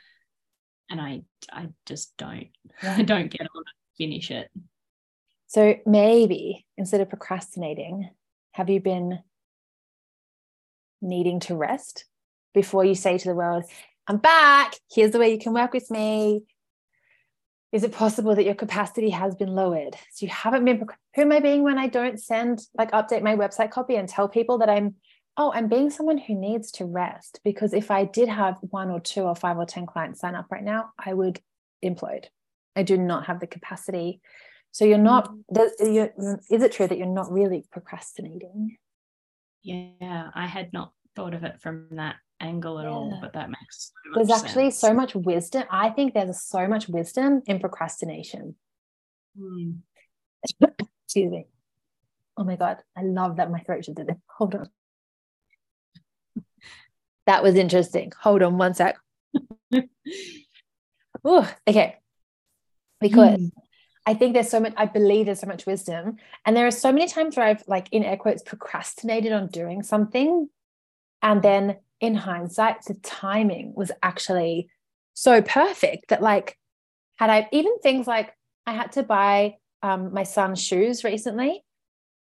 And 0.90 1.00
I 1.00 1.22
I 1.52 1.68
just 1.84 2.16
don't 2.16 2.46
I 2.82 3.02
don't 3.02 3.30
get 3.30 3.42
on 3.42 3.64
finish 3.96 4.30
it. 4.30 4.48
So 5.48 5.74
maybe 5.84 6.64
instead 6.76 7.00
of 7.00 7.08
procrastinating, 7.08 8.08
have 8.52 8.70
you 8.70 8.80
been 8.80 9.18
needing 11.00 11.40
to 11.40 11.56
rest 11.56 12.04
before 12.54 12.84
you 12.84 12.94
say 12.94 13.18
to 13.18 13.28
the 13.28 13.34
world, 13.34 13.64
I'm 14.06 14.16
back. 14.16 14.74
Here's 14.90 15.10
the 15.10 15.18
way 15.18 15.30
you 15.30 15.38
can 15.38 15.52
work 15.52 15.72
with 15.72 15.90
me. 15.90 16.42
Is 17.70 17.84
it 17.84 17.92
possible 17.92 18.34
that 18.34 18.44
your 18.44 18.54
capacity 18.54 19.10
has 19.10 19.34
been 19.34 19.54
lowered? 19.54 19.94
So 20.12 20.24
you 20.24 20.32
haven't 20.32 20.64
been, 20.64 20.86
who 21.14 21.22
am 21.22 21.32
I 21.32 21.40
being 21.40 21.62
when 21.62 21.76
I 21.78 21.86
don't 21.86 22.18
send, 22.18 22.60
like, 22.76 22.92
update 22.92 23.22
my 23.22 23.36
website 23.36 23.70
copy 23.70 23.96
and 23.96 24.08
tell 24.08 24.26
people 24.26 24.58
that 24.58 24.70
I'm, 24.70 24.94
oh, 25.36 25.52
I'm 25.52 25.68
being 25.68 25.90
someone 25.90 26.16
who 26.16 26.34
needs 26.34 26.70
to 26.72 26.86
rest? 26.86 27.40
Because 27.44 27.74
if 27.74 27.90
I 27.90 28.04
did 28.04 28.30
have 28.30 28.56
one 28.62 28.90
or 28.90 29.00
two 29.00 29.22
or 29.22 29.36
five 29.36 29.58
or 29.58 29.66
10 29.66 29.84
clients 29.84 30.20
sign 30.20 30.34
up 30.34 30.46
right 30.50 30.64
now, 30.64 30.92
I 30.98 31.12
would 31.12 31.40
implode. 31.84 32.24
I 32.74 32.84
do 32.84 32.96
not 32.96 33.26
have 33.26 33.40
the 33.40 33.46
capacity. 33.46 34.22
So 34.72 34.86
you're 34.86 34.96
not, 34.96 35.30
mm. 35.52 36.38
is 36.50 36.62
it 36.62 36.72
true 36.72 36.86
that 36.86 36.96
you're 36.96 37.06
not 37.06 37.30
really 37.30 37.66
procrastinating? 37.70 38.78
Yeah, 39.62 40.30
I 40.34 40.46
had 40.46 40.72
not 40.72 40.92
thought 41.16 41.34
of 41.34 41.44
it 41.44 41.60
from 41.60 41.88
that 41.92 42.16
angle 42.40 42.78
at 42.78 42.84
yeah. 42.84 42.90
all, 42.90 43.18
but 43.20 43.32
that 43.32 43.48
makes 43.48 43.92
so 44.04 44.10
there's 44.14 44.30
actually 44.30 44.70
sense. 44.70 44.78
so 44.78 44.94
much 44.94 45.14
wisdom. 45.14 45.64
I 45.70 45.90
think 45.90 46.14
there's 46.14 46.40
so 46.40 46.66
much 46.68 46.88
wisdom 46.88 47.42
in 47.46 47.58
procrastination. 47.58 48.54
Mm. 49.38 49.78
Excuse 51.04 51.30
me. 51.30 51.46
Oh 52.36 52.44
my 52.44 52.56
god, 52.56 52.78
I 52.96 53.02
love 53.02 53.36
that 53.36 53.50
my 53.50 53.60
throat 53.60 53.82
just 53.82 53.96
did 53.96 54.08
it. 54.08 54.16
Hold 54.38 54.54
on. 54.54 54.68
that 57.26 57.42
was 57.42 57.56
interesting. 57.56 58.12
Hold 58.20 58.42
on 58.42 58.58
one 58.58 58.74
sec. 58.74 58.96
oh, 61.24 61.52
okay. 61.66 61.96
Because 63.00 63.38
mm. 63.38 63.50
I 64.08 64.14
think 64.14 64.32
there's 64.32 64.48
so 64.48 64.58
much, 64.58 64.72
I 64.78 64.86
believe 64.86 65.26
there's 65.26 65.40
so 65.40 65.46
much 65.46 65.66
wisdom. 65.66 66.16
And 66.46 66.56
there 66.56 66.66
are 66.66 66.70
so 66.70 66.90
many 66.90 67.08
times 67.08 67.36
where 67.36 67.44
I've, 67.44 67.62
like, 67.66 67.88
in 67.92 68.02
air 68.02 68.16
quotes, 68.16 68.42
procrastinated 68.42 69.32
on 69.32 69.48
doing 69.48 69.82
something. 69.82 70.48
And 71.20 71.42
then 71.42 71.76
in 72.00 72.14
hindsight, 72.14 72.86
the 72.86 72.94
timing 72.94 73.74
was 73.76 73.92
actually 74.02 74.70
so 75.12 75.42
perfect 75.42 76.08
that, 76.08 76.22
like, 76.22 76.56
had 77.16 77.28
I 77.28 77.48
even 77.52 77.80
things 77.80 78.06
like 78.06 78.32
I 78.64 78.72
had 78.72 78.92
to 78.92 79.02
buy 79.02 79.56
um, 79.82 80.14
my 80.14 80.22
son's 80.22 80.62
shoes 80.62 81.04
recently. 81.04 81.62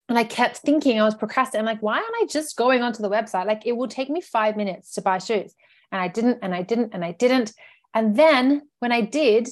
And 0.10 0.20
I 0.20 0.26
kept 0.26 0.58
thinking 0.58 1.00
I 1.00 1.06
was 1.06 1.16
procrastinating. 1.16 1.66
I'm 1.66 1.74
like, 1.74 1.82
why 1.82 2.00
aren't 2.00 2.22
I 2.22 2.26
just 2.30 2.58
going 2.58 2.82
onto 2.82 3.02
the 3.02 3.10
website? 3.10 3.48
Like, 3.48 3.66
it 3.66 3.78
will 3.78 3.88
take 3.88 4.10
me 4.10 4.20
five 4.20 4.58
minutes 4.58 4.96
to 4.96 5.02
buy 5.02 5.20
shoes. 5.20 5.56
And 5.90 6.02
I 6.02 6.10
didn't, 6.10 6.40
and 6.42 6.54
I 6.54 6.64
didn't, 6.64 6.94
and 6.94 7.06
I 7.06 7.14
didn't. 7.14 7.54
And 7.94 8.18
then 8.18 8.64
when 8.80 8.92
I 8.92 9.00
did, 9.00 9.48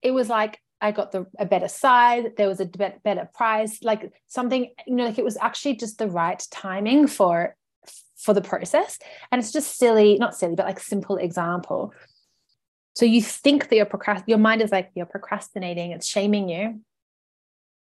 it 0.00 0.12
was 0.12 0.30
like 0.30 0.58
I 0.80 0.92
got 0.92 1.12
the 1.12 1.26
a 1.38 1.46
better 1.46 1.68
size. 1.68 2.26
There 2.36 2.48
was 2.48 2.60
a 2.60 2.66
better 2.66 3.28
price, 3.34 3.82
like 3.82 4.12
something 4.26 4.70
you 4.86 4.94
know, 4.94 5.06
like 5.06 5.18
it 5.18 5.24
was 5.24 5.36
actually 5.40 5.76
just 5.76 5.98
the 5.98 6.08
right 6.08 6.42
timing 6.50 7.06
for 7.06 7.56
for 8.16 8.34
the 8.34 8.40
process. 8.40 8.98
And 9.30 9.40
it's 9.40 9.52
just 9.52 9.78
silly, 9.78 10.18
not 10.18 10.36
silly, 10.36 10.54
but 10.54 10.66
like 10.66 10.80
simple 10.80 11.16
example. 11.16 11.92
So 12.94 13.04
you 13.04 13.22
think 13.22 13.68
that 13.68 13.76
you're 13.76 13.86
procrast, 13.86 14.24
your 14.26 14.38
mind 14.38 14.60
is 14.60 14.72
like 14.72 14.90
you're 14.94 15.06
procrastinating, 15.06 15.92
it's 15.92 16.06
shaming 16.06 16.48
you. 16.48 16.80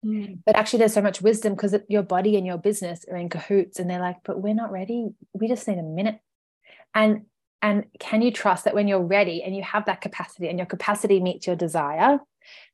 Mm. 0.05 0.39
But 0.45 0.55
actually, 0.55 0.79
there's 0.79 0.93
so 0.93 1.01
much 1.01 1.21
wisdom 1.21 1.53
because 1.53 1.75
your 1.89 2.03
body 2.03 2.37
and 2.37 2.45
your 2.45 2.59
business 2.59 3.03
are 3.09 3.17
in 3.17 3.29
cahoots, 3.29 3.79
and 3.79 3.89
they're 3.89 3.99
like, 3.99 4.17
"But 4.23 4.41
we're 4.41 4.53
not 4.53 4.71
ready. 4.71 5.09
We 5.33 5.47
just 5.47 5.67
need 5.67 5.79
a 5.79 5.83
minute." 5.83 6.19
And 6.93 7.25
and 7.63 7.85
can 7.99 8.21
you 8.21 8.31
trust 8.31 8.65
that 8.65 8.75
when 8.75 8.87
you're 8.87 9.01
ready 9.01 9.41
and 9.41 9.55
you 9.55 9.63
have 9.63 9.85
that 9.85 10.01
capacity, 10.01 10.49
and 10.49 10.59
your 10.59 10.67
capacity 10.67 11.19
meets 11.19 11.47
your 11.47 11.55
desire, 11.55 12.19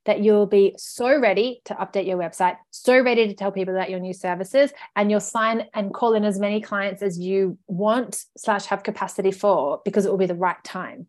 that 0.05 0.21
you'll 0.21 0.47
be 0.47 0.75
so 0.77 1.19
ready 1.19 1.61
to 1.65 1.73
update 1.75 2.07
your 2.07 2.17
website, 2.17 2.57
so 2.71 2.99
ready 2.99 3.27
to 3.27 3.33
tell 3.33 3.51
people 3.51 3.75
about 3.75 3.89
your 3.89 3.99
new 3.99 4.13
services, 4.13 4.71
and 4.95 5.09
you'll 5.09 5.19
sign 5.19 5.67
and 5.73 5.93
call 5.93 6.13
in 6.13 6.25
as 6.25 6.39
many 6.39 6.61
clients 6.61 7.01
as 7.01 7.19
you 7.19 7.57
want 7.67 8.25
slash 8.37 8.65
have 8.65 8.83
capacity 8.83 9.31
for 9.31 9.81
because 9.85 10.05
it 10.05 10.11
will 10.11 10.17
be 10.17 10.25
the 10.25 10.35
right 10.35 10.61
time. 10.63 11.07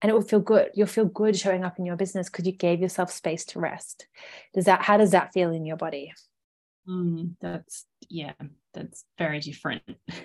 And 0.00 0.10
it 0.10 0.14
will 0.14 0.22
feel 0.22 0.40
good. 0.40 0.70
You'll 0.74 0.88
feel 0.88 1.04
good 1.04 1.36
showing 1.36 1.64
up 1.64 1.78
in 1.78 1.86
your 1.86 1.96
business 1.96 2.28
because 2.28 2.44
you 2.44 2.52
gave 2.52 2.80
yourself 2.80 3.12
space 3.12 3.44
to 3.46 3.60
rest. 3.60 4.06
Does 4.52 4.64
that 4.64 4.82
how 4.82 4.96
does 4.96 5.12
that 5.12 5.32
feel 5.32 5.52
in 5.52 5.64
your 5.64 5.76
body? 5.76 6.12
Mm, 6.88 7.36
that's 7.40 7.86
yeah, 8.08 8.32
that's 8.74 9.04
very 9.18 9.38
different. 9.38 9.82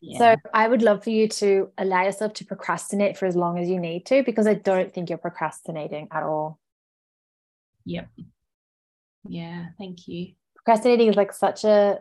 Yeah. 0.00 0.18
So 0.18 0.36
I 0.54 0.68
would 0.68 0.82
love 0.82 1.02
for 1.02 1.10
you 1.10 1.28
to 1.28 1.70
allow 1.76 2.04
yourself 2.04 2.34
to 2.34 2.44
procrastinate 2.44 3.16
for 3.16 3.26
as 3.26 3.36
long 3.36 3.58
as 3.58 3.68
you 3.68 3.80
need 3.80 4.06
to, 4.06 4.22
because 4.22 4.46
I 4.46 4.54
don't 4.54 4.92
think 4.92 5.08
you're 5.08 5.18
procrastinating 5.18 6.08
at 6.12 6.22
all. 6.22 6.58
Yep. 7.84 8.08
Yeah. 9.28 9.66
Thank 9.78 10.06
you. 10.06 10.34
Procrastinating 10.54 11.08
is 11.08 11.16
like 11.16 11.32
such 11.32 11.64
a, 11.64 12.00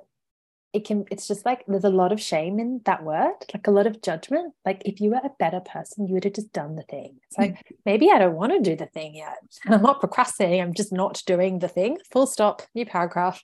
it 0.73 0.85
can, 0.85 1.05
it's 1.09 1.27
just 1.27 1.45
like 1.45 1.63
there's 1.67 1.85
a 1.85 1.89
lot 1.89 2.11
of 2.11 2.21
shame 2.21 2.59
in 2.59 2.81
that 2.85 3.03
word, 3.03 3.33
like 3.53 3.65
a 3.67 3.71
lot 3.71 3.87
of 3.87 4.01
judgment. 4.03 4.53
Like 4.63 4.83
if 4.85 5.01
you 5.01 5.09
were 5.09 5.21
a 5.23 5.31
better 5.39 5.61
person, 5.61 6.07
you 6.07 6.13
would 6.13 6.25
have 6.25 6.33
just 6.33 6.53
done 6.53 6.75
the 6.75 6.83
thing. 6.83 7.17
It's 7.23 7.37
like, 7.37 7.53
mm. 7.53 7.77
maybe 7.85 8.11
I 8.11 8.19
don't 8.19 8.35
want 8.35 8.51
to 8.51 8.59
do 8.59 8.75
the 8.75 8.85
thing 8.85 9.15
yet. 9.15 9.37
And 9.65 9.73
I'm 9.75 9.81
not 9.81 10.01
procrastinating. 10.01 10.61
I'm 10.61 10.73
just 10.73 10.93
not 10.93 11.23
doing 11.25 11.59
the 11.59 11.69
thing. 11.69 11.97
Full 12.11 12.27
stop. 12.27 12.61
New 12.75 12.85
paragraph. 12.85 13.43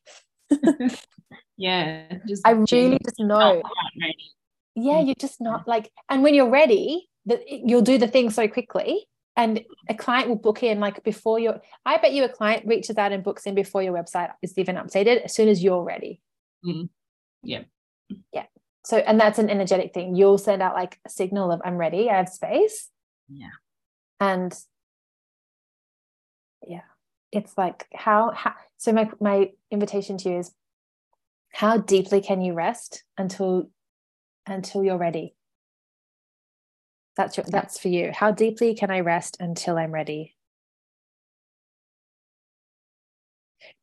yeah. 1.58 2.18
Just 2.28 2.46
I 2.46 2.52
really 2.52 3.00
just 3.04 3.20
know 3.20 3.64
yeah 4.76 4.96
mm. 4.96 5.06
you're 5.06 5.16
just 5.16 5.40
not 5.42 5.68
like 5.68 5.92
and 6.10 6.24
when 6.24 6.34
you're 6.34 6.50
ready 6.50 7.08
that 7.26 7.42
you'll 7.48 7.82
do 7.82 7.98
the 7.98 8.08
thing 8.08 8.30
so 8.30 8.48
quickly 8.48 9.06
and 9.36 9.62
a 9.90 9.96
client 9.96 10.30
will 10.30 10.36
book 10.36 10.62
in 10.62 10.80
like 10.80 11.04
before 11.04 11.40
your 11.40 11.62
i 11.86 11.98
bet 11.98 12.14
you 12.14 12.24
a 12.24 12.30
client 12.30 12.66
reaches 12.66 12.98
out 12.98 13.12
and 13.12 13.24
books 13.24 13.46
in 13.46 13.56
before 13.56 13.82
your 13.82 13.94
website 13.94 14.32
is 14.42 14.58
even 14.58 14.76
updated 14.76 15.24
as 15.24 15.34
soon 15.34 15.50
as 15.50 15.64
you're 15.64 15.84
ready. 15.84 16.22
Mm. 16.66 16.90
yeah. 17.42 17.64
Yeah. 18.32 18.46
So 18.86 18.98
and 18.98 19.20
that's 19.20 19.40
an 19.40 19.50
energetic 19.50 19.94
thing. 19.94 20.16
You'll 20.16 20.38
send 20.38 20.62
out 20.62 20.76
like 20.76 21.00
a 21.06 21.10
signal 21.10 21.52
of 21.52 21.62
i'm 21.66 21.78
ready 21.78 22.10
i 22.10 22.18
have 22.18 22.30
space. 22.30 22.90
Yeah. 23.30 23.48
And 24.20 24.54
yeah, 26.68 26.82
it's 27.32 27.58
like 27.58 27.88
how, 27.94 28.32
how 28.32 28.54
so 28.78 28.92
my 28.94 29.10
my 29.20 29.52
invitation 29.72 30.18
to 30.20 30.30
you 30.30 30.40
is 30.40 30.52
how 31.52 31.78
deeply 31.78 32.22
can 32.22 32.42
you 32.42 32.54
rest 32.54 33.04
until 33.18 33.70
until 34.46 34.84
you're 34.84 34.98
ready? 34.98 35.36
That's 37.16 37.38
your, 37.38 37.46
that's 37.48 37.80
for 37.80 37.90
you. 37.90 38.12
How 38.14 38.32
deeply 38.32 38.76
can 38.76 38.90
I 38.90 39.02
rest 39.02 39.38
until 39.40 39.78
I'm 39.78 39.92
ready? 39.92 40.36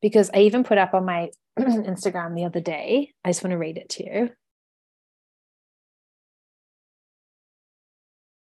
Because 0.01 0.29
I 0.33 0.39
even 0.39 0.63
put 0.63 0.77
up 0.77 0.93
on 0.93 1.05
my 1.05 1.31
Instagram 1.59 2.35
the 2.35 2.45
other 2.45 2.59
day. 2.59 3.13
I 3.23 3.29
just 3.29 3.43
want 3.43 3.51
to 3.51 3.57
read 3.57 3.77
it 3.77 3.89
to 3.89 4.03
you. 4.03 4.29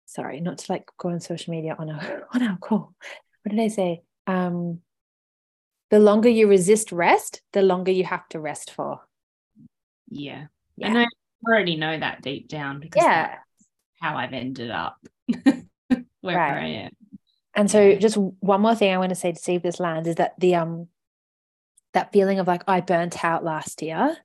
Sorry, 0.05 0.39
not 0.41 0.59
to 0.59 0.71
like 0.71 0.89
go 0.97 1.09
on 1.09 1.19
social 1.19 1.51
media 1.51 1.75
on 1.77 1.89
a 1.89 2.21
on 2.33 2.41
our 2.41 2.57
call. 2.57 2.93
What 3.43 3.55
did 3.55 3.59
I 3.59 3.67
say? 3.67 4.01
Um, 4.25 4.81
the 5.89 5.99
longer 5.99 6.29
you 6.29 6.47
resist 6.47 6.91
rest, 6.91 7.41
the 7.53 7.61
longer 7.61 7.91
you 7.91 8.03
have 8.03 8.27
to 8.29 8.39
rest 8.39 8.71
for. 8.71 9.01
Yeah. 10.09 10.47
Yeah. 10.75 10.87
And 10.89 10.97
I 10.99 11.05
already 11.45 11.75
know 11.75 11.97
that 11.97 12.21
deep 12.21 12.47
down 12.47 12.79
because 12.79 13.03
Yeah. 13.03 13.27
that's 13.27 13.43
how 14.01 14.15
I've 14.15 14.33
ended 14.33 14.71
up 14.71 14.97
where 15.27 15.65
Right. 16.21 16.37
I 16.37 16.67
am. 16.67 16.91
And 17.55 17.71
so 17.71 17.95
just 17.95 18.17
one 18.17 18.61
more 18.61 18.75
thing 18.75 18.93
I 18.93 18.97
want 18.97 19.09
to 19.09 19.15
say 19.15 19.31
to 19.31 19.39
see 19.39 19.55
if 19.55 19.63
this 19.63 19.79
lands 19.79 20.07
is 20.07 20.15
that 20.15 20.39
the 20.39 20.55
um 20.55 20.87
that 21.93 22.11
feeling 22.13 22.37
of 22.37 22.47
like 22.47 22.63
I 22.67 22.81
burnt 22.81 23.25
out 23.25 23.43
last 23.43 23.81
year. 23.81 24.15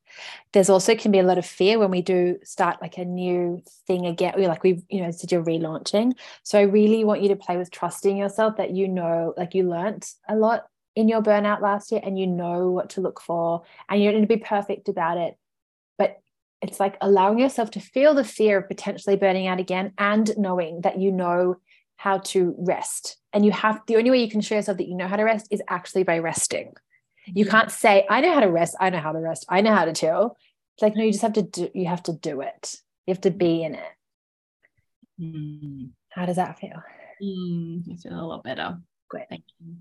There's 0.52 0.68
also 0.68 0.94
can 0.94 1.10
be 1.10 1.20
a 1.20 1.22
lot 1.22 1.38
of 1.38 1.46
fear 1.46 1.78
when 1.78 1.90
we 1.90 2.02
do 2.02 2.38
start 2.44 2.82
like 2.82 2.98
a 2.98 3.04
new 3.04 3.62
thing 3.86 4.04
again. 4.04 4.34
We're 4.36 4.48
like 4.48 4.62
we, 4.62 4.82
you 4.90 5.00
know, 5.00 5.10
said 5.10 5.32
you're 5.32 5.44
relaunching. 5.44 6.12
So 6.42 6.58
I 6.58 6.62
really 6.62 7.04
want 7.04 7.22
you 7.22 7.28
to 7.28 7.36
play 7.36 7.56
with 7.56 7.70
trusting 7.70 8.16
yourself 8.16 8.56
that 8.56 8.72
you 8.72 8.88
know, 8.88 9.32
like 9.38 9.54
you 9.54 9.66
learnt 9.68 10.12
a 10.28 10.36
lot 10.36 10.66
in 10.94 11.08
your 11.08 11.22
burnout 11.22 11.62
last 11.62 11.90
year 11.90 12.02
and 12.04 12.18
you 12.18 12.26
know 12.26 12.70
what 12.70 12.90
to 12.90 13.00
look 13.00 13.20
for 13.22 13.62
and 13.88 14.02
you 14.02 14.10
don't 14.10 14.20
need 14.20 14.28
to 14.28 14.36
be 14.36 14.44
perfect 14.44 14.90
about 14.90 15.16
it. 15.16 15.38
It's 16.62 16.78
like 16.78 16.96
allowing 17.00 17.40
yourself 17.40 17.72
to 17.72 17.80
feel 17.80 18.14
the 18.14 18.24
fear 18.24 18.58
of 18.58 18.68
potentially 18.68 19.16
burning 19.16 19.48
out 19.48 19.58
again 19.58 19.92
and 19.98 20.30
knowing 20.38 20.82
that 20.82 20.98
you 20.98 21.10
know 21.10 21.56
how 21.96 22.18
to 22.18 22.54
rest. 22.58 23.16
And 23.32 23.44
you 23.44 23.50
have 23.50 23.80
the 23.86 23.96
only 23.96 24.10
way 24.10 24.22
you 24.22 24.30
can 24.30 24.40
show 24.40 24.54
yourself 24.54 24.78
that 24.78 24.88
you 24.88 24.96
know 24.96 25.08
how 25.08 25.16
to 25.16 25.24
rest 25.24 25.48
is 25.50 25.60
actually 25.68 26.04
by 26.04 26.18
resting. 26.18 26.72
You 27.26 27.46
can't 27.46 27.70
say, 27.70 28.06
I 28.08 28.20
know 28.20 28.32
how 28.34 28.40
to 28.40 28.50
rest, 28.50 28.76
I 28.80 28.90
know 28.90 28.98
how 28.98 29.12
to 29.12 29.18
rest, 29.18 29.44
I 29.48 29.60
know 29.60 29.74
how 29.74 29.84
to 29.84 29.92
chill. 29.92 30.36
It's 30.74 30.82
like, 30.82 30.96
no, 30.96 31.04
you 31.04 31.12
just 31.12 31.22
have 31.22 31.34
to 31.34 31.42
do 31.42 31.68
you 31.74 31.86
have 31.86 32.02
to 32.04 32.12
do 32.12 32.40
it. 32.40 32.76
You 33.06 33.14
have 33.14 33.20
to 33.22 33.30
be 33.30 33.62
in 33.62 33.74
it. 33.74 33.92
Mm. 35.20 35.90
How 36.10 36.26
does 36.26 36.36
that 36.36 36.58
feel? 36.58 36.82
Mm, 37.22 37.92
I 37.92 37.96
feel 37.96 38.20
a 38.20 38.26
lot 38.26 38.44
better. 38.44 38.78
Great. 39.08 39.28
Thank 39.28 39.44
you. 39.60 39.76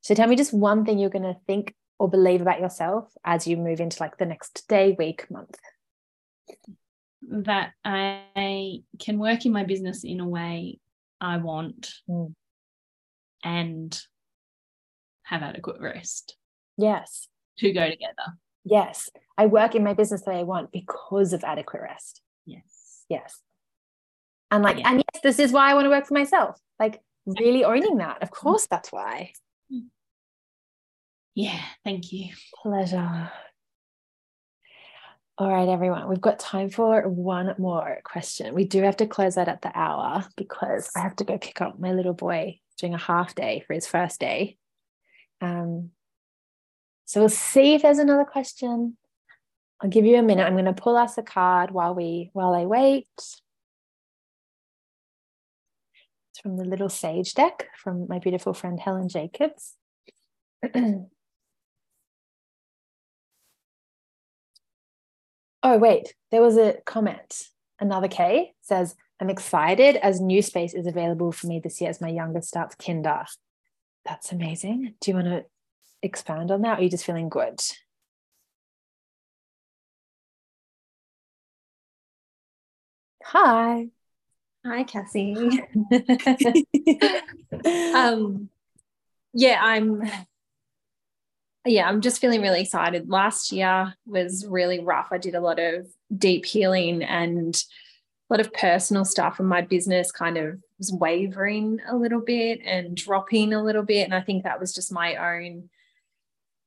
So 0.00 0.14
tell 0.14 0.28
me 0.28 0.36
just 0.36 0.52
one 0.52 0.84
thing 0.84 0.98
you're 0.98 1.10
gonna 1.10 1.36
think 1.46 1.74
or 1.98 2.08
believe 2.08 2.40
about 2.40 2.60
yourself 2.60 3.12
as 3.24 3.46
you 3.46 3.56
move 3.56 3.80
into 3.80 4.02
like 4.02 4.18
the 4.18 4.26
next 4.26 4.66
day, 4.68 4.94
week, 4.98 5.30
month. 5.30 5.58
That 7.22 7.72
I 7.84 8.82
can 8.98 9.18
work 9.18 9.46
in 9.46 9.52
my 9.52 9.64
business 9.64 10.04
in 10.04 10.20
a 10.20 10.28
way 10.28 10.78
I 11.20 11.38
want 11.38 11.90
Mm. 12.08 12.34
and 13.42 13.98
have 15.22 15.42
adequate 15.42 15.80
rest 15.80 16.36
Yes. 16.76 17.28
to 17.58 17.72
go 17.72 17.88
together. 17.88 18.38
Yes. 18.64 19.08
I 19.38 19.46
work 19.46 19.74
in 19.74 19.82
my 19.84 19.94
business 19.94 20.22
the 20.22 20.30
way 20.30 20.38
I 20.38 20.42
want 20.42 20.70
because 20.70 21.32
of 21.32 21.44
adequate 21.44 21.80
rest. 21.82 22.20
Yes. 22.44 23.04
Yes. 23.08 23.40
And 24.50 24.62
like, 24.62 24.78
Yeah. 24.78 24.90
and 24.90 25.02
yes, 25.14 25.22
this 25.22 25.38
is 25.38 25.50
why 25.52 25.70
I 25.70 25.74
want 25.74 25.86
to 25.86 25.90
work 25.90 26.06
for 26.06 26.14
myself. 26.14 26.60
Like 26.78 27.02
really 27.26 27.64
owning 27.64 27.96
that. 27.98 28.22
Of 28.22 28.30
course, 28.30 28.66
that's 28.66 28.92
why. 28.92 29.32
Yeah. 31.34 31.60
Thank 31.84 32.12
you. 32.12 32.32
Pleasure. 32.62 33.32
All 35.36 35.52
right, 35.52 35.68
everyone. 35.68 36.08
We've 36.08 36.20
got 36.20 36.38
time 36.38 36.70
for 36.70 37.08
one 37.08 37.56
more 37.58 37.98
question. 38.04 38.54
We 38.54 38.66
do 38.66 38.82
have 38.82 38.98
to 38.98 39.06
close 39.08 39.34
that 39.34 39.48
at 39.48 39.62
the 39.62 39.76
hour 39.76 40.24
because 40.36 40.88
I 40.94 41.00
have 41.00 41.16
to 41.16 41.24
go 41.24 41.38
pick 41.38 41.60
up 41.60 41.76
my 41.76 41.90
little 41.90 42.12
boy 42.12 42.60
doing 42.78 42.94
a 42.94 42.98
half 42.98 43.34
day 43.34 43.64
for 43.66 43.74
his 43.74 43.84
first 43.84 44.20
day. 44.20 44.58
Um, 45.40 45.90
so 47.04 47.18
we'll 47.18 47.30
see 47.30 47.74
if 47.74 47.82
there's 47.82 47.98
another 47.98 48.24
question. 48.24 48.96
I'll 49.80 49.90
give 49.90 50.04
you 50.04 50.18
a 50.18 50.22
minute. 50.22 50.44
I'm 50.44 50.52
going 50.52 50.66
to 50.66 50.72
pull 50.72 50.96
us 50.96 51.18
a 51.18 51.22
card 51.24 51.72
while 51.72 51.96
we 51.96 52.30
while 52.32 52.54
I 52.54 52.66
wait. 52.66 53.08
It's 53.18 53.40
from 56.40 56.56
the 56.56 56.64
little 56.64 56.88
sage 56.88 57.34
deck 57.34 57.70
from 57.76 58.06
my 58.08 58.20
beautiful 58.20 58.54
friend 58.54 58.78
Helen 58.78 59.08
Jacobs. 59.08 59.74
Oh, 65.66 65.78
wait, 65.78 66.14
there 66.30 66.42
was 66.42 66.58
a 66.58 66.76
comment. 66.84 67.48
Another 67.80 68.06
K 68.06 68.52
says, 68.60 68.94
I'm 69.18 69.30
excited 69.30 69.96
as 69.96 70.20
new 70.20 70.42
space 70.42 70.74
is 70.74 70.86
available 70.86 71.32
for 71.32 71.46
me 71.46 71.58
this 71.58 71.80
year 71.80 71.88
as 71.88 72.02
my 72.02 72.08
youngest 72.10 72.48
starts 72.48 72.74
kinder. 72.74 73.24
That's 74.04 74.30
amazing. 74.30 74.94
Do 75.00 75.10
you 75.10 75.14
want 75.16 75.28
to 75.28 75.44
expand 76.02 76.50
on 76.50 76.60
that? 76.62 76.76
Or 76.76 76.80
are 76.80 76.82
you 76.82 76.90
just 76.90 77.06
feeling 77.06 77.30
good? 77.30 77.60
Hi. 83.24 83.88
Hi, 84.66 84.84
Cassie. 84.84 85.34
um, 87.94 88.50
yeah, 89.32 89.60
I'm. 89.62 90.02
Yeah, 91.66 91.88
I'm 91.88 92.00
just 92.00 92.20
feeling 92.20 92.42
really 92.42 92.60
excited. 92.60 93.08
Last 93.08 93.50
year 93.50 93.94
was 94.06 94.46
really 94.46 94.80
rough. 94.80 95.08
I 95.10 95.18
did 95.18 95.34
a 95.34 95.40
lot 95.40 95.58
of 95.58 95.86
deep 96.16 96.44
healing 96.44 97.02
and 97.02 97.54
a 98.30 98.34
lot 98.34 98.40
of 98.40 98.52
personal 98.52 99.04
stuff, 99.04 99.38
and 99.38 99.48
my 99.48 99.62
business 99.62 100.12
kind 100.12 100.36
of 100.36 100.58
was 100.78 100.92
wavering 100.92 101.78
a 101.88 101.96
little 101.96 102.20
bit 102.20 102.60
and 102.64 102.96
dropping 102.96 103.52
a 103.52 103.62
little 103.62 103.82
bit. 103.82 104.04
And 104.04 104.14
I 104.14 104.20
think 104.20 104.44
that 104.44 104.60
was 104.60 104.74
just 104.74 104.92
my 104.92 105.16
own 105.16 105.70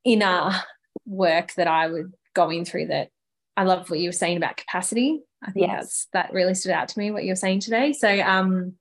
inner 0.03 0.51
work 1.05 1.53
that 1.55 1.67
I 1.67 1.87
was 1.87 2.07
going 2.33 2.65
through. 2.65 2.87
That 2.87 3.09
I 3.55 3.63
love 3.63 3.89
what 3.89 3.99
you 3.99 4.09
were 4.09 4.13
saying 4.13 4.37
about 4.37 4.57
capacity. 4.57 5.19
I 5.43 5.51
think 5.51 5.67
Yes. 5.67 5.79
that's 5.83 6.07
that 6.13 6.33
really 6.33 6.55
stood 6.55 6.71
out 6.71 6.87
to 6.89 6.99
me 6.99 7.11
what 7.11 7.23
you 7.23 7.31
were 7.31 7.35
saying 7.35 7.59
today. 7.59 7.93
So 7.93 8.09
um 8.21 8.73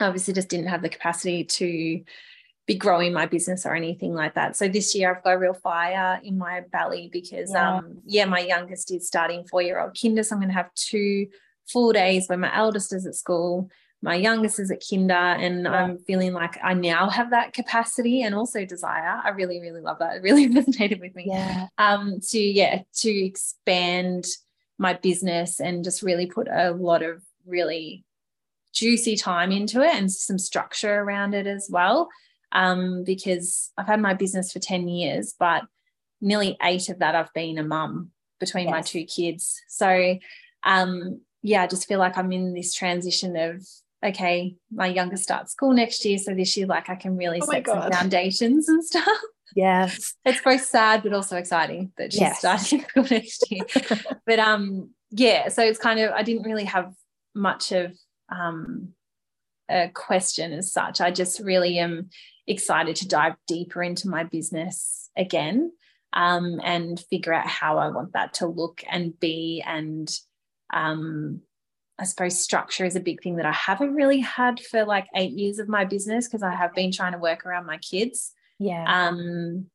obviously 0.00 0.34
just 0.34 0.48
didn't 0.48 0.68
have 0.68 0.82
the 0.82 0.88
capacity 0.88 1.44
to 1.44 2.02
be 2.70 2.76
growing 2.76 3.12
my 3.12 3.26
business 3.26 3.66
or 3.66 3.74
anything 3.74 4.14
like 4.14 4.34
that. 4.34 4.56
So 4.56 4.68
this 4.68 4.94
year 4.94 5.06
I've 5.12 5.24
got 5.24 5.32
a 5.32 5.38
real 5.38 5.54
fire 5.54 6.20
in 6.22 6.38
my 6.38 6.60
belly 6.70 7.08
because 7.12 7.50
Yeah. 7.52 7.78
um 7.78 7.98
yeah, 8.16 8.26
my 8.26 8.42
youngest 8.54 8.92
is 8.92 9.08
starting 9.12 9.44
four-year-old 9.50 9.92
kinder. 10.00 10.22
So 10.22 10.30
I'm 10.36 10.40
gonna 10.40 10.52
have 10.62 10.72
two 10.90 11.26
full 11.72 11.92
days 11.92 12.28
where 12.28 12.38
my 12.38 12.52
eldest 12.64 12.92
is 12.92 13.06
at 13.06 13.16
school, 13.16 13.68
my 14.02 14.14
youngest 14.14 14.60
is 14.60 14.70
at 14.70 14.82
kinder, 14.88 15.14
and 15.44 15.64
Yeah. 15.64 15.72
I'm 15.72 15.98
feeling 15.98 16.32
like 16.32 16.54
I 16.62 16.74
now 16.74 17.10
have 17.10 17.30
that 17.30 17.52
capacity 17.60 18.22
and 18.22 18.36
also 18.36 18.64
desire. 18.64 19.14
I 19.24 19.30
really, 19.30 19.58
really 19.60 19.80
love 19.88 19.98
that. 19.98 20.16
It 20.16 20.22
really 20.22 20.48
resonated 20.58 21.00
with 21.00 21.14
me 21.16 21.24
Yeah. 21.26 21.66
um, 21.76 22.20
to 22.30 22.38
yeah 22.60 22.82
to 23.02 23.10
expand 23.10 24.26
my 24.78 24.92
business 24.94 25.58
and 25.66 25.82
just 25.82 26.02
really 26.02 26.26
put 26.26 26.46
a 26.48 26.70
lot 26.70 27.02
of 27.02 27.14
really 27.44 28.04
juicy 28.72 29.16
time 29.16 29.50
into 29.50 29.78
it 29.82 29.92
and 29.98 30.08
some 30.12 30.38
structure 30.38 30.96
around 31.00 31.34
it 31.34 31.46
as 31.48 31.68
well 31.68 32.08
um, 32.52 33.04
because 33.04 33.70
i've 33.76 33.86
had 33.86 34.00
my 34.00 34.14
business 34.14 34.52
for 34.52 34.58
10 34.58 34.88
years 34.88 35.34
but 35.38 35.62
nearly 36.20 36.56
eight 36.62 36.88
of 36.88 36.98
that 36.98 37.14
i've 37.14 37.32
been 37.32 37.58
a 37.58 37.62
mum 37.62 38.10
between 38.38 38.70
my 38.70 38.80
two 38.82 39.04
kids 39.04 39.60
so 39.68 40.16
um, 40.64 41.20
yeah 41.42 41.62
i 41.62 41.66
just 41.66 41.86
feel 41.88 41.98
like 41.98 42.16
i'm 42.18 42.32
in 42.32 42.54
this 42.54 42.74
transition 42.74 43.36
of 43.36 43.62
okay 44.04 44.56
my 44.72 44.86
youngest 44.86 45.22
starts 45.22 45.52
school 45.52 45.72
next 45.72 46.04
year 46.04 46.18
so 46.18 46.34
this 46.34 46.56
year 46.56 46.66
like 46.66 46.88
i 46.88 46.94
can 46.94 47.16
really 47.16 47.40
Oh 47.42 47.46
set 47.46 47.66
some 47.66 47.90
foundations 47.90 48.68
and 48.68 48.84
stuff 48.84 49.06
Yes. 49.54 50.14
it's 50.24 50.40
both 50.42 50.64
sad 50.64 51.02
but 51.02 51.12
also 51.12 51.36
exciting 51.36 51.92
that 51.98 52.12
she's 52.12 52.20
Yes. 52.20 52.38
starting 52.38 52.84
school 52.88 53.06
next 53.10 53.50
year. 53.50 53.64
but 54.26 54.38
um, 54.38 54.90
yeah, 55.10 55.48
so 55.48 55.62
it's 55.62 55.78
kind 55.78 55.98
of 56.00 56.12
I 56.12 56.22
didn't 56.22 56.44
really 56.44 56.64
have 56.64 56.92
much 57.34 57.72
of 57.72 57.96
um 58.30 58.92
a 59.70 59.90
question 59.94 60.52
as 60.52 60.72
such. 60.72 61.00
I 61.00 61.10
just 61.10 61.40
really 61.40 61.78
am 61.78 62.10
excited 62.46 62.96
to 62.96 63.08
dive 63.08 63.34
deeper 63.46 63.82
into 63.82 64.08
my 64.08 64.24
business 64.24 65.10
again 65.16 65.72
um, 66.12 66.60
and 66.62 66.98
figure 66.98 67.32
out 67.32 67.46
how 67.46 67.78
I 67.78 67.88
want 67.88 68.12
that 68.14 68.34
to 68.34 68.46
look 68.46 68.82
and 68.90 69.18
be. 69.18 69.62
And 69.64 70.10
um, 70.72 71.42
I 71.98 72.04
suppose 72.04 72.40
structure 72.40 72.84
is 72.84 72.96
a 72.96 73.00
big 73.00 73.22
thing 73.22 73.36
that 73.36 73.46
I 73.46 73.52
haven't 73.52 73.94
really 73.94 74.20
had 74.20 74.60
for 74.60 74.84
like 74.84 75.06
eight 75.14 75.32
years 75.32 75.58
of 75.58 75.68
my 75.68 75.84
business 75.84 76.26
because 76.26 76.42
I 76.42 76.54
have 76.54 76.74
been 76.74 76.92
trying 76.92 77.12
to 77.12 77.18
work 77.18 77.46
around 77.46 77.66
my 77.66 77.78
kids. 77.78 78.32
Yeah. 78.58 78.84
Um, 78.86 79.66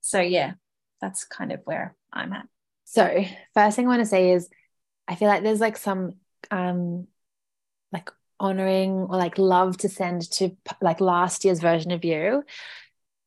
so 0.00 0.20
yeah, 0.20 0.52
that's 1.00 1.24
kind 1.24 1.52
of 1.52 1.60
where 1.64 1.94
I'm 2.12 2.32
at. 2.32 2.46
So, 2.84 3.24
first 3.52 3.76
thing 3.76 3.84
I 3.84 3.88
want 3.88 4.00
to 4.00 4.06
say 4.06 4.32
is 4.32 4.48
I 5.06 5.14
feel 5.14 5.28
like 5.28 5.42
there's 5.42 5.60
like 5.60 5.76
some 5.76 6.14
um 6.50 7.06
like 7.92 8.10
honoring 8.40 8.92
or 8.92 9.16
like 9.16 9.38
love 9.38 9.76
to 9.78 9.88
send 9.88 10.30
to 10.32 10.56
like 10.80 11.00
last 11.00 11.44
year's 11.44 11.60
version 11.60 11.90
of 11.90 12.04
you 12.04 12.44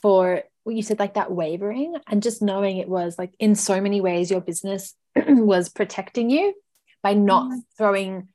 for 0.01 0.43
what 0.63 0.75
you 0.75 0.83
said, 0.83 0.99
like 0.99 1.15
that 1.15 1.31
wavering 1.31 1.95
and 2.07 2.21
just 2.21 2.41
knowing 2.41 2.77
it 2.77 2.87
was 2.87 3.17
like 3.17 3.33
in 3.39 3.55
so 3.55 3.81
many 3.81 4.01
ways 4.01 4.29
your 4.29 4.41
business 4.41 4.95
was 5.15 5.69
protecting 5.69 6.29
you 6.29 6.53
by 7.01 7.13
not 7.13 7.49
mm-hmm. 7.49 7.59
throwing 7.77 8.27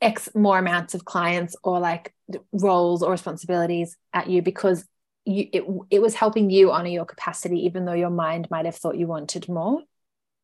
X 0.00 0.28
more 0.34 0.58
amounts 0.58 0.94
of 0.94 1.04
clients 1.04 1.56
or 1.62 1.78
like 1.78 2.12
roles 2.52 3.02
or 3.02 3.10
responsibilities 3.10 3.96
at 4.12 4.28
you 4.28 4.42
because 4.42 4.84
you 5.24 5.48
it, 5.52 5.64
it 5.90 6.02
was 6.02 6.14
helping 6.14 6.50
you 6.50 6.72
honor 6.72 6.88
your 6.88 7.04
capacity 7.04 7.66
even 7.66 7.84
though 7.84 7.92
your 7.92 8.10
mind 8.10 8.50
might 8.50 8.66
have 8.66 8.74
thought 8.74 8.96
you 8.96 9.06
wanted 9.06 9.48
more 9.48 9.80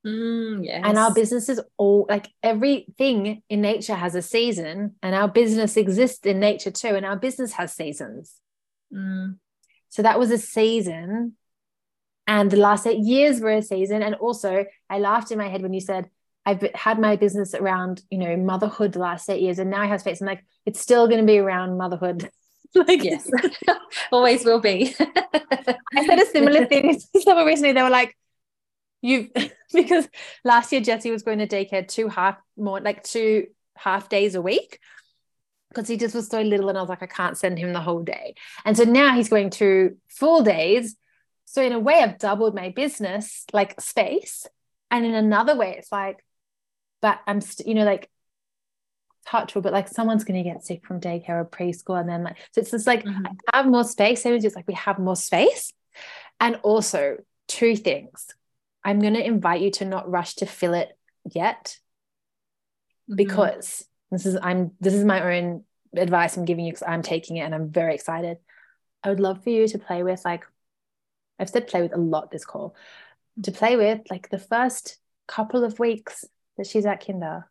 mm, 0.06 0.64
yes. 0.64 0.82
and 0.84 0.98
our 0.98 1.12
business 1.12 1.48
is 1.48 1.60
all 1.76 2.06
like 2.08 2.28
everything 2.42 3.42
in 3.48 3.60
nature 3.60 3.94
has 3.94 4.14
a 4.14 4.22
season 4.22 4.94
and 5.02 5.14
our 5.14 5.28
business 5.28 5.76
exists 5.76 6.24
in 6.26 6.40
nature 6.40 6.70
too 6.70 6.88
and 6.88 7.06
our 7.06 7.16
business 7.16 7.52
has 7.52 7.72
seasons 7.72 8.34
mm. 8.94 9.36
so 9.88 10.02
that 10.02 10.18
was 10.18 10.30
a 10.30 10.38
season 10.38 11.34
and 12.26 12.50
the 12.50 12.56
last 12.56 12.86
eight 12.86 12.98
years 12.98 13.40
were 13.40 13.52
a 13.52 13.62
season 13.62 14.02
and 14.02 14.14
also 14.16 14.64
i 14.88 14.98
laughed 14.98 15.30
in 15.30 15.38
my 15.38 15.48
head 15.48 15.62
when 15.62 15.74
you 15.74 15.80
said 15.80 16.08
I've 16.46 16.62
had 16.74 16.98
my 16.98 17.16
business 17.16 17.52
around, 17.52 18.00
you 18.08 18.16
know, 18.16 18.34
motherhood 18.38 18.92
the 18.92 19.00
last 19.00 19.28
eight 19.28 19.42
years, 19.42 19.58
and 19.58 19.68
now 19.68 19.82
I 19.82 19.86
have 19.86 20.00
space. 20.00 20.22
I'm 20.22 20.26
like, 20.26 20.42
it's 20.64 20.80
still 20.80 21.06
going 21.06 21.20
to 21.20 21.26
be 21.26 21.36
around 21.36 21.76
motherhood 21.76 22.30
like 22.74 23.02
yes 23.02 23.28
always 24.12 24.44
will 24.44 24.60
be 24.60 24.94
i 25.00 26.06
said 26.06 26.20
a 26.20 26.26
similar 26.26 26.66
thing 26.66 27.00
to 27.12 27.20
someone 27.22 27.46
recently 27.46 27.72
they 27.72 27.82
were 27.82 27.90
like 27.90 28.14
you 29.00 29.30
because 29.72 30.08
last 30.44 30.72
year 30.72 30.80
jesse 30.80 31.10
was 31.10 31.22
going 31.22 31.38
to 31.38 31.46
daycare 31.46 31.86
two 31.86 32.08
half 32.08 32.36
more 32.56 32.80
like 32.80 33.02
two 33.02 33.46
half 33.76 34.08
days 34.08 34.34
a 34.34 34.42
week 34.42 34.80
because 35.68 35.88
he 35.88 35.96
just 35.96 36.14
was 36.14 36.28
so 36.28 36.40
little 36.40 36.68
and 36.68 36.78
i 36.78 36.80
was 36.80 36.88
like 36.88 37.02
i 37.02 37.06
can't 37.06 37.38
send 37.38 37.58
him 37.58 37.72
the 37.72 37.80
whole 37.80 38.02
day 38.02 38.34
and 38.64 38.76
so 38.76 38.84
now 38.84 39.14
he's 39.14 39.28
going 39.28 39.50
to 39.50 39.96
full 40.08 40.42
days 40.42 40.96
so 41.44 41.62
in 41.62 41.72
a 41.72 41.78
way 41.78 42.00
i've 42.02 42.18
doubled 42.18 42.54
my 42.54 42.70
business 42.70 43.44
like 43.52 43.80
space 43.80 44.46
and 44.90 45.04
in 45.04 45.14
another 45.14 45.56
way 45.56 45.76
it's 45.78 45.92
like 45.92 46.24
but 47.00 47.20
i'm 47.26 47.40
st- 47.40 47.68
you 47.68 47.74
know 47.74 47.84
like 47.84 48.10
touchable, 49.28 49.62
but 49.62 49.72
like 49.72 49.88
someone's 49.88 50.24
going 50.24 50.42
to 50.42 50.48
get 50.48 50.64
sick 50.64 50.86
from 50.86 51.00
daycare 51.00 51.40
or 51.40 51.44
preschool. 51.44 52.00
And 52.00 52.08
then 52.08 52.24
like, 52.24 52.36
so 52.52 52.60
it's 52.60 52.70
just 52.70 52.86
like, 52.86 53.04
mm-hmm. 53.04 53.26
I 53.52 53.58
have 53.58 53.66
more 53.66 53.84
space. 53.84 54.22
Same 54.22 54.34
as 54.34 54.42
just 54.42 54.56
like 54.56 54.66
we 54.66 54.74
have 54.74 54.98
more 54.98 55.16
space. 55.16 55.72
And 56.40 56.56
also, 56.62 57.18
two 57.48 57.76
things. 57.76 58.28
I'm 58.88 59.00
going 59.00 59.12
to 59.12 59.26
invite 59.26 59.60
you 59.60 59.70
to 59.72 59.84
not 59.84 60.10
rush 60.10 60.36
to 60.36 60.46
fill 60.46 60.72
it 60.72 60.96
yet 61.30 61.76
mm-hmm. 63.04 63.16
because 63.16 63.84
this 64.10 64.24
is, 64.24 64.38
I'm, 64.42 64.70
this 64.80 64.94
is 64.94 65.04
my 65.04 65.36
own 65.36 65.64
advice 65.94 66.38
I'm 66.38 66.46
giving 66.46 66.64
you 66.64 66.72
because 66.72 66.88
I'm 66.88 67.02
taking 67.02 67.36
it 67.36 67.42
and 67.42 67.54
I'm 67.54 67.68
very 67.68 67.94
excited. 67.94 68.38
I 69.04 69.10
would 69.10 69.20
love 69.20 69.44
for 69.44 69.50
you 69.50 69.68
to 69.68 69.78
play 69.78 70.02
with 70.02 70.24
like, 70.24 70.46
I've 71.38 71.50
said 71.50 71.68
play 71.68 71.82
with 71.82 71.94
a 71.94 71.98
lot 71.98 72.30
this 72.30 72.46
call, 72.46 72.74
to 73.42 73.52
play 73.52 73.76
with 73.76 74.00
like 74.10 74.30
the 74.30 74.38
first 74.38 74.96
couple 75.26 75.64
of 75.64 75.78
weeks 75.78 76.24
that 76.56 76.66
she's 76.66 76.86
at 76.86 77.06
kinder 77.06 77.46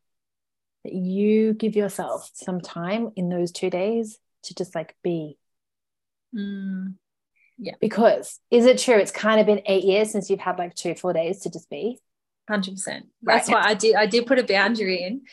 that 0.85 0.93
you 0.93 1.53
give 1.53 1.75
yourself 1.75 2.31
some 2.33 2.61
time 2.61 3.11
in 3.15 3.29
those 3.29 3.51
two 3.51 3.69
days 3.69 4.17
to 4.41 4.55
just 4.55 4.73
like 4.73 4.95
be. 5.03 5.37
Mm. 6.35 6.95
Yeah. 7.57 7.73
Because 7.79 8.39
is 8.51 8.65
it 8.65 8.77
true? 8.77 8.95
It's 8.95 9.11
kind 9.11 9.39
of 9.39 9.45
been 9.45 9.61
eight 9.65 9.83
years 9.83 10.11
since 10.11 10.29
you've 10.29 10.39
had 10.39 10.57
like 10.57 10.75
two 10.75 10.95
four 10.95 11.13
days 11.13 11.41
to 11.41 11.49
just 11.49 11.69
be. 11.69 11.99
Hundred 12.47 12.75
percent. 12.75 13.07
That's 13.21 13.49
right. 13.49 13.55
why 13.55 13.69
I 13.69 13.73
did. 13.73 13.95
I 13.95 14.05
did 14.05 14.25
put 14.25 14.39
a 14.39 14.43
boundary 14.43 15.03
in 15.03 15.23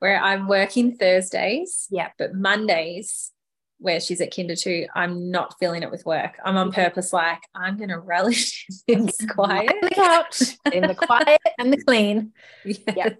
where 0.00 0.20
I'm 0.20 0.48
working 0.48 0.96
Thursdays. 0.96 1.86
Yeah. 1.90 2.10
But 2.18 2.34
Mondays, 2.34 3.30
where 3.78 4.00
she's 4.00 4.20
at 4.20 4.34
kinder 4.34 4.56
two, 4.56 4.86
I'm 4.94 5.30
not 5.30 5.56
filling 5.60 5.82
it 5.82 5.90
with 5.90 6.04
work. 6.04 6.38
I'm 6.44 6.56
on 6.56 6.72
purpose. 6.72 7.12
Like 7.12 7.42
I'm 7.54 7.76
going 7.76 7.90
to 7.90 7.98
relish 7.98 8.66
in 8.88 9.06
this 9.06 9.18
quiet, 9.28 9.72
the 9.82 9.90
couch, 9.90 10.42
in 10.72 10.86
the 10.86 10.94
quiet 10.94 11.40
and 11.58 11.72
the 11.72 11.82
clean. 11.82 12.32
Yes. 12.64 12.86
Yep 12.96 13.18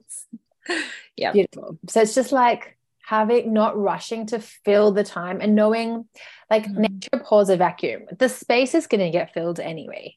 yeah 1.16 1.32
beautiful 1.32 1.78
so 1.88 2.00
it's 2.00 2.14
just 2.14 2.32
like 2.32 2.76
having 3.06 3.52
not 3.52 3.76
rushing 3.76 4.26
to 4.26 4.38
fill 4.38 4.92
the 4.92 5.04
time 5.04 5.40
and 5.40 5.54
knowing 5.54 6.06
like 6.50 6.64
mm-hmm. 6.64 6.82
nature 6.82 7.22
pours 7.24 7.48
a 7.50 7.56
vacuum. 7.56 8.02
The 8.18 8.28
space 8.28 8.74
is 8.74 8.86
going 8.86 9.00
to 9.00 9.10
get 9.10 9.34
filled 9.34 9.60
anyway. 9.60 10.16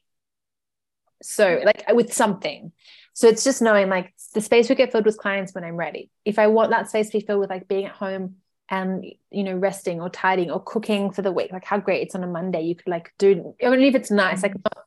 So 1.22 1.60
like 1.64 1.84
with 1.92 2.12
something. 2.12 2.72
So 3.12 3.26
it's 3.26 3.44
just 3.44 3.60
knowing 3.60 3.88
like 3.88 4.14
the 4.34 4.40
space 4.40 4.68
will 4.68 4.76
get 4.76 4.92
filled 4.92 5.06
with 5.06 5.18
clients 5.18 5.52
when 5.52 5.64
i'm 5.64 5.76
ready. 5.76 6.10
If 6.24 6.38
i 6.38 6.46
want 6.46 6.70
that 6.70 6.88
space 6.88 7.10
to 7.10 7.18
be 7.18 7.26
filled 7.26 7.40
with 7.40 7.50
like 7.50 7.68
being 7.68 7.86
at 7.86 7.92
home 7.92 8.36
and 8.70 9.04
you 9.30 9.44
know 9.44 9.54
resting 9.54 10.00
or 10.00 10.10
tidying 10.10 10.50
or 10.50 10.62
cooking 10.62 11.10
for 11.10 11.22
the 11.22 11.32
week 11.32 11.52
like 11.52 11.64
how 11.64 11.78
great 11.78 12.02
it's 12.02 12.14
on 12.14 12.22
a 12.22 12.26
monday 12.26 12.62
you 12.62 12.74
could 12.74 12.88
like 12.88 13.12
do 13.18 13.54
even 13.60 13.80
if 13.80 13.94
it's 13.94 14.10
nice 14.10 14.42
like 14.42 14.52
mm-hmm. 14.52 14.76
not 14.76 14.84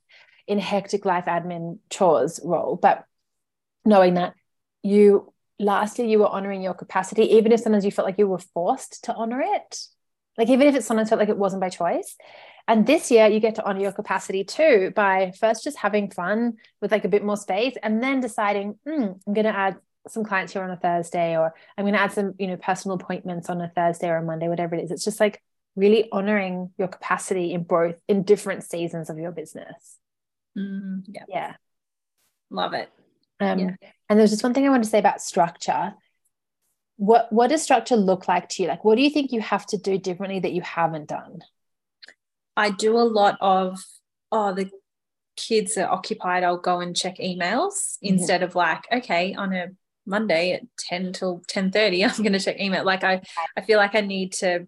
in 0.48 0.60
hectic 0.60 1.06
life 1.06 1.26
admin 1.26 1.80
chores 1.90 2.40
role 2.44 2.76
but 2.76 3.06
knowing 3.86 4.16
that 4.16 4.36
you 4.84 5.32
last 5.62 6.00
year 6.00 6.08
you 6.08 6.20
were 6.20 6.28
honoring 6.28 6.62
your 6.62 6.74
capacity, 6.74 7.24
even 7.36 7.52
if 7.52 7.62
sometimes 7.62 7.86
you 7.86 7.92
felt 7.92 8.08
like 8.08 8.18
you 8.18 8.28
were 8.28 8.40
forced 8.40 9.04
to 9.06 9.14
honor 9.14 9.42
it. 9.42 9.80
Like 10.38 10.50
even 10.50 10.68
if 10.68 10.76
it 10.76 10.84
sometimes 10.84 11.10
felt 11.10 11.20
like 11.20 11.30
it 11.30 11.38
wasn't 11.38 11.62
by 11.62 11.70
choice. 11.70 12.18
And 12.68 12.86
this 12.86 13.12
year 13.12 13.28
you 13.28 13.40
get 13.40 13.56
to 13.56 13.66
honor 13.66 13.82
your 13.82 13.92
capacity 13.92 14.44
too 14.44 14.92
by 14.96 15.34
first 15.40 15.64
just 15.64 15.78
having 15.78 16.10
fun 16.10 16.58
with 16.82 16.92
like 16.92 17.06
a 17.06 17.10
bit 17.10 17.24
more 17.24 17.38
space 17.38 17.76
and 17.84 18.02
then 18.02 18.20
deciding, 18.22 18.76
mm, 18.88 19.20
I'm 19.28 19.34
going 19.34 19.46
to 19.46 19.56
add 19.56 19.78
some 20.08 20.24
clients 20.24 20.54
here 20.54 20.64
on 20.64 20.72
a 20.72 20.78
Thursday 20.78 21.38
or 21.38 21.54
I'm 21.78 21.84
going 21.84 21.94
to 21.94 22.02
add 22.02 22.12
some, 22.12 22.34
you 22.40 22.48
know, 22.48 22.58
personal 22.58 22.96
appointments 22.96 23.50
on 23.50 23.62
a 23.62 23.70
Thursday 23.70 24.10
or 24.10 24.18
a 24.18 24.24
Monday, 24.24 24.48
whatever 24.48 24.76
it 24.76 24.84
is. 24.84 24.92
It's 24.92 25.04
just 25.04 25.20
like 25.20 25.42
really 25.76 26.10
honoring 26.12 26.72
your 26.78 26.88
capacity 26.88 27.54
in 27.54 27.64
both 27.64 27.96
in 28.08 28.24
different 28.24 28.64
seasons 28.64 29.10
of 29.10 29.18
your 29.18 29.32
business. 29.32 29.98
Mm, 30.58 31.04
yeah. 31.08 31.24
Yeah. 31.28 31.56
Love 32.50 32.74
it. 32.74 32.90
Um, 33.40 33.60
yeah. 33.60 33.76
And 34.12 34.20
there's 34.20 34.32
just 34.32 34.44
one 34.44 34.54
thing 34.54 34.66
I 34.66 34.70
want 34.70 34.84
to 34.84 34.90
say 34.90 35.00
about 35.00 35.22
structure. 35.22 35.94
What 36.98 37.32
what 37.32 37.50
does 37.50 37.64
structure 37.64 37.96
look 37.96 38.28
like 38.28 38.50
to 38.50 38.62
you? 38.62 38.68
Like, 38.68 38.84
what 38.84 38.98
do 38.98 39.02
you 39.02 39.10
think 39.10 39.32
you 39.32 39.40
have 39.40 39.66
to 39.68 39.78
do 39.78 39.98
differently 39.98 40.42
that 40.42 40.52
you 40.52 40.62
haven't 40.62 41.08
done? 41.08 41.40
I 42.58 42.72
do 42.72 42.98
a 42.98 43.08
lot 43.08 43.38
of 43.40 43.80
oh 44.30 44.54
the 44.54 44.70
kids 45.38 45.78
are 45.78 45.90
occupied. 45.90 46.44
I'll 46.44 46.58
go 46.58 46.82
and 46.82 46.94
check 46.94 47.20
emails 47.20 47.96
mm-hmm. 47.96 48.08
instead 48.08 48.44
of 48.44 48.54
like 48.54 48.84
okay 48.92 49.34
on 49.34 49.54
a 49.54 49.68
Monday 50.06 50.52
at 50.52 50.64
10 50.90 51.14
till 51.14 51.42
10 51.48 51.72
30 51.72 52.04
I'm 52.06 52.18
going 52.18 52.34
to 52.34 52.40
check 52.40 52.60
email 52.60 52.84
like 52.84 53.06
I 53.06 53.22
I 53.56 53.62
feel 53.62 53.78
like 53.78 53.96
I 53.96 54.02
need 54.02 54.34
to 54.34 54.68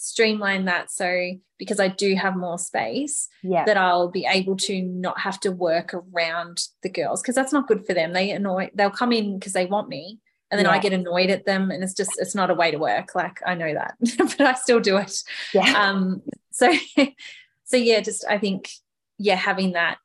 streamline 0.00 0.66
that 0.66 0.92
so 0.92 1.32
because 1.58 1.80
I 1.80 1.88
do 1.88 2.14
have 2.14 2.36
more 2.36 2.56
space 2.56 3.28
yeah. 3.42 3.64
that 3.64 3.76
I'll 3.76 4.08
be 4.08 4.26
able 4.30 4.56
to 4.58 4.80
not 4.80 5.18
have 5.18 5.40
to 5.40 5.50
work 5.50 5.92
around 5.92 6.62
the 6.84 6.88
girls 6.88 7.20
because 7.20 7.34
that's 7.34 7.52
not 7.52 7.66
good 7.66 7.84
for 7.84 7.94
them. 7.94 8.12
They 8.12 8.30
annoy 8.30 8.70
they'll 8.74 8.90
come 8.90 9.12
in 9.12 9.38
because 9.38 9.54
they 9.54 9.66
want 9.66 9.88
me 9.88 10.20
and 10.52 10.58
then 10.58 10.66
yeah. 10.66 10.72
I 10.72 10.78
get 10.78 10.92
annoyed 10.92 11.30
at 11.30 11.46
them 11.46 11.72
and 11.72 11.82
it's 11.82 11.94
just 11.94 12.12
it's 12.18 12.36
not 12.36 12.48
a 12.48 12.54
way 12.54 12.70
to 12.70 12.78
work. 12.78 13.16
Like 13.16 13.40
I 13.44 13.56
know 13.56 13.74
that, 13.74 13.96
but 14.18 14.40
I 14.40 14.54
still 14.54 14.78
do 14.78 14.98
it. 14.98 15.16
Yeah. 15.52 15.72
Um 15.76 16.22
so 16.52 16.72
so 17.64 17.76
yeah, 17.76 18.00
just 18.00 18.24
I 18.28 18.38
think 18.38 18.70
yeah, 19.18 19.34
having 19.34 19.72
that 19.72 19.98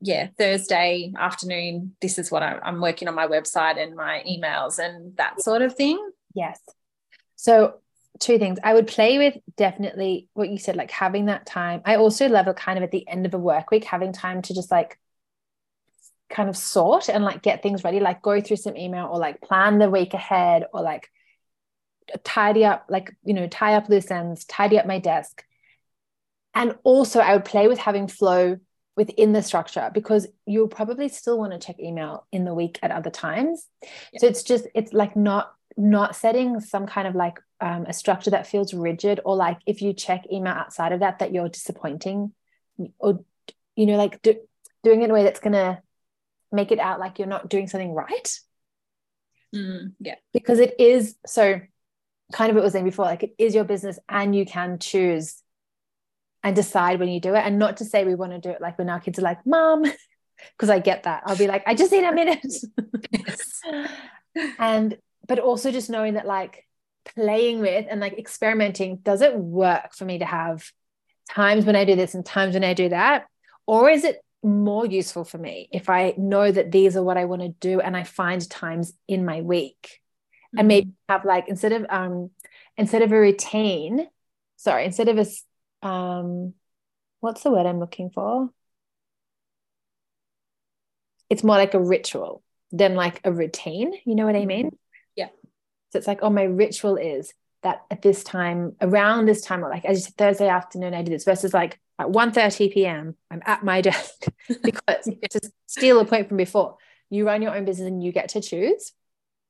yeah, 0.00 0.26
Thursday 0.36 1.12
afternoon, 1.16 1.94
this 2.00 2.18
is 2.18 2.32
what 2.32 2.42
I, 2.42 2.58
I'm 2.64 2.80
working 2.80 3.06
on 3.06 3.14
my 3.14 3.28
website 3.28 3.80
and 3.80 3.94
my 3.94 4.24
emails 4.28 4.80
and 4.80 5.16
that 5.18 5.40
sort 5.40 5.62
of 5.62 5.76
thing. 5.76 6.04
Yes. 6.34 6.58
So 7.36 7.74
two 8.22 8.38
things. 8.38 8.58
I 8.62 8.74
would 8.74 8.86
play 8.86 9.18
with 9.18 9.36
definitely 9.56 10.28
what 10.34 10.48
you 10.48 10.58
said, 10.58 10.76
like 10.76 10.90
having 10.90 11.26
that 11.26 11.46
time. 11.46 11.82
I 11.84 11.96
also 11.96 12.28
love 12.28 12.46
it 12.48 12.56
kind 12.56 12.78
of 12.78 12.82
at 12.82 12.90
the 12.90 13.06
end 13.08 13.26
of 13.26 13.34
a 13.34 13.38
work 13.38 13.70
week, 13.70 13.84
having 13.84 14.12
time 14.12 14.42
to 14.42 14.54
just 14.54 14.70
like 14.70 14.98
kind 16.30 16.48
of 16.48 16.56
sort 16.56 17.08
and 17.08 17.24
like 17.24 17.42
get 17.42 17.62
things 17.62 17.84
ready, 17.84 18.00
like 18.00 18.22
go 18.22 18.40
through 18.40 18.56
some 18.56 18.76
email 18.76 19.08
or 19.12 19.18
like 19.18 19.40
plan 19.40 19.78
the 19.78 19.90
week 19.90 20.14
ahead 20.14 20.64
or 20.72 20.82
like 20.82 21.08
tidy 22.24 22.64
up, 22.64 22.86
like, 22.88 23.14
you 23.24 23.34
know, 23.34 23.46
tie 23.46 23.74
up 23.74 23.88
loose 23.88 24.10
ends, 24.10 24.44
tidy 24.44 24.78
up 24.78 24.86
my 24.86 24.98
desk. 24.98 25.44
And 26.54 26.76
also, 26.84 27.20
I 27.20 27.34
would 27.34 27.44
play 27.44 27.66
with 27.66 27.78
having 27.78 28.08
flow 28.08 28.58
within 28.94 29.32
the 29.32 29.42
structure 29.42 29.90
because 29.92 30.26
you'll 30.46 30.68
probably 30.68 31.08
still 31.08 31.38
want 31.38 31.52
to 31.52 31.58
check 31.58 31.80
email 31.80 32.26
in 32.30 32.44
the 32.44 32.52
week 32.52 32.78
at 32.82 32.90
other 32.90 33.10
times. 33.10 33.66
Yeah. 34.12 34.20
So 34.20 34.26
it's 34.26 34.42
just, 34.42 34.66
it's 34.74 34.92
like 34.92 35.16
not 35.16 35.52
not 35.76 36.16
setting 36.16 36.60
some 36.60 36.86
kind 36.86 37.08
of 37.08 37.14
like 37.14 37.40
um, 37.62 37.86
a 37.86 37.92
structure 37.92 38.30
that 38.30 38.48
feels 38.48 38.74
rigid 38.74 39.20
or 39.24 39.36
like 39.36 39.58
if 39.66 39.80
you 39.80 39.92
check 39.92 40.24
email 40.30 40.52
outside 40.52 40.90
of 40.90 41.00
that 41.00 41.20
that 41.20 41.32
you're 41.32 41.48
disappointing 41.48 42.32
or 42.98 43.24
you 43.76 43.86
know 43.86 43.96
like 43.96 44.20
do, 44.20 44.34
doing 44.82 45.00
it 45.00 45.04
in 45.04 45.10
a 45.10 45.14
way 45.14 45.22
that's 45.22 45.38
going 45.38 45.52
to 45.52 45.80
make 46.50 46.72
it 46.72 46.80
out 46.80 46.98
like 46.98 47.20
you're 47.20 47.28
not 47.28 47.48
doing 47.48 47.68
something 47.68 47.94
right? 47.94 48.38
Mm, 49.54 49.92
yeah. 50.00 50.16
Because 50.32 50.58
it 50.58 50.74
is 50.80 51.14
so 51.24 51.60
kind 52.32 52.50
of 52.50 52.56
what 52.56 52.64
was 52.64 52.72
saying 52.72 52.84
before 52.84 53.04
like 53.04 53.22
it 53.22 53.34
is 53.38 53.54
your 53.54 53.64
business 53.64 53.98
and 54.08 54.34
you 54.34 54.44
can 54.44 54.80
choose 54.80 55.40
and 56.42 56.56
decide 56.56 56.98
when 56.98 57.08
you 57.08 57.20
do 57.20 57.34
it 57.34 57.44
and 57.44 57.60
not 57.60 57.76
to 57.76 57.84
say 57.84 58.04
we 58.04 58.16
want 58.16 58.32
to 58.32 58.40
do 58.40 58.50
it 58.50 58.60
like 58.60 58.76
when 58.76 58.88
our 58.88 58.98
kids 58.98 59.20
are 59.20 59.22
like 59.22 59.46
mom 59.46 59.82
because 60.56 60.68
i 60.68 60.80
get 60.80 61.04
that. 61.04 61.22
I'll 61.26 61.36
be 61.36 61.46
like 61.46 61.62
i 61.66 61.74
just 61.74 61.92
need 61.92 62.04
a 62.04 62.12
minute. 62.12 62.44
And 64.58 64.96
but 65.28 65.38
also 65.38 65.70
just 65.70 65.90
knowing 65.90 66.14
that 66.14 66.26
like 66.26 66.66
playing 67.04 67.60
with 67.60 67.86
and 67.88 68.00
like 68.00 68.18
experimenting 68.18 68.96
does 68.96 69.20
it 69.20 69.36
work 69.36 69.94
for 69.94 70.04
me 70.04 70.18
to 70.18 70.24
have 70.24 70.70
times 71.30 71.64
when 71.64 71.76
i 71.76 71.84
do 71.84 71.96
this 71.96 72.14
and 72.14 72.24
times 72.24 72.54
when 72.54 72.64
i 72.64 72.74
do 72.74 72.88
that? 72.88 73.26
Or 73.66 73.88
is 73.88 74.04
it 74.04 74.20
more 74.42 74.84
useful 74.84 75.24
for 75.24 75.38
me 75.38 75.68
if 75.72 75.88
i 75.88 76.14
know 76.16 76.50
that 76.50 76.72
these 76.72 76.96
are 76.96 77.02
what 77.02 77.16
i 77.16 77.24
want 77.24 77.42
to 77.42 77.48
do 77.48 77.80
and 77.80 77.96
i 77.96 78.02
find 78.02 78.48
times 78.48 78.92
in 79.08 79.24
my 79.24 79.40
week? 79.40 80.00
Mm-hmm. 80.52 80.58
and 80.58 80.68
maybe 80.68 80.90
have 81.08 81.24
like 81.24 81.48
instead 81.48 81.72
of 81.72 81.86
um 81.88 82.30
instead 82.76 83.00
of 83.00 83.10
a 83.10 83.18
routine 83.18 84.06
sorry 84.56 84.84
instead 84.84 85.08
of 85.08 85.18
a 85.18 85.86
um 85.86 86.52
what's 87.20 87.42
the 87.42 87.50
word 87.50 87.66
i'm 87.66 87.78
looking 87.80 88.10
for? 88.10 88.50
It's 91.30 91.42
more 91.42 91.56
like 91.56 91.72
a 91.72 91.80
ritual 91.80 92.42
than 92.70 92.94
like 92.94 93.20
a 93.24 93.32
routine 93.32 93.94
you 94.04 94.14
know 94.14 94.26
what 94.26 94.36
i 94.36 94.44
mean 94.44 94.76
so 95.92 95.98
it's 95.98 96.06
like 96.06 96.20
oh 96.22 96.30
my 96.30 96.44
ritual 96.44 96.96
is 96.96 97.32
that 97.62 97.82
at 97.90 98.02
this 98.02 98.24
time 98.24 98.74
around 98.80 99.26
this 99.26 99.42
time 99.42 99.64
or 99.64 99.68
like 99.68 99.84
as 99.84 99.98
you 99.98 100.04
said 100.04 100.16
thursday 100.16 100.48
afternoon 100.48 100.94
i 100.94 101.02
do 101.02 101.12
this 101.12 101.24
versus 101.24 101.54
like 101.54 101.78
at 101.98 102.10
1 102.10 102.32
30 102.32 102.70
p.m 102.70 103.14
i'm 103.30 103.42
at 103.44 103.62
my 103.62 103.80
desk 103.90 104.24
because 104.62 105.04
to 105.30 105.52
steal 105.66 106.00
a 106.00 106.04
point 106.04 106.28
from 106.28 106.36
before 106.36 106.76
you 107.10 107.26
run 107.26 107.42
your 107.42 107.54
own 107.54 107.64
business 107.64 107.86
and 107.86 108.02
you 108.02 108.12
get 108.12 108.30
to 108.30 108.40
choose 108.40 108.92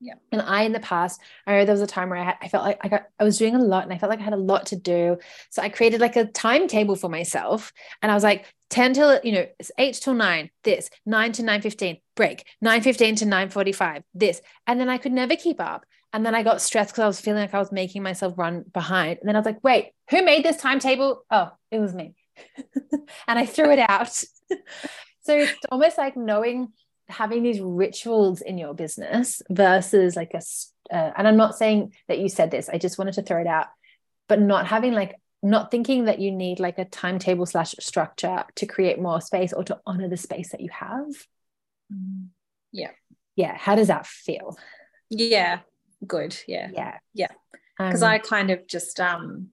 yeah. 0.03 0.15
And 0.33 0.43
I, 0.43 0.63
in 0.63 0.73
the 0.73 0.81
past, 0.81 1.21
I 1.47 1.53
remember 1.53 1.67
there 1.67 1.75
was 1.75 1.83
a 1.83 1.87
time 1.87 2.11
where 2.11 2.19
I, 2.19 2.25
had, 2.25 2.35
I 2.43 2.49
felt 2.49 2.65
like 2.65 2.79
I 2.81 2.89
got, 2.89 3.05
I 3.21 3.25
was 3.25 3.39
doing 3.39 3.55
a 3.55 3.63
lot 3.63 3.85
and 3.85 3.93
I 3.93 3.99
felt 3.99 4.11
like 4.11 4.19
I 4.19 4.25
had 4.25 4.33
a 4.33 4.37
lot 4.37 4.67
to 4.67 4.77
do. 4.77 5.19
So 5.51 5.63
I 5.63 5.69
created 5.69 6.01
like 6.01 6.17
a 6.17 6.25
timetable 6.25 6.97
for 6.97 7.09
myself. 7.09 7.73
And 8.03 8.11
I 8.11 8.15
was 8.17 8.25
like, 8.25 8.53
10 8.71 8.95
till, 8.95 9.21
you 9.23 9.31
know, 9.31 9.47
it's 9.61 9.71
eight 9.79 9.95
till 9.95 10.15
nine, 10.15 10.51
this, 10.65 10.91
nine 11.07 11.31
to 11.33 11.43
9.15, 11.45 12.01
break, 12.17 12.45
9.15 12.65 13.19
to 13.19 13.27
9.45, 13.27 14.03
this. 14.13 14.43
And 14.67 14.81
then 14.81 14.89
I 14.89 14.99
could 14.99 15.13
never 15.13 15.37
keep 15.37 15.61
up. 15.61 15.87
And 16.13 16.27
then 16.27 16.35
I 16.35 16.43
got 16.43 16.61
stressed 16.61 16.91
because 16.91 17.03
I 17.03 17.07
was 17.07 17.21
feeling 17.21 17.41
like 17.41 17.55
I 17.55 17.59
was 17.59 17.73
making 17.73 18.03
myself 18.03 18.37
run 18.37 18.65
behind. 18.73 19.19
And 19.21 19.29
then 19.29 19.37
I 19.37 19.39
was 19.39 19.47
like, 19.47 19.63
wait, 19.65 19.93
who 20.11 20.23
made 20.23 20.45
this 20.45 20.59
timetable? 20.59 21.25
Oh, 21.31 21.51
it 21.71 21.79
was 21.79 21.95
me. 21.95 22.15
and 23.27 23.39
I 23.39 23.47
threw 23.47 23.71
it 23.71 23.79
out. 23.79 24.13
so 25.23 25.37
it's 25.37 25.65
almost 25.71 25.97
like 25.99 26.17
knowing 26.17 26.73
having 27.09 27.43
these 27.43 27.61
rituals 27.61 28.41
in 28.41 28.59
your 28.59 28.75
business 28.75 29.43
versus 29.51 30.17
like 30.17 30.33
a 30.35 30.41
uh, 30.95 31.13
and 31.17 31.29
i'm 31.29 31.37
not 31.37 31.57
saying 31.57 31.93
that 32.09 32.19
you 32.19 32.29
said 32.29 32.51
this 32.51 32.69
i 32.69 32.79
just 32.79 32.99
wanted 32.99 33.15
to 33.15 33.23
throw 33.23 33.41
it 33.41 33.47
out 33.47 33.67
but 34.29 34.41
not 34.41 34.67
having 34.67 34.93
like 34.93 35.17
not 35.43 35.71
thinking 35.71 36.05
that 36.05 36.21
you 36.21 36.31
need 36.31 36.61
like 36.61 36.79
a 36.79 36.85
timetable 36.85 37.47
slash 37.47 37.75
structure 37.81 38.45
to 38.55 38.67
create 38.67 39.01
more 39.01 39.21
space 39.21 39.53
or 39.53 39.65
to 39.65 39.79
honor 39.85 40.09
the 40.09 40.17
space 40.17 40.53
that 40.53 40.61
you 40.61 40.71
have 40.71 41.07
yeah 42.73 42.91
yeah 43.37 43.57
how 43.57 43.75
does 43.75 43.89
that 43.89 44.07
feel 44.07 44.57
yeah 45.11 45.61
good 46.07 46.37
yeah. 46.47 46.71
Yeah. 46.73 46.99
Yeah. 47.15 47.29
Because 47.79 48.03
um, 48.03 48.11
i 48.11 48.19
kind 48.19 48.51
of 48.51 48.67
just 48.67 49.01
um 49.01 49.49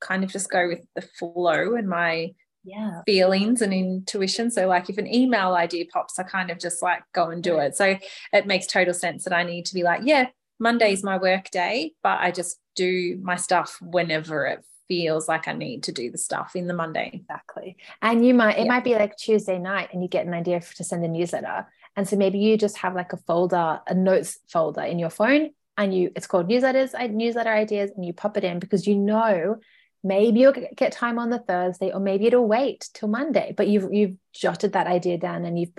kind 0.00 0.24
of 0.24 0.30
just 0.30 0.50
go 0.50 0.68
with 0.68 0.86
the 0.94 1.02
flow 1.02 1.74
and 1.74 1.88
my 1.88 2.32
yeah. 2.64 3.02
feelings 3.06 3.62
and 3.62 3.72
intuition. 3.72 4.50
So 4.50 4.66
like 4.66 4.90
if 4.90 4.98
an 4.98 5.12
email 5.12 5.54
idea 5.54 5.86
pops 5.92 6.18
i 6.18 6.22
kind 6.22 6.50
of 6.50 6.58
just 6.58 6.82
like 6.82 7.02
go 7.14 7.30
and 7.30 7.42
do 7.42 7.58
it. 7.58 7.76
So 7.76 7.96
it 8.32 8.46
makes 8.46 8.66
total 8.66 8.94
sense 8.94 9.24
that 9.24 9.32
i 9.32 9.42
need 9.42 9.66
to 9.66 9.74
be 9.74 9.82
like 9.82 10.02
yeah 10.04 10.28
monday's 10.60 11.04
my 11.04 11.16
work 11.16 11.50
day 11.50 11.92
but 12.02 12.18
i 12.20 12.32
just 12.32 12.58
do 12.74 13.16
my 13.22 13.36
stuff 13.36 13.78
whenever 13.80 14.44
it 14.44 14.64
feels 14.88 15.28
like 15.28 15.46
i 15.46 15.52
need 15.52 15.84
to 15.84 15.92
do 15.92 16.10
the 16.10 16.18
stuff 16.18 16.56
in 16.56 16.66
the 16.66 16.74
monday. 16.74 17.10
Exactly. 17.12 17.76
And 18.02 18.26
you 18.26 18.34
might 18.34 18.58
it 18.58 18.64
yeah. 18.64 18.72
might 18.72 18.84
be 18.84 18.94
like 18.94 19.16
tuesday 19.16 19.58
night 19.58 19.90
and 19.92 20.02
you 20.02 20.08
get 20.08 20.26
an 20.26 20.34
idea 20.34 20.60
to 20.60 20.84
send 20.84 21.04
a 21.04 21.08
newsletter 21.08 21.66
and 21.98 22.08
so 22.08 22.16
maybe 22.16 22.38
you 22.38 22.56
just 22.56 22.78
have 22.78 22.94
like 22.94 23.12
a 23.12 23.18
folder 23.18 23.80
a 23.86 23.94
notes 23.94 24.38
folder 24.48 24.82
in 24.82 24.98
your 24.98 25.10
phone 25.10 25.50
and 25.76 25.94
you 25.94 26.10
it's 26.16 26.26
called 26.26 26.48
newsletters 26.48 26.94
newsletter 27.12 27.52
ideas 27.52 27.90
and 27.94 28.06
you 28.06 28.14
pop 28.14 28.38
it 28.38 28.44
in 28.44 28.58
because 28.58 28.86
you 28.86 28.94
know 28.94 29.58
maybe 30.02 30.40
you'll 30.40 30.54
get 30.76 30.92
time 30.92 31.18
on 31.18 31.30
the 31.30 31.38
Thursday, 31.38 31.90
or 31.92 32.00
maybe 32.00 32.26
it'll 32.26 32.46
wait 32.46 32.88
till 32.94 33.08
Monday. 33.08 33.54
But 33.56 33.68
you've 33.68 33.92
you've 33.92 34.16
jotted 34.32 34.72
that 34.72 34.86
idea 34.86 35.18
down, 35.18 35.44
and 35.44 35.58
you've 35.58 35.72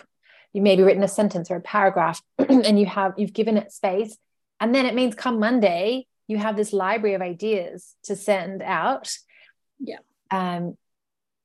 you 0.54 0.62
maybe 0.62 0.84
written 0.84 1.04
a 1.04 1.08
sentence 1.08 1.50
or 1.52 1.58
a 1.58 1.62
paragraph, 1.62 2.22
and 2.38 2.80
you 2.80 2.86
have 2.86 3.14
you've 3.18 3.34
given 3.34 3.58
it 3.58 3.72
space, 3.72 4.18
and 4.60 4.74
then 4.74 4.86
it 4.86 4.96
means 4.96 5.16
come 5.16 5.40
Monday 5.40 6.06
you 6.28 6.38
have 6.38 6.56
this 6.56 6.74
library 6.74 7.16
of 7.16 7.24
ideas 7.24 7.96
to 8.04 8.16
send 8.16 8.62
out. 8.62 9.12
Yeah. 9.80 9.98
Um, 10.30 10.78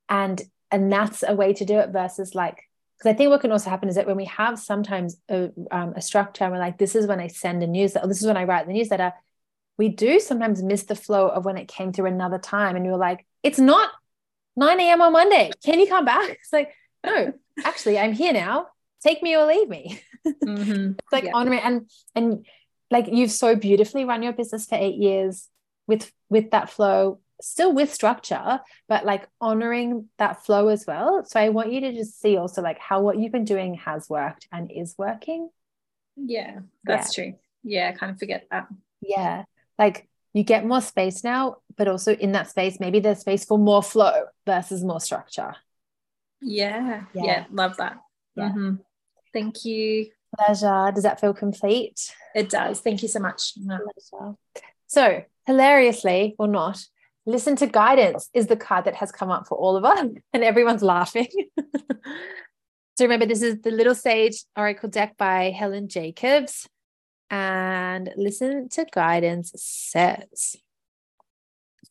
and 0.08 0.42
and 0.70 0.92
that's 0.92 1.24
a 1.26 1.34
way 1.34 1.54
to 1.54 1.64
do 1.64 1.78
it 1.78 1.90
versus 1.90 2.34
like 2.34 2.68
because 3.04 3.14
I 3.14 3.18
think 3.18 3.30
what 3.30 3.42
can 3.42 3.52
also 3.52 3.68
happen 3.68 3.90
is 3.90 3.96
that 3.96 4.06
when 4.06 4.16
we 4.16 4.24
have 4.24 4.58
sometimes 4.58 5.18
a, 5.28 5.50
um, 5.70 5.92
a 5.94 6.00
structure 6.00 6.44
and 6.44 6.52
we're 6.54 6.58
like, 6.58 6.78
this 6.78 6.94
is 6.94 7.06
when 7.06 7.20
I 7.20 7.26
send 7.26 7.62
a 7.62 7.66
newsletter, 7.66 8.08
this 8.08 8.20
is 8.20 8.26
when 8.26 8.38
I 8.38 8.44
write 8.44 8.66
the 8.66 8.72
newsletter, 8.72 9.12
we 9.76 9.90
do 9.90 10.18
sometimes 10.20 10.62
miss 10.62 10.84
the 10.84 10.94
flow 10.94 11.28
of 11.28 11.44
when 11.44 11.58
it 11.58 11.68
came 11.68 11.92
through 11.92 12.06
another 12.06 12.38
time 12.38 12.76
and 12.76 12.86
you're 12.86 12.96
like 12.96 13.26
it's 13.42 13.58
not 13.58 13.90
9 14.56 14.80
a.m 14.80 15.02
on 15.02 15.12
monday. 15.12 15.50
Can 15.64 15.80
you 15.80 15.86
come 15.86 16.04
back? 16.04 16.30
It's 16.40 16.52
like 16.52 16.72
no 17.04 17.32
actually 17.64 17.98
i'm 17.98 18.12
here 18.12 18.32
now. 18.32 18.68
Take 19.02 19.22
me 19.22 19.36
or 19.36 19.46
leave 19.46 19.68
me. 19.68 20.00
Mm-hmm. 20.26 20.92
it's 20.92 21.12
like 21.12 21.24
yeah. 21.24 21.32
honoring 21.34 21.58
and 21.58 21.90
and 22.14 22.46
like 22.90 23.08
you've 23.08 23.30
so 23.30 23.54
beautifully 23.54 24.06
run 24.06 24.22
your 24.22 24.32
business 24.32 24.64
for 24.64 24.76
eight 24.76 24.94
years 24.94 25.48
with 25.86 26.10
with 26.30 26.52
that 26.52 26.70
flow 26.70 27.20
still 27.40 27.72
with 27.72 27.92
structure 27.92 28.60
but 28.88 29.04
like 29.04 29.28
honoring 29.40 30.08
that 30.18 30.44
flow 30.44 30.68
as 30.68 30.84
well 30.86 31.24
so 31.24 31.38
i 31.38 31.48
want 31.48 31.72
you 31.72 31.80
to 31.80 31.92
just 31.92 32.20
see 32.20 32.36
also 32.36 32.62
like 32.62 32.78
how 32.78 33.00
what 33.00 33.18
you've 33.18 33.32
been 33.32 33.44
doing 33.44 33.74
has 33.74 34.08
worked 34.08 34.46
and 34.52 34.70
is 34.70 34.94
working 34.96 35.48
yeah 36.16 36.60
that's 36.84 37.16
yeah. 37.16 37.24
true 37.24 37.34
yeah 37.62 37.88
i 37.88 37.98
kind 37.98 38.12
of 38.12 38.18
forget 38.18 38.46
that 38.50 38.68
yeah 39.00 39.44
like 39.78 40.08
you 40.34 40.42
get 40.42 40.66
more 40.66 40.80
space 40.80 41.24
now, 41.24 41.58
but 41.76 41.88
also 41.88 42.14
in 42.14 42.32
that 42.32 42.50
space, 42.50 42.78
maybe 42.80 42.98
there's 42.98 43.20
space 43.20 43.44
for 43.44 43.56
more 43.56 43.82
flow 43.82 44.24
versus 44.44 44.84
more 44.84 45.00
structure. 45.00 45.54
Yeah. 46.42 47.04
Yeah. 47.14 47.24
yeah 47.24 47.44
love 47.52 47.76
that. 47.78 47.98
Yeah. 48.36 48.50
Mm-hmm. 48.50 48.74
Thank 49.32 49.64
you. 49.64 50.08
Pleasure. 50.36 50.90
Does 50.92 51.04
that 51.04 51.20
feel 51.20 51.32
complete? 51.32 52.12
It 52.34 52.50
does. 52.50 52.80
Thank 52.80 53.02
you 53.02 53.08
so 53.08 53.20
much. 53.20 53.54
So, 54.88 55.24
hilariously 55.46 56.34
or 56.38 56.48
not, 56.48 56.84
listen 57.26 57.56
to 57.56 57.66
guidance 57.66 58.28
is 58.34 58.46
the 58.46 58.56
card 58.56 58.84
that 58.84 58.94
has 58.96 59.12
come 59.12 59.30
up 59.30 59.46
for 59.46 59.56
all 59.56 59.76
of 59.76 59.84
us, 59.84 60.06
and 60.32 60.44
everyone's 60.44 60.82
laughing. 60.82 61.28
so, 62.96 63.04
remember, 63.04 63.26
this 63.26 63.42
is 63.42 63.60
the 63.62 63.70
Little 63.70 63.94
Sage 63.94 64.44
Oracle 64.56 64.88
deck 64.88 65.16
by 65.16 65.50
Helen 65.50 65.88
Jacobs 65.88 66.68
and 67.30 68.10
listen 68.16 68.68
to 68.70 68.86
guidance 68.92 69.52
says. 69.56 70.56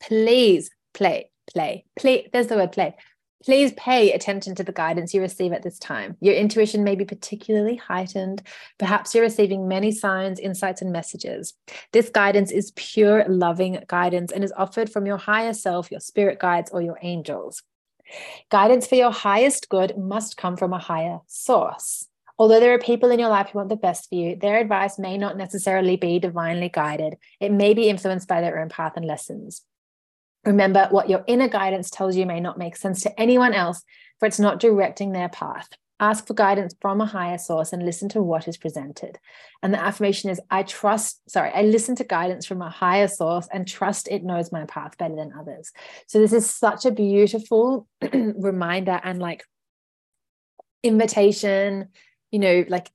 Please 0.02 0.70
play, 0.94 1.32
play, 1.52 1.86
play. 1.98 2.30
There's 2.32 2.48
the 2.48 2.56
word 2.56 2.72
play. 2.72 2.96
Please 3.44 3.74
pay 3.74 4.14
attention 4.14 4.56
to 4.56 4.64
the 4.64 4.72
guidance 4.72 5.14
you 5.14 5.22
receive 5.22 5.52
at 5.52 5.64
this 5.64 5.78
time. 5.78 6.16
Your 6.22 6.34
intuition 6.34 6.84
may 6.84 6.96
be 6.96 7.04
particularly 7.04 7.76
heightened. 7.76 8.42
Perhaps 8.80 9.14
you're 9.14 9.24
receiving 9.24 9.68
many 9.68 9.92
signs, 9.92 10.40
insights, 10.40 10.82
and 10.82 10.94
messages. 10.94 11.54
This 11.92 12.10
guidance 12.10 12.52
is 12.52 12.72
pure, 12.76 13.26
loving 13.28 13.84
guidance 13.88 14.32
and 14.32 14.44
is 14.44 14.54
offered 14.56 14.90
from 14.90 15.06
your 15.06 15.18
higher 15.18 15.54
self, 15.54 15.92
your 15.92 16.00
spirit 16.00 16.40
guides, 16.40 16.72
or 16.72 16.82
your 16.82 16.98
angels. 17.02 17.64
Guidance 18.50 18.88
for 18.88 18.96
your 18.96 19.12
highest 19.12 19.68
good 19.70 19.98
must 19.98 20.38
come 20.38 20.56
from 20.56 20.72
a 20.72 20.80
higher 20.80 21.20
source. 21.28 22.08
Although 22.40 22.60
there 22.60 22.74
are 22.74 22.80
people 22.80 23.12
in 23.12 23.20
your 23.20 23.30
life 23.30 23.50
who 23.50 23.60
want 23.60 23.70
the 23.70 23.76
best 23.76 24.10
for 24.10 24.16
you, 24.16 24.36
their 24.36 24.58
advice 24.58 24.98
may 24.98 25.18
not 25.18 25.38
necessarily 25.38 25.98
be 25.98 26.18
divinely 26.18 26.70
guided. 26.70 27.16
It 27.40 27.52
may 27.52 27.74
be 27.74 27.90
influenced 27.90 28.28
by 28.28 28.42
their 28.42 28.60
own 28.60 28.70
path 28.70 28.94
and 28.96 29.06
lessons. 29.06 29.64
Remember, 30.46 30.88
what 30.92 31.10
your 31.10 31.24
inner 31.28 31.48
guidance 31.48 31.90
tells 31.90 32.16
you 32.16 32.26
may 32.26 32.40
not 32.40 32.58
make 32.58 32.76
sense 32.76 33.02
to 33.04 33.20
anyone 33.20 33.54
else, 33.54 33.84
for 34.20 34.26
it's 34.26 34.40
not 34.40 34.60
directing 34.60 35.12
their 35.12 35.30
path. 35.30 35.70
Ask 36.00 36.28
for 36.28 36.34
guidance 36.34 36.76
from 36.82 37.00
a 37.00 37.06
higher 37.06 37.38
source 37.38 37.72
and 37.72 37.86
listen 37.86 38.10
to 38.10 38.22
what 38.22 38.48
is 38.48 38.58
presented. 38.58 39.20
And 39.62 39.74
the 39.74 39.82
affirmation 39.82 40.30
is 40.30 40.42
I 40.50 40.64
trust, 40.64 41.22
sorry, 41.30 41.52
I 41.54 41.62
listen 41.62 41.96
to 41.98 42.04
guidance 42.04 42.46
from 42.46 42.62
a 42.62 42.70
higher 42.70 43.08
source 43.08 43.48
and 43.54 43.66
trust 43.68 44.10
it 44.10 44.24
knows 44.24 44.52
my 44.52 44.66
path 44.66 44.98
better 44.98 45.16
than 45.16 45.32
others. 45.40 45.72
So, 46.08 46.20
this 46.20 46.34
is 46.34 46.50
such 46.50 46.86
a 46.86 46.92
beautiful 46.92 47.88
reminder 48.14 49.00
and 49.04 49.20
like 49.20 49.46
invitation 50.84 51.88
you 52.32 52.40
know 52.40 52.66
like 52.68 52.92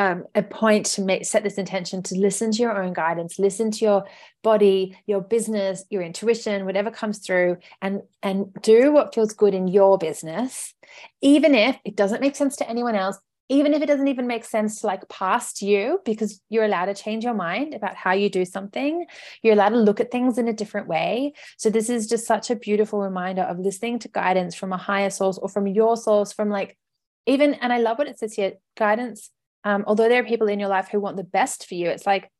um, 0.00 0.24
a 0.34 0.42
point 0.42 0.86
to 0.86 1.02
make 1.02 1.26
set 1.26 1.44
this 1.44 1.58
intention 1.58 2.02
to 2.04 2.14
listen 2.14 2.50
to 2.52 2.62
your 2.62 2.82
own 2.82 2.94
guidance 2.94 3.38
listen 3.38 3.70
to 3.70 3.84
your 3.84 4.04
body 4.42 4.96
your 5.04 5.20
business 5.20 5.84
your 5.90 6.00
intuition 6.00 6.64
whatever 6.64 6.90
comes 6.90 7.18
through 7.18 7.58
and 7.82 8.00
and 8.22 8.50
do 8.62 8.92
what 8.92 9.14
feels 9.14 9.34
good 9.34 9.52
in 9.52 9.68
your 9.68 9.98
business. 9.98 10.72
Even 11.20 11.54
if 11.54 11.76
it 11.84 11.96
doesn't 11.96 12.22
make 12.22 12.34
sense 12.34 12.56
to 12.56 12.68
anyone 12.68 12.94
else 12.94 13.18
even 13.50 13.74
if 13.74 13.82
it 13.82 13.86
doesn't 13.86 14.08
even 14.08 14.26
make 14.26 14.44
sense 14.44 14.80
to 14.80 14.86
like 14.86 15.06
past 15.10 15.60
you 15.60 16.00
because 16.06 16.40
you're 16.48 16.64
allowed 16.64 16.86
to 16.86 16.94
change 16.94 17.24
your 17.24 17.34
mind 17.34 17.74
about 17.74 17.94
how 17.94 18.12
you 18.12 18.30
do 18.30 18.46
something 18.46 19.04
you're 19.42 19.52
allowed 19.52 19.70
to 19.70 19.76
look 19.76 20.00
at 20.00 20.10
things 20.10 20.38
in 20.38 20.48
a 20.48 20.54
different 20.54 20.86
way. 20.86 21.34
So 21.58 21.68
this 21.68 21.90
is 21.90 22.06
just 22.06 22.26
such 22.26 22.48
a 22.48 22.56
beautiful 22.56 23.00
reminder 23.00 23.42
of 23.42 23.58
listening 23.58 23.98
to 23.98 24.08
guidance 24.08 24.54
from 24.54 24.72
a 24.72 24.78
higher 24.78 25.10
source 25.10 25.36
or 25.36 25.50
from 25.50 25.66
your 25.66 25.98
source 25.98 26.32
from 26.32 26.48
like 26.48 26.78
even 27.26 27.52
and 27.52 27.70
i 27.70 27.78
love 27.78 27.98
what 27.98 28.08
it 28.08 28.18
says 28.18 28.32
here 28.32 28.54
guidance 28.78 29.30
um, 29.64 29.84
although 29.86 30.08
there 30.08 30.22
are 30.22 30.26
people 30.26 30.48
in 30.48 30.60
your 30.60 30.68
life 30.68 30.88
who 30.90 31.00
want 31.00 31.16
the 31.16 31.24
best 31.24 31.66
for 31.66 31.74
you 31.74 31.88
it's 31.88 32.06
like 32.06 32.30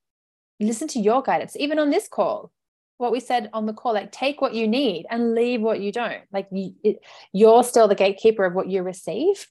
listen 0.61 0.89
to 0.89 1.01
your 1.01 1.23
guidance, 1.23 1.57
even 1.57 1.79
on 1.79 1.91
this 1.91 2.07
call. 2.07 2.53
What 2.99 3.12
we 3.12 3.21
said 3.21 3.49
on 3.55 3.64
the 3.64 3.73
call, 3.73 3.95
like 3.95 4.12
take 4.12 4.43
what 4.43 4.55
you 4.55 4.68
need 4.68 5.07
and 5.11 5.35
leave 5.35 5.62
what 5.62 5.81
you 5.81 5.91
don't. 5.91 6.23
Like 6.33 6.49
you, 6.53 6.75
it, 6.85 6.99
you're 7.33 7.64
still 7.64 7.89
the 7.89 7.95
gatekeeper 7.95 8.45
of 8.45 8.55
what 8.55 8.68
you 8.68 8.83
receive. 8.83 9.47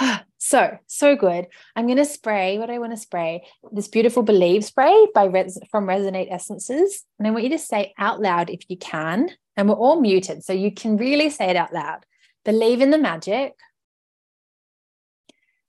So, 0.40 0.78
so 0.86 1.16
good. 1.16 1.48
I'm 1.74 1.86
going 1.86 1.98
to 1.98 2.04
spray 2.04 2.58
what 2.58 2.70
I 2.70 2.78
want 2.78 2.92
to 2.92 2.96
spray 2.96 3.44
this 3.72 3.88
beautiful 3.88 4.22
Believe 4.22 4.64
spray 4.64 5.08
by 5.12 5.24
Res- 5.24 5.58
from 5.68 5.88
Resonate 5.88 6.32
Essences. 6.32 7.02
And 7.18 7.26
I 7.26 7.32
want 7.32 7.42
you 7.42 7.50
to 7.50 7.58
say 7.58 7.92
out 7.98 8.22
loud 8.22 8.48
if 8.48 8.60
you 8.68 8.76
can. 8.76 9.30
And 9.56 9.68
we're 9.68 9.74
all 9.74 10.00
muted, 10.00 10.44
so 10.44 10.52
you 10.52 10.72
can 10.72 10.96
really 10.96 11.28
say 11.28 11.46
it 11.46 11.56
out 11.56 11.74
loud. 11.74 12.06
Believe 12.44 12.80
in 12.80 12.92
the 12.92 12.98
magic, 12.98 13.54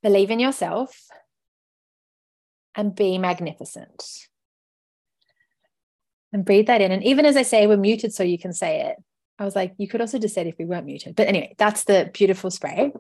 believe 0.04 0.32
in 0.32 0.40
yourself, 0.40 1.08
and 2.76 2.96
be 2.96 3.18
magnificent. 3.18 4.04
And 6.32 6.46
breathe 6.46 6.68
that 6.68 6.82
in. 6.82 6.92
And 6.92 7.04
even 7.04 7.26
as 7.26 7.36
I 7.36 7.42
say, 7.42 7.66
we're 7.66 7.78
muted, 7.78 8.14
so 8.14 8.24
you 8.24 8.38
can 8.38 8.54
say 8.54 8.82
it. 8.88 8.98
I 9.40 9.46
was 9.46 9.56
like, 9.56 9.74
you 9.78 9.88
could 9.88 10.02
also 10.02 10.20
just 10.20 10.36
say 10.36 10.42
it 10.42 10.48
if 10.48 10.56
we 10.60 10.66
weren't 10.66 10.86
muted. 10.86 11.16
But 11.16 11.28
anyway, 11.28 11.56
that's 11.58 11.86
the 11.86 12.12
beautiful 12.14 12.52
spray. 12.52 12.92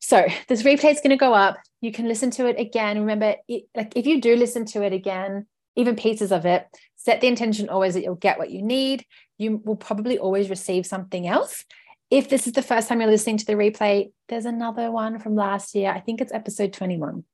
So 0.00 0.26
this 0.48 0.62
replay 0.62 0.92
is 0.92 1.00
going 1.00 1.10
to 1.10 1.16
go 1.16 1.32
up. 1.32 1.56
You 1.80 1.90
can 1.90 2.06
listen 2.06 2.30
to 2.32 2.46
it 2.46 2.60
again. 2.60 2.98
Remember, 2.98 3.36
it, 3.48 3.64
like 3.74 3.96
if 3.96 4.06
you 4.06 4.20
do 4.20 4.36
listen 4.36 4.66
to 4.66 4.82
it 4.82 4.92
again, 4.92 5.46
even 5.76 5.96
pieces 5.96 6.30
of 6.30 6.44
it, 6.44 6.66
set 6.96 7.20
the 7.20 7.26
intention 7.26 7.68
always 7.70 7.94
that 7.94 8.02
you'll 8.02 8.14
get 8.14 8.38
what 8.38 8.50
you 8.50 8.62
need. 8.62 9.06
You 9.38 9.62
will 9.64 9.76
probably 9.76 10.18
always 10.18 10.50
receive 10.50 10.84
something 10.84 11.26
else. 11.26 11.64
If 12.10 12.28
this 12.28 12.46
is 12.46 12.52
the 12.52 12.62
first 12.62 12.88
time 12.88 13.00
you're 13.00 13.10
listening 13.10 13.38
to 13.38 13.46
the 13.46 13.54
replay, 13.54 14.12
there's 14.28 14.44
another 14.44 14.90
one 14.90 15.18
from 15.18 15.34
last 15.34 15.74
year. 15.74 15.90
I 15.90 16.00
think 16.00 16.20
it's 16.20 16.32
episode 16.32 16.72
21. 16.72 17.24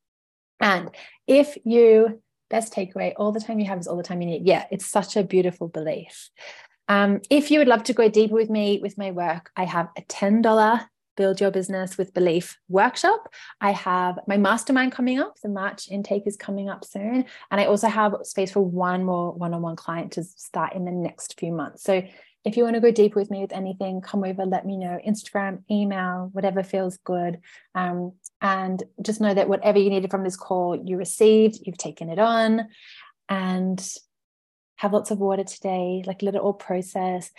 And 0.61 0.91
if 1.27 1.57
you, 1.65 2.23
best 2.49 2.73
takeaway, 2.73 3.13
all 3.17 3.33
the 3.33 3.41
time 3.41 3.59
you 3.59 3.67
have 3.67 3.81
is 3.81 3.89
all 3.89 3.97
the 3.97 4.03
time 4.03 4.21
you 4.21 4.29
need. 4.29 4.47
Yeah, 4.47 4.67
it's 4.71 4.87
such 4.87 5.17
a 5.17 5.25
beautiful 5.25 5.69
belief. 5.69 6.31
Um, 6.89 7.21
if 7.31 7.51
you 7.51 7.59
would 7.61 7.69
love 7.69 7.85
to 7.85 7.93
go 7.93 8.09
deeper 8.09 8.35
with 8.35 8.51
me 8.51 8.81
with 8.83 8.99
my 8.99 9.11
work, 9.11 9.51
I 9.57 9.65
have 9.65 9.89
a 9.97 10.03
$10 10.03 10.43
Build 11.17 11.41
Your 11.41 11.51
Business 11.51 11.99
with 11.99 12.15
Belief 12.15 12.59
workshop. 12.69 13.29
I 13.61 13.73
have 13.73 14.19
my 14.27 14.37
mastermind 14.37 14.93
coming 14.93 15.19
up. 15.19 15.39
The 15.43 15.49
March 15.49 15.91
intake 15.91 16.27
is 16.27 16.37
coming 16.37 16.69
up 16.69 16.85
soon. 16.85 17.27
And 17.51 17.61
I 17.61 17.67
also 17.67 17.89
have 17.89 18.15
space 18.23 18.53
for 18.53 18.65
one 18.65 19.05
more 19.05 19.33
one 19.33 19.53
on 19.53 19.63
one 19.63 19.77
client 19.77 20.13
to 20.13 20.25
start 20.25 20.75
in 20.75 20.85
the 20.85 20.93
next 20.93 21.39
few 21.39 21.53
months. 21.53 21.83
So 21.83 22.03
if 22.45 22.57
you 22.57 22.65
want 22.65 22.75
to 22.75 22.81
go 22.81 22.91
deeper 22.91 23.19
with 23.19 23.31
me 23.31 23.43
with 23.43 23.53
anything, 23.53 24.01
come 24.01 24.25
over, 24.25 24.47
let 24.47 24.65
me 24.65 24.77
know. 24.77 24.99
Instagram, 25.07 25.63
email, 25.71 26.31
whatever 26.33 26.63
feels 26.63 26.97
good. 27.05 27.41
Um, 27.75 28.13
and 28.41 28.83
just 29.03 29.21
know 29.21 29.35
that 29.35 29.49
whatever 29.49 29.79
you 29.79 29.91
needed 29.91 30.11
from 30.11 30.25
this 30.25 30.37
call, 30.37 30.83
you 30.85 30.97
received, 30.97 31.59
you've 31.65 31.79
taken 31.79 32.09
it 32.09 32.19
on. 32.19 32.69
And 33.29 33.87
have 34.77 34.95
lots 34.95 35.11
of 35.11 35.19
water 35.19 35.45
today, 35.45 36.03
like 36.07 36.23
let 36.23 36.35
it 36.35 36.41
all 36.41 36.55
process, 36.55 37.31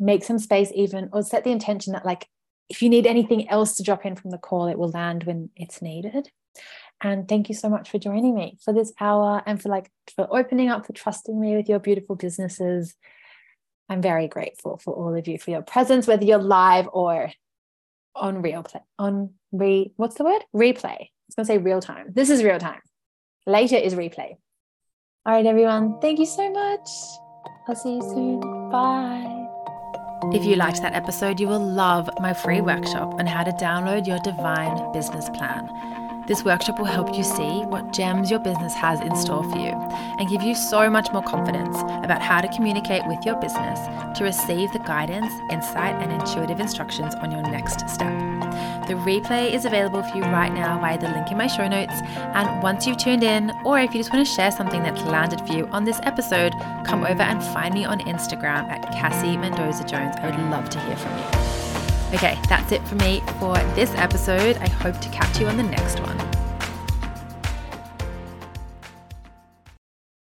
make 0.00 0.24
some 0.24 0.38
space 0.38 0.72
even, 0.74 1.08
or 1.12 1.22
set 1.22 1.44
the 1.44 1.52
intention 1.52 1.92
that 1.92 2.04
like 2.04 2.26
if 2.68 2.82
you 2.82 2.88
need 2.88 3.06
anything 3.06 3.48
else 3.48 3.76
to 3.76 3.82
drop 3.84 4.04
in 4.04 4.16
from 4.16 4.30
the 4.32 4.38
call, 4.38 4.66
it 4.66 4.78
will 4.78 4.90
land 4.90 5.24
when 5.24 5.48
it's 5.56 5.80
needed. 5.80 6.28
And 7.00 7.28
thank 7.28 7.48
you 7.48 7.54
so 7.54 7.68
much 7.68 7.88
for 7.88 7.98
joining 7.98 8.34
me 8.34 8.58
for 8.64 8.74
this 8.74 8.92
hour 9.00 9.42
and 9.46 9.62
for 9.62 9.68
like 9.68 9.90
for 10.16 10.26
opening 10.36 10.68
up, 10.68 10.86
for 10.86 10.92
trusting 10.92 11.38
me 11.38 11.56
with 11.56 11.68
your 11.68 11.78
beautiful 11.78 12.16
businesses. 12.16 12.94
I'm 13.88 14.02
very 14.02 14.28
grateful 14.28 14.78
for 14.78 14.94
all 14.94 15.14
of 15.14 15.26
you 15.26 15.38
for 15.38 15.50
your 15.50 15.62
presence, 15.62 16.06
whether 16.06 16.24
you're 16.24 16.38
live 16.38 16.88
or 16.92 17.30
on 18.14 18.42
real 18.42 18.62
play, 18.62 18.80
on 18.98 19.30
re 19.52 19.92
what's 19.96 20.16
the 20.16 20.24
word? 20.24 20.42
Replay. 20.54 21.08
It's 21.28 21.34
gonna 21.36 21.46
say 21.46 21.58
real 21.58 21.80
time. 21.80 22.12
This 22.12 22.30
is 22.30 22.42
real 22.42 22.58
time. 22.58 22.80
Later 23.46 23.76
is 23.76 23.94
replay. 23.94 24.36
All 25.24 25.34
right, 25.34 25.46
everyone. 25.46 26.00
Thank 26.00 26.18
you 26.18 26.26
so 26.26 26.50
much. 26.50 26.88
I'll 27.66 27.76
see 27.76 27.96
you 27.96 28.02
soon. 28.02 28.40
Bye. 28.70 29.46
If 30.32 30.44
you 30.44 30.56
liked 30.56 30.82
that 30.82 30.94
episode, 30.94 31.38
you 31.38 31.48
will 31.48 31.60
love 31.60 32.10
my 32.20 32.34
free 32.34 32.60
workshop 32.60 33.14
on 33.14 33.26
how 33.26 33.44
to 33.44 33.52
download 33.52 34.06
your 34.06 34.18
divine 34.18 34.92
business 34.92 35.28
plan. 35.30 36.07
This 36.28 36.44
workshop 36.44 36.78
will 36.78 36.84
help 36.84 37.16
you 37.16 37.24
see 37.24 37.62
what 37.64 37.90
gems 37.90 38.30
your 38.30 38.38
business 38.38 38.74
has 38.74 39.00
in 39.00 39.16
store 39.16 39.42
for 39.44 39.56
you 39.56 39.72
and 40.18 40.28
give 40.28 40.42
you 40.42 40.54
so 40.54 40.90
much 40.90 41.10
more 41.10 41.22
confidence 41.22 41.74
about 42.04 42.20
how 42.20 42.42
to 42.42 42.48
communicate 42.48 43.00
with 43.06 43.24
your 43.24 43.34
business 43.36 43.78
to 44.18 44.24
receive 44.24 44.70
the 44.74 44.78
guidance, 44.80 45.32
insight, 45.50 45.94
and 46.02 46.12
intuitive 46.12 46.60
instructions 46.60 47.14
on 47.14 47.30
your 47.30 47.40
next 47.40 47.88
step. 47.88 48.12
The 48.88 48.94
replay 48.94 49.54
is 49.54 49.64
available 49.64 50.02
for 50.02 50.18
you 50.18 50.22
right 50.24 50.52
now 50.52 50.78
via 50.78 50.98
the 50.98 51.08
link 51.08 51.30
in 51.30 51.38
my 51.38 51.46
show 51.46 51.66
notes. 51.66 51.94
And 52.34 52.62
once 52.62 52.86
you've 52.86 52.98
tuned 52.98 53.24
in, 53.24 53.50
or 53.64 53.80
if 53.80 53.94
you 53.94 54.00
just 54.00 54.12
want 54.12 54.26
to 54.26 54.30
share 54.30 54.50
something 54.50 54.82
that's 54.82 55.02
landed 55.04 55.40
for 55.46 55.54
you 55.54 55.66
on 55.68 55.84
this 55.84 55.98
episode, 56.02 56.52
come 56.84 57.04
over 57.04 57.22
and 57.22 57.42
find 57.42 57.72
me 57.72 57.86
on 57.86 58.00
Instagram 58.00 58.68
at 58.68 58.82
Cassie 58.92 59.38
Mendoza 59.38 59.84
Jones. 59.84 60.14
I 60.18 60.28
would 60.28 60.50
love 60.50 60.68
to 60.68 60.80
hear 60.80 60.96
from 60.96 61.16
you. 61.16 61.57
Okay, 62.14 62.38
that's 62.48 62.72
it 62.72 62.86
for 62.88 62.94
me 62.96 63.22
for 63.38 63.54
this 63.74 63.94
episode. 63.94 64.56
I 64.56 64.68
hope 64.68 64.98
to 65.00 65.08
catch 65.10 65.38
you 65.38 65.46
on 65.46 65.56
the 65.56 65.62
next 65.62 66.00
one. 66.00 66.27